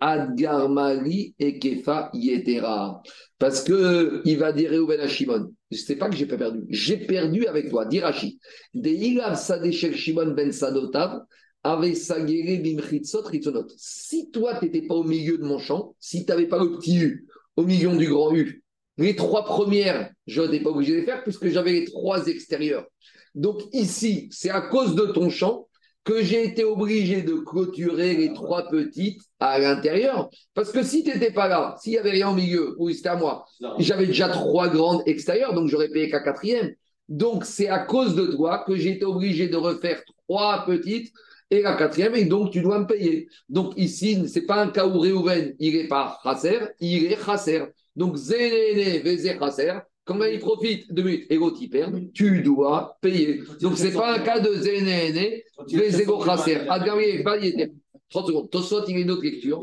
[0.00, 3.02] Adgarmari et Kefa Yetera.
[3.38, 5.52] Parce que il va dire Reuven à Shimon.
[5.70, 6.64] Je sais pas que j'ai pas perdu.
[6.70, 7.84] J'ai perdu avec toi.
[7.84, 8.38] Dirachi.
[8.72, 11.20] De Ilav Sadeshel Shimon Ben Sadotav.
[11.62, 13.66] Avec Sagere Bimchitzot Ritzonot.
[13.76, 16.78] Si toi, tu n'étais pas au milieu de mon champ, si tu n'avais pas le
[16.78, 17.26] petit U
[17.56, 18.62] au milieu du grand U,
[18.96, 22.86] les trois premières, je n'étais pas obligé de les faire puisque j'avais les trois extérieurs.
[23.38, 25.68] Donc ici, c'est à cause de ton champ
[26.02, 30.28] que j'ai été obligé de clôturer les trois petites à l'intérieur.
[30.54, 33.10] Parce que si tu n'étais pas là, s'il n'y avait rien au milieu, oui, c'était
[33.10, 33.44] à moi,
[33.78, 36.72] j'avais déjà trois grandes extérieures, donc j'aurais payé qu'à quatrième.
[37.08, 41.12] Donc c'est à cause de toi que j'ai été obligé de refaire trois petites
[41.50, 43.28] et la quatrième, et donc tu dois me payer.
[43.48, 47.24] Donc ici, ce n'est pas un cas où Réhouven, il n'est pas chasser, il est
[47.24, 47.62] chasser.
[47.94, 49.38] Donc Zénéné, Vézé,
[50.08, 53.42] chasser, quand il profite de but et l'autre il perd, tu dois payer.
[53.60, 56.56] Donc ce n'est pas un cas de Zénéné, Vézé, chasser.
[56.68, 57.24] Adgamé,
[58.10, 58.50] 30 secondes.
[58.50, 59.60] Tosot, il a une autre lecture.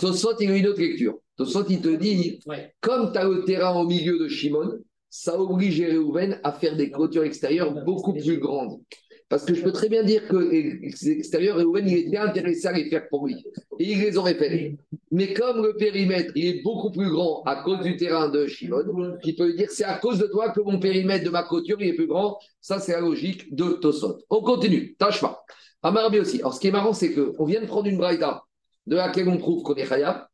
[0.00, 1.18] Tosot, il a une autre lecture.
[1.36, 2.40] Tosot, il te dit,
[2.80, 4.78] comme tu as le terrain au milieu de Shimon,
[5.08, 8.80] ça oblige Réhouven à faire des clôtures extérieures beaucoup plus grandes.
[9.28, 12.72] Parce que je peux très bien dire que les extérieurs, Réhouven, il était intéressé à
[12.72, 13.44] les faire pour lui.
[13.78, 14.76] Et il les aurait fait.
[15.10, 19.18] Mais comme le périmètre, il est beaucoup plus grand à cause du terrain de Shimon,
[19.22, 21.88] il peut dire c'est à cause de toi que mon périmètre de ma clôture, il
[21.88, 22.38] est plus grand.
[22.60, 24.18] Ça, c'est la logique de Tosot.
[24.30, 24.94] On continue.
[24.96, 25.44] Tâche pas.
[25.82, 26.40] Amarabi aussi.
[26.40, 28.42] Alors, ce qui est marrant, c'est qu'on vient de prendre une braïta
[28.86, 30.26] de laquelle on trouve qu'on est Khayab,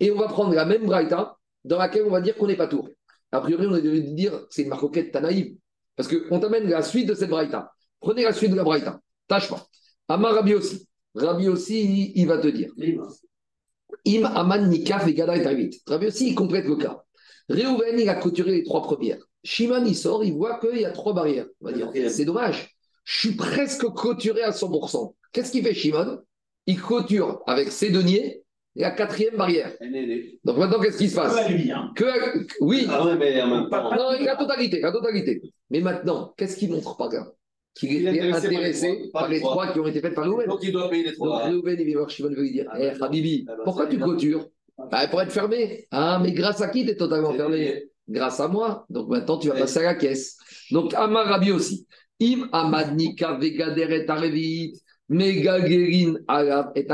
[0.00, 2.66] et on va prendre la même braïta dans laquelle on va dire qu'on n'est pas
[2.66, 2.88] tour.
[3.30, 5.54] A priori, on est de dire c'est une marcoquette naïve.
[5.94, 7.70] Parce qu'on t'amène la suite de cette braïta.
[8.00, 9.00] Prenez la suite de la braïta.
[9.28, 9.66] Tâche pas.
[10.08, 10.88] Amar Rabbi aussi.
[11.14, 12.70] Rabbi aussi, il va te dire.
[14.06, 15.70] Im Aman Nikaf et Gada et.
[15.86, 17.02] Rabbi aussi, il complète le cas.
[17.48, 19.18] Réhouven, il a clôturé les trois premières.
[19.42, 21.46] Shimon, il sort, il voit qu'il y a trois barrières.
[21.60, 22.76] On va dire, c'est dommage.
[23.04, 25.14] Je suis presque clôturé à 100%.
[25.32, 26.20] Qu'est-ce qu'il fait, Shimon?
[26.66, 28.42] Il clôture avec ses deniers
[28.76, 29.72] la quatrième barrière.
[30.44, 31.34] Donc maintenant, qu'est-ce qui se passe?
[31.34, 31.90] Que à lui, hein.
[31.96, 32.86] que, Oui.
[32.88, 33.90] Ah ouais, mais en même temps.
[33.90, 35.42] Non, la totalité, la totalité.
[35.70, 37.26] Mais maintenant, qu'est-ce qu'il montre par là
[37.74, 39.72] Qu'il Il est était intéressé par les trois.
[39.72, 40.48] qui ont été faites par Réhouven.
[40.48, 41.44] Donc il doit payer les Donc trois.
[41.44, 43.86] Réhouven, il vient voir Shimon, va lui dire Ah, Eh, bah, Habibi, ah, bah, pourquoi
[43.86, 44.48] tu clôtures
[44.90, 45.86] bah, Pour être fermé.
[45.90, 47.84] Ah, mais grâce à qui tu es totalement fermé.
[48.08, 48.86] Grâce à moi.
[48.90, 50.36] Donc maintenant, tu vas passer à la caisse.
[50.70, 51.86] Donc Amar Rabbi aussi.
[52.22, 56.86] Im Amadnika Vegader et Arevit, Megagerin Arab et.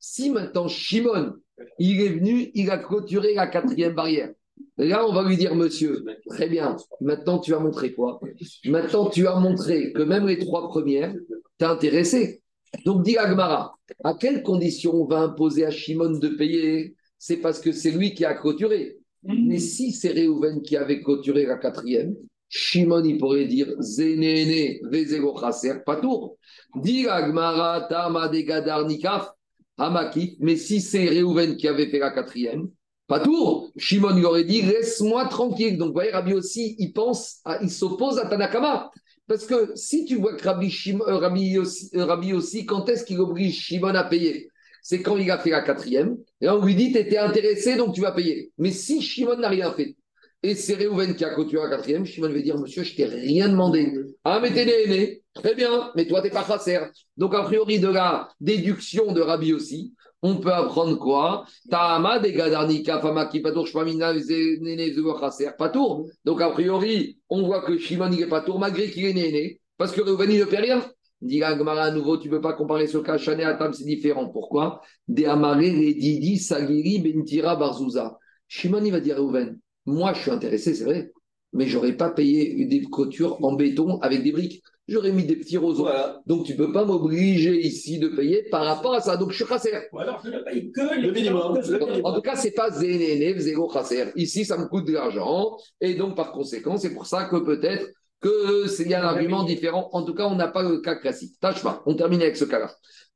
[0.00, 1.34] Si maintenant Shimon,
[1.78, 4.30] il est venu, il a clôturé la quatrième barrière.
[4.76, 8.20] Là, on va lui dire, monsieur, très bien, maintenant tu as montré quoi?
[8.64, 11.12] Maintenant tu as montré que même les trois premières,
[11.58, 12.42] t'es intéressé.
[12.84, 16.94] Donc, dit Agmara, à quelles conditions on va imposer à Shimon de payer?
[17.18, 18.98] C'est parce que c'est lui qui a clôturé.
[19.22, 22.14] Mais si c'est Réhouven qui avait clôturé la quatrième,
[22.48, 26.36] Shimon, il pourrait dire Zénéné, Vezego Chaser, pas tour.
[26.76, 29.32] Dit Agmara, Tama de Gadar Nikaf,
[29.76, 30.34] Hamakif.
[30.38, 32.70] Mais si c'est Réhouven qui avait fait la quatrième,
[33.08, 33.70] pas tour.
[33.76, 35.76] Shimon, il aurait dit Laisse-moi tranquille.
[35.78, 38.90] Donc, vous voyez, Rabbi aussi, il pense, il s'oppose à Tanakama.
[39.26, 43.20] Parce que si tu vois que Rabbi, Shimon- euh, Rabbi aussi, euh, quand est-ce qu'il
[43.20, 44.48] oblige Shimon à payer?
[44.82, 46.16] C'est quand il a fait la quatrième.
[46.40, 48.52] Et là, on lui dit, tu étais intéressé, donc tu vas payer.
[48.56, 49.96] Mais si Shimon n'a rien fait,
[50.42, 53.48] et c'est Réhouven qui a clôturé la quatrième, Shimon va dire, monsieur, je t'ai rien
[53.48, 53.92] demandé.
[54.24, 55.22] Ah, mais t'es né, né.
[55.34, 56.78] Très bien, mais toi, t'es pas chasser.
[57.16, 61.44] Donc, a priori, de la déduction de Rabbi aussi, on peut apprendre quoi?
[61.70, 66.08] Ta'ama de Gadarnika, Famaki, Patour, Shpamina, Néné, Chasser, Patour.
[66.24, 69.92] Donc, a priori, on voit que Shimon, il est Patour, malgré qu'il est néné, parce
[69.92, 70.84] que Réhouven, il ne fait rien.
[71.20, 73.18] Dit la Gemara à nouveau, tu ne peux pas comparer ce cas.
[73.18, 74.28] Chané Atam, c'est différent.
[74.28, 74.82] Pourquoi?
[75.08, 78.18] De Amaré, Didi, Sagiri, Bentira, Barzouza.
[78.48, 81.12] Shimon, il va dire Réhouven, moi, je suis intéressé, c'est vrai,
[81.52, 84.62] mais j'aurais pas payé des clôtures en béton avec des briques.
[84.88, 85.82] J'aurais mis des petits roseaux.
[85.82, 86.20] Voilà.
[86.26, 89.16] Donc, tu ne peux pas m'obliger ici de payer par rapport à ça.
[89.18, 89.70] Donc, je suis chasser.
[89.92, 92.06] Ou alors je ne paye que les Le minimum, que- le que- minimum.
[92.06, 94.04] En tout cas, c'est pas zénéné, zéro chasser.
[94.16, 95.56] Ici, ça me coûte de l'argent.
[95.80, 97.86] Et donc, par conséquent, c'est pour ça que peut-être
[98.22, 99.90] qu'il y a un argument différent.
[99.92, 101.34] En tout cas, on n'a pas le cas classique.
[101.40, 101.82] Tâche pas.
[101.86, 102.70] On termine avec ce cas-là.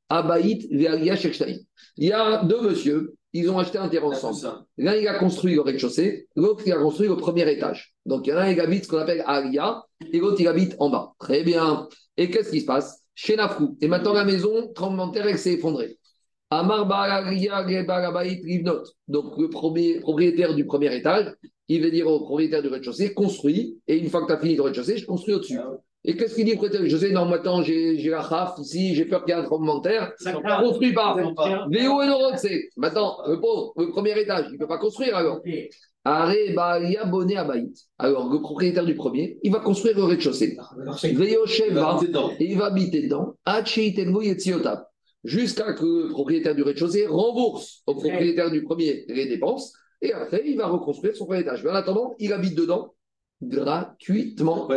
[0.09, 1.15] Abaït, Veria.
[1.97, 4.65] Il y a deux monsieur, ils ont acheté un terrain ensemble.
[4.77, 7.95] L'un, il a construit le rez-de-chaussée, l'autre, il a construit le premier étage.
[8.05, 10.47] Donc, il y en a un, il habite ce qu'on appelle Aria, et l'autre, il
[10.47, 11.13] habite en bas.
[11.19, 11.87] Très bien.
[12.15, 13.01] Et qu'est-ce qui se passe?
[13.15, 13.77] Chez Nafrou.
[13.81, 15.97] Et maintenant, la maison, tremblement de terre, elle s'est effondrée.
[16.49, 17.65] Amar Bararia.
[19.07, 21.33] Donc, le premier, propriétaire du premier étage,
[21.67, 24.55] il va dire au propriétaire du rez-de-chaussée, construis, et une fois que tu as fini
[24.55, 25.59] le rez-de-chaussée, je construis au-dessus.
[26.05, 28.93] Et qu'est-ce qu'il dit, le propriétaire du rez-de-chaussée Non, maintenant, j'ai j'ai la raf ici,
[28.93, 30.11] j'ai peur qu'il y ait un tremblement de terre.
[30.17, 30.61] Ça Ne craint.
[30.61, 31.15] construis pas.
[31.71, 32.69] Véo et Norod, c'est.
[32.75, 35.39] Maintenant, le pauvre, le premier étage, il ne peut pas construire alors.
[37.97, 40.57] Alors, le propriétaire du premier, il va construire le rez-de-chaussée.
[42.01, 42.31] Dedans.
[42.39, 43.35] et il va habiter dedans.
[45.23, 49.71] Jusqu'à que le propriétaire du rez-de-chaussée rembourse au propriétaire du premier les dépenses,
[50.01, 51.63] et après, il va reconstruire son premier étage.
[51.63, 52.93] Mais en attendant, il habite dedans
[53.47, 54.69] gratuitement.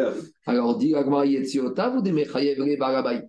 [0.47, 3.23] Alors, dit Agmar Yetziota, vous Mechayev le Barabai.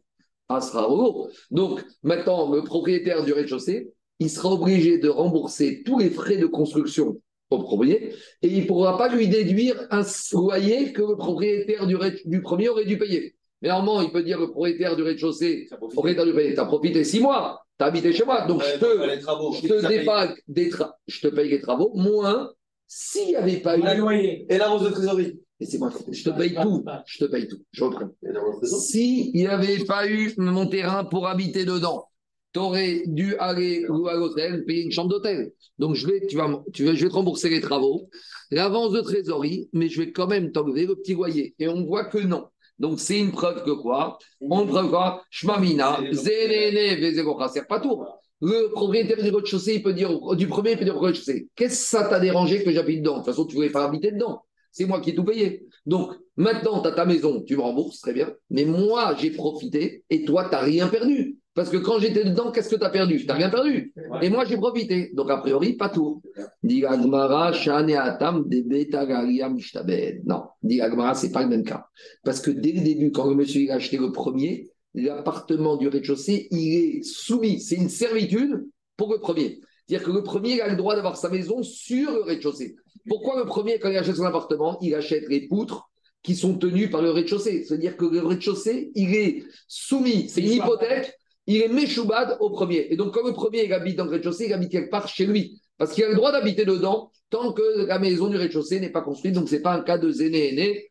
[0.50, 1.30] Asrao.
[1.52, 6.48] Donc, maintenant, le propriétaire du rez-de-chaussée, il sera obligé de rembourser tous les frais de
[6.48, 10.04] construction au premier et il ne pourra pas lui déduire un
[10.34, 13.36] loyer que le propriétaire du, premier aurait dû payer.
[13.62, 17.04] Mais normalement, il peut dire le propriétaire du rez-de-chaussée, propriétaire du premier, tu as profité
[17.04, 20.72] six mois, tu as habité chez moi, donc je te, je te dépague des
[21.08, 22.52] je te paye les travaux, moins
[22.88, 23.84] s'il n'y avait pas eu.
[24.50, 25.40] Et l'avance de trésorerie.
[25.60, 28.10] Et c'est moi, je te paye tout, je te paye tout, je reprends.
[28.64, 32.06] S'il n'y avait pas eu mon terrain pour habiter dedans,
[32.54, 35.52] tu aurais dû aller ou à l'hôtel, payer une chambre d'hôtel.
[35.80, 38.08] Donc, je vais, tu vas, tu vas, je vais te rembourser les travaux,
[38.52, 41.56] l'avance de trésorerie, mais je vais quand même t'enlever le petit loyer.
[41.58, 42.48] Et on voit que non.
[42.78, 47.24] Donc, c'est une preuve que quoi On preuve quoi Shmamina, Zénéné,
[47.68, 48.04] pas tout.
[48.42, 51.82] Le propriétaire du rez-de-chaussée, il peut dire, du premier, il peut dire au rez-de-chaussée Qu'est-ce
[51.82, 53.14] que ça t'a dérangé que j'habite dedans?
[53.14, 54.44] De toute façon, tu ne voulais pas habiter dedans.
[54.72, 55.66] C'est moi qui ai tout payé.
[55.88, 58.32] Donc, maintenant, tu as ta maison, tu me rembourses, très bien.
[58.52, 61.38] Mais moi, j'ai profité et toi, tu n'as rien perdu.
[61.56, 63.18] Parce que quand j'étais dedans, qu'est-ce que tu as perdu?
[63.18, 63.92] Tu n'as rien perdu.
[64.22, 65.10] Et moi, j'ai profité.
[65.16, 66.22] Donc, a priori, pas tout.
[66.62, 67.52] Non, dit Agmara,
[71.16, 71.88] ce n'est pas le même cas.
[72.24, 76.48] Parce que dès le début, quand le monsieur a acheté le premier, l'appartement du rez-de-chaussée,
[76.52, 77.62] il est soumis.
[77.62, 78.66] C'est une servitude
[78.96, 79.60] pour le premier.
[79.88, 82.76] C'est-à-dire que le premier a le droit d'avoir sa maison sur le rez-de-chaussée.
[83.08, 85.90] Pourquoi le premier, quand il achète son appartement, il achète les poutres
[86.24, 87.64] qui sont tenues par le rez-de-chaussée?
[87.64, 91.14] C'est-à-dire que le rez-de-chaussée, il est soumis, c'est une hypothèque,
[91.46, 92.88] il est méchoubad au premier.
[92.92, 95.26] Et donc, comme le premier, il habite dans le rez-de-chaussée, il habite quelque part chez
[95.26, 95.62] lui.
[95.78, 99.02] Parce qu'il a le droit d'habiter dedans tant que la maison du rez-de-chaussée n'est pas
[99.02, 99.36] construite.
[99.36, 100.90] Donc, ce n'est pas un cas de zéné-aîné.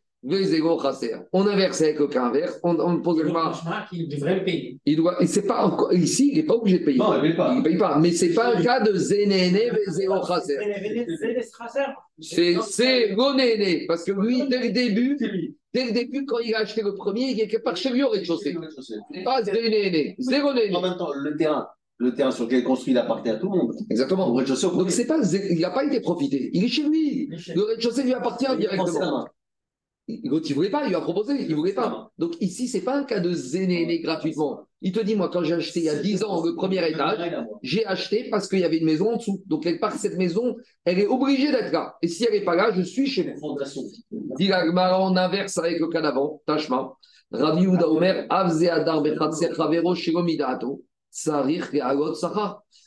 [1.33, 2.59] On inverse avec le cas inverse.
[2.65, 4.79] On, on pose le Le qu'il devrait le payer.
[4.85, 6.99] il doit, et c'est pas encore, ici, il n'est pas obligé de payer.
[6.99, 7.55] Non, il paye pas.
[7.57, 7.99] Il paye pas.
[7.99, 10.59] Mais c'est pas un cas de zénéné, Vezego Chasser.
[12.21, 15.17] C'est, c'est l'onéné, parce que lui, dès le début,
[15.73, 18.03] dès le début, quand il a acheté le premier, il est quelque part chez lui
[18.03, 18.57] au rez-de-chaussée.
[19.25, 20.51] Pas zénéné, zéro.
[20.51, 23.37] En même temps, le terrain, le terrain sur lequel il est construit, il appartient à
[23.37, 23.71] tout le monde.
[23.71, 24.33] Au Exactement.
[24.35, 25.21] rez-de-chaussée, au Donc c'est pas,
[25.51, 26.51] il n'a pas été profité.
[26.53, 27.31] Il est chez lui.
[27.55, 29.27] Le rez-de-chaussée lui appartient Il directement.
[30.25, 32.11] L'autre, il voulait pas, il lui a proposé, il voulait pas.
[32.17, 34.61] Donc ici, c'est pas un cas de zénéné gratuitement.
[34.81, 37.19] Il te dit, moi, quand j'ai acheté il y a 10 ans le premier étage,
[37.63, 39.43] j'ai acheté parce qu'il y avait une maison en dessous.
[39.47, 40.55] Donc, quelque part, cette maison,
[40.85, 41.97] elle est obligée d'être là.
[42.03, 43.57] Et si elle n'est pas là, je suis chez moi.
[44.39, 46.93] Dit on inverse avec le cas d'avant, Tashma.
[47.33, 52.15] Rabbi Yehuda Omer, Avze Adar Bechatser Chavero Shilomidato, Sarir Agot.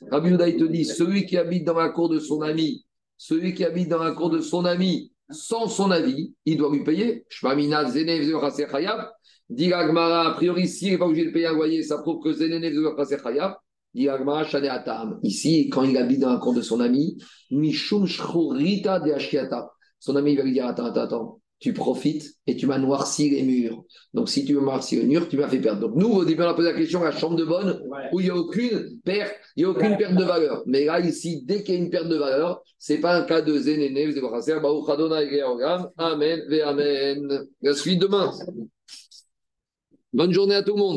[0.10, 2.86] Rabbi Yehuda, il te dit, celui qui habite dans la cour de son ami,
[3.18, 6.84] celui qui habite dans la cour de son ami, sans son avis, il doit lui
[6.84, 7.26] payer.
[9.50, 12.30] Dit a priori, s'il n'est pas obligé de payer un loyer, ça prouve que.
[13.94, 14.08] Dit.
[15.24, 17.18] Ici, quand il habite dans la cour de son ami,
[17.52, 19.14] Mishum Shchorita de.
[20.00, 23.44] Son ami va lui dire Attends, attends, attends, tu profites et tu m'as noirci les
[23.44, 23.84] murs.
[24.14, 25.82] Donc, si tu m'as noirci les murs, tu m'as fait perdre.
[25.82, 27.82] Donc, nous, au début, on a posé la question à la chambre de bonne
[28.14, 30.64] où il n'y a aucune perte, il y a aucune perte de valeur.
[30.66, 33.24] Mais là, ici, dès qu'il y a une perte de valeur, ce n'est pas un
[33.24, 34.18] cas de zénéné, vous.
[35.98, 37.46] Amen, ve Amen.
[37.62, 38.32] La suite demain.
[40.14, 40.88] Bonne journée à tout le monde.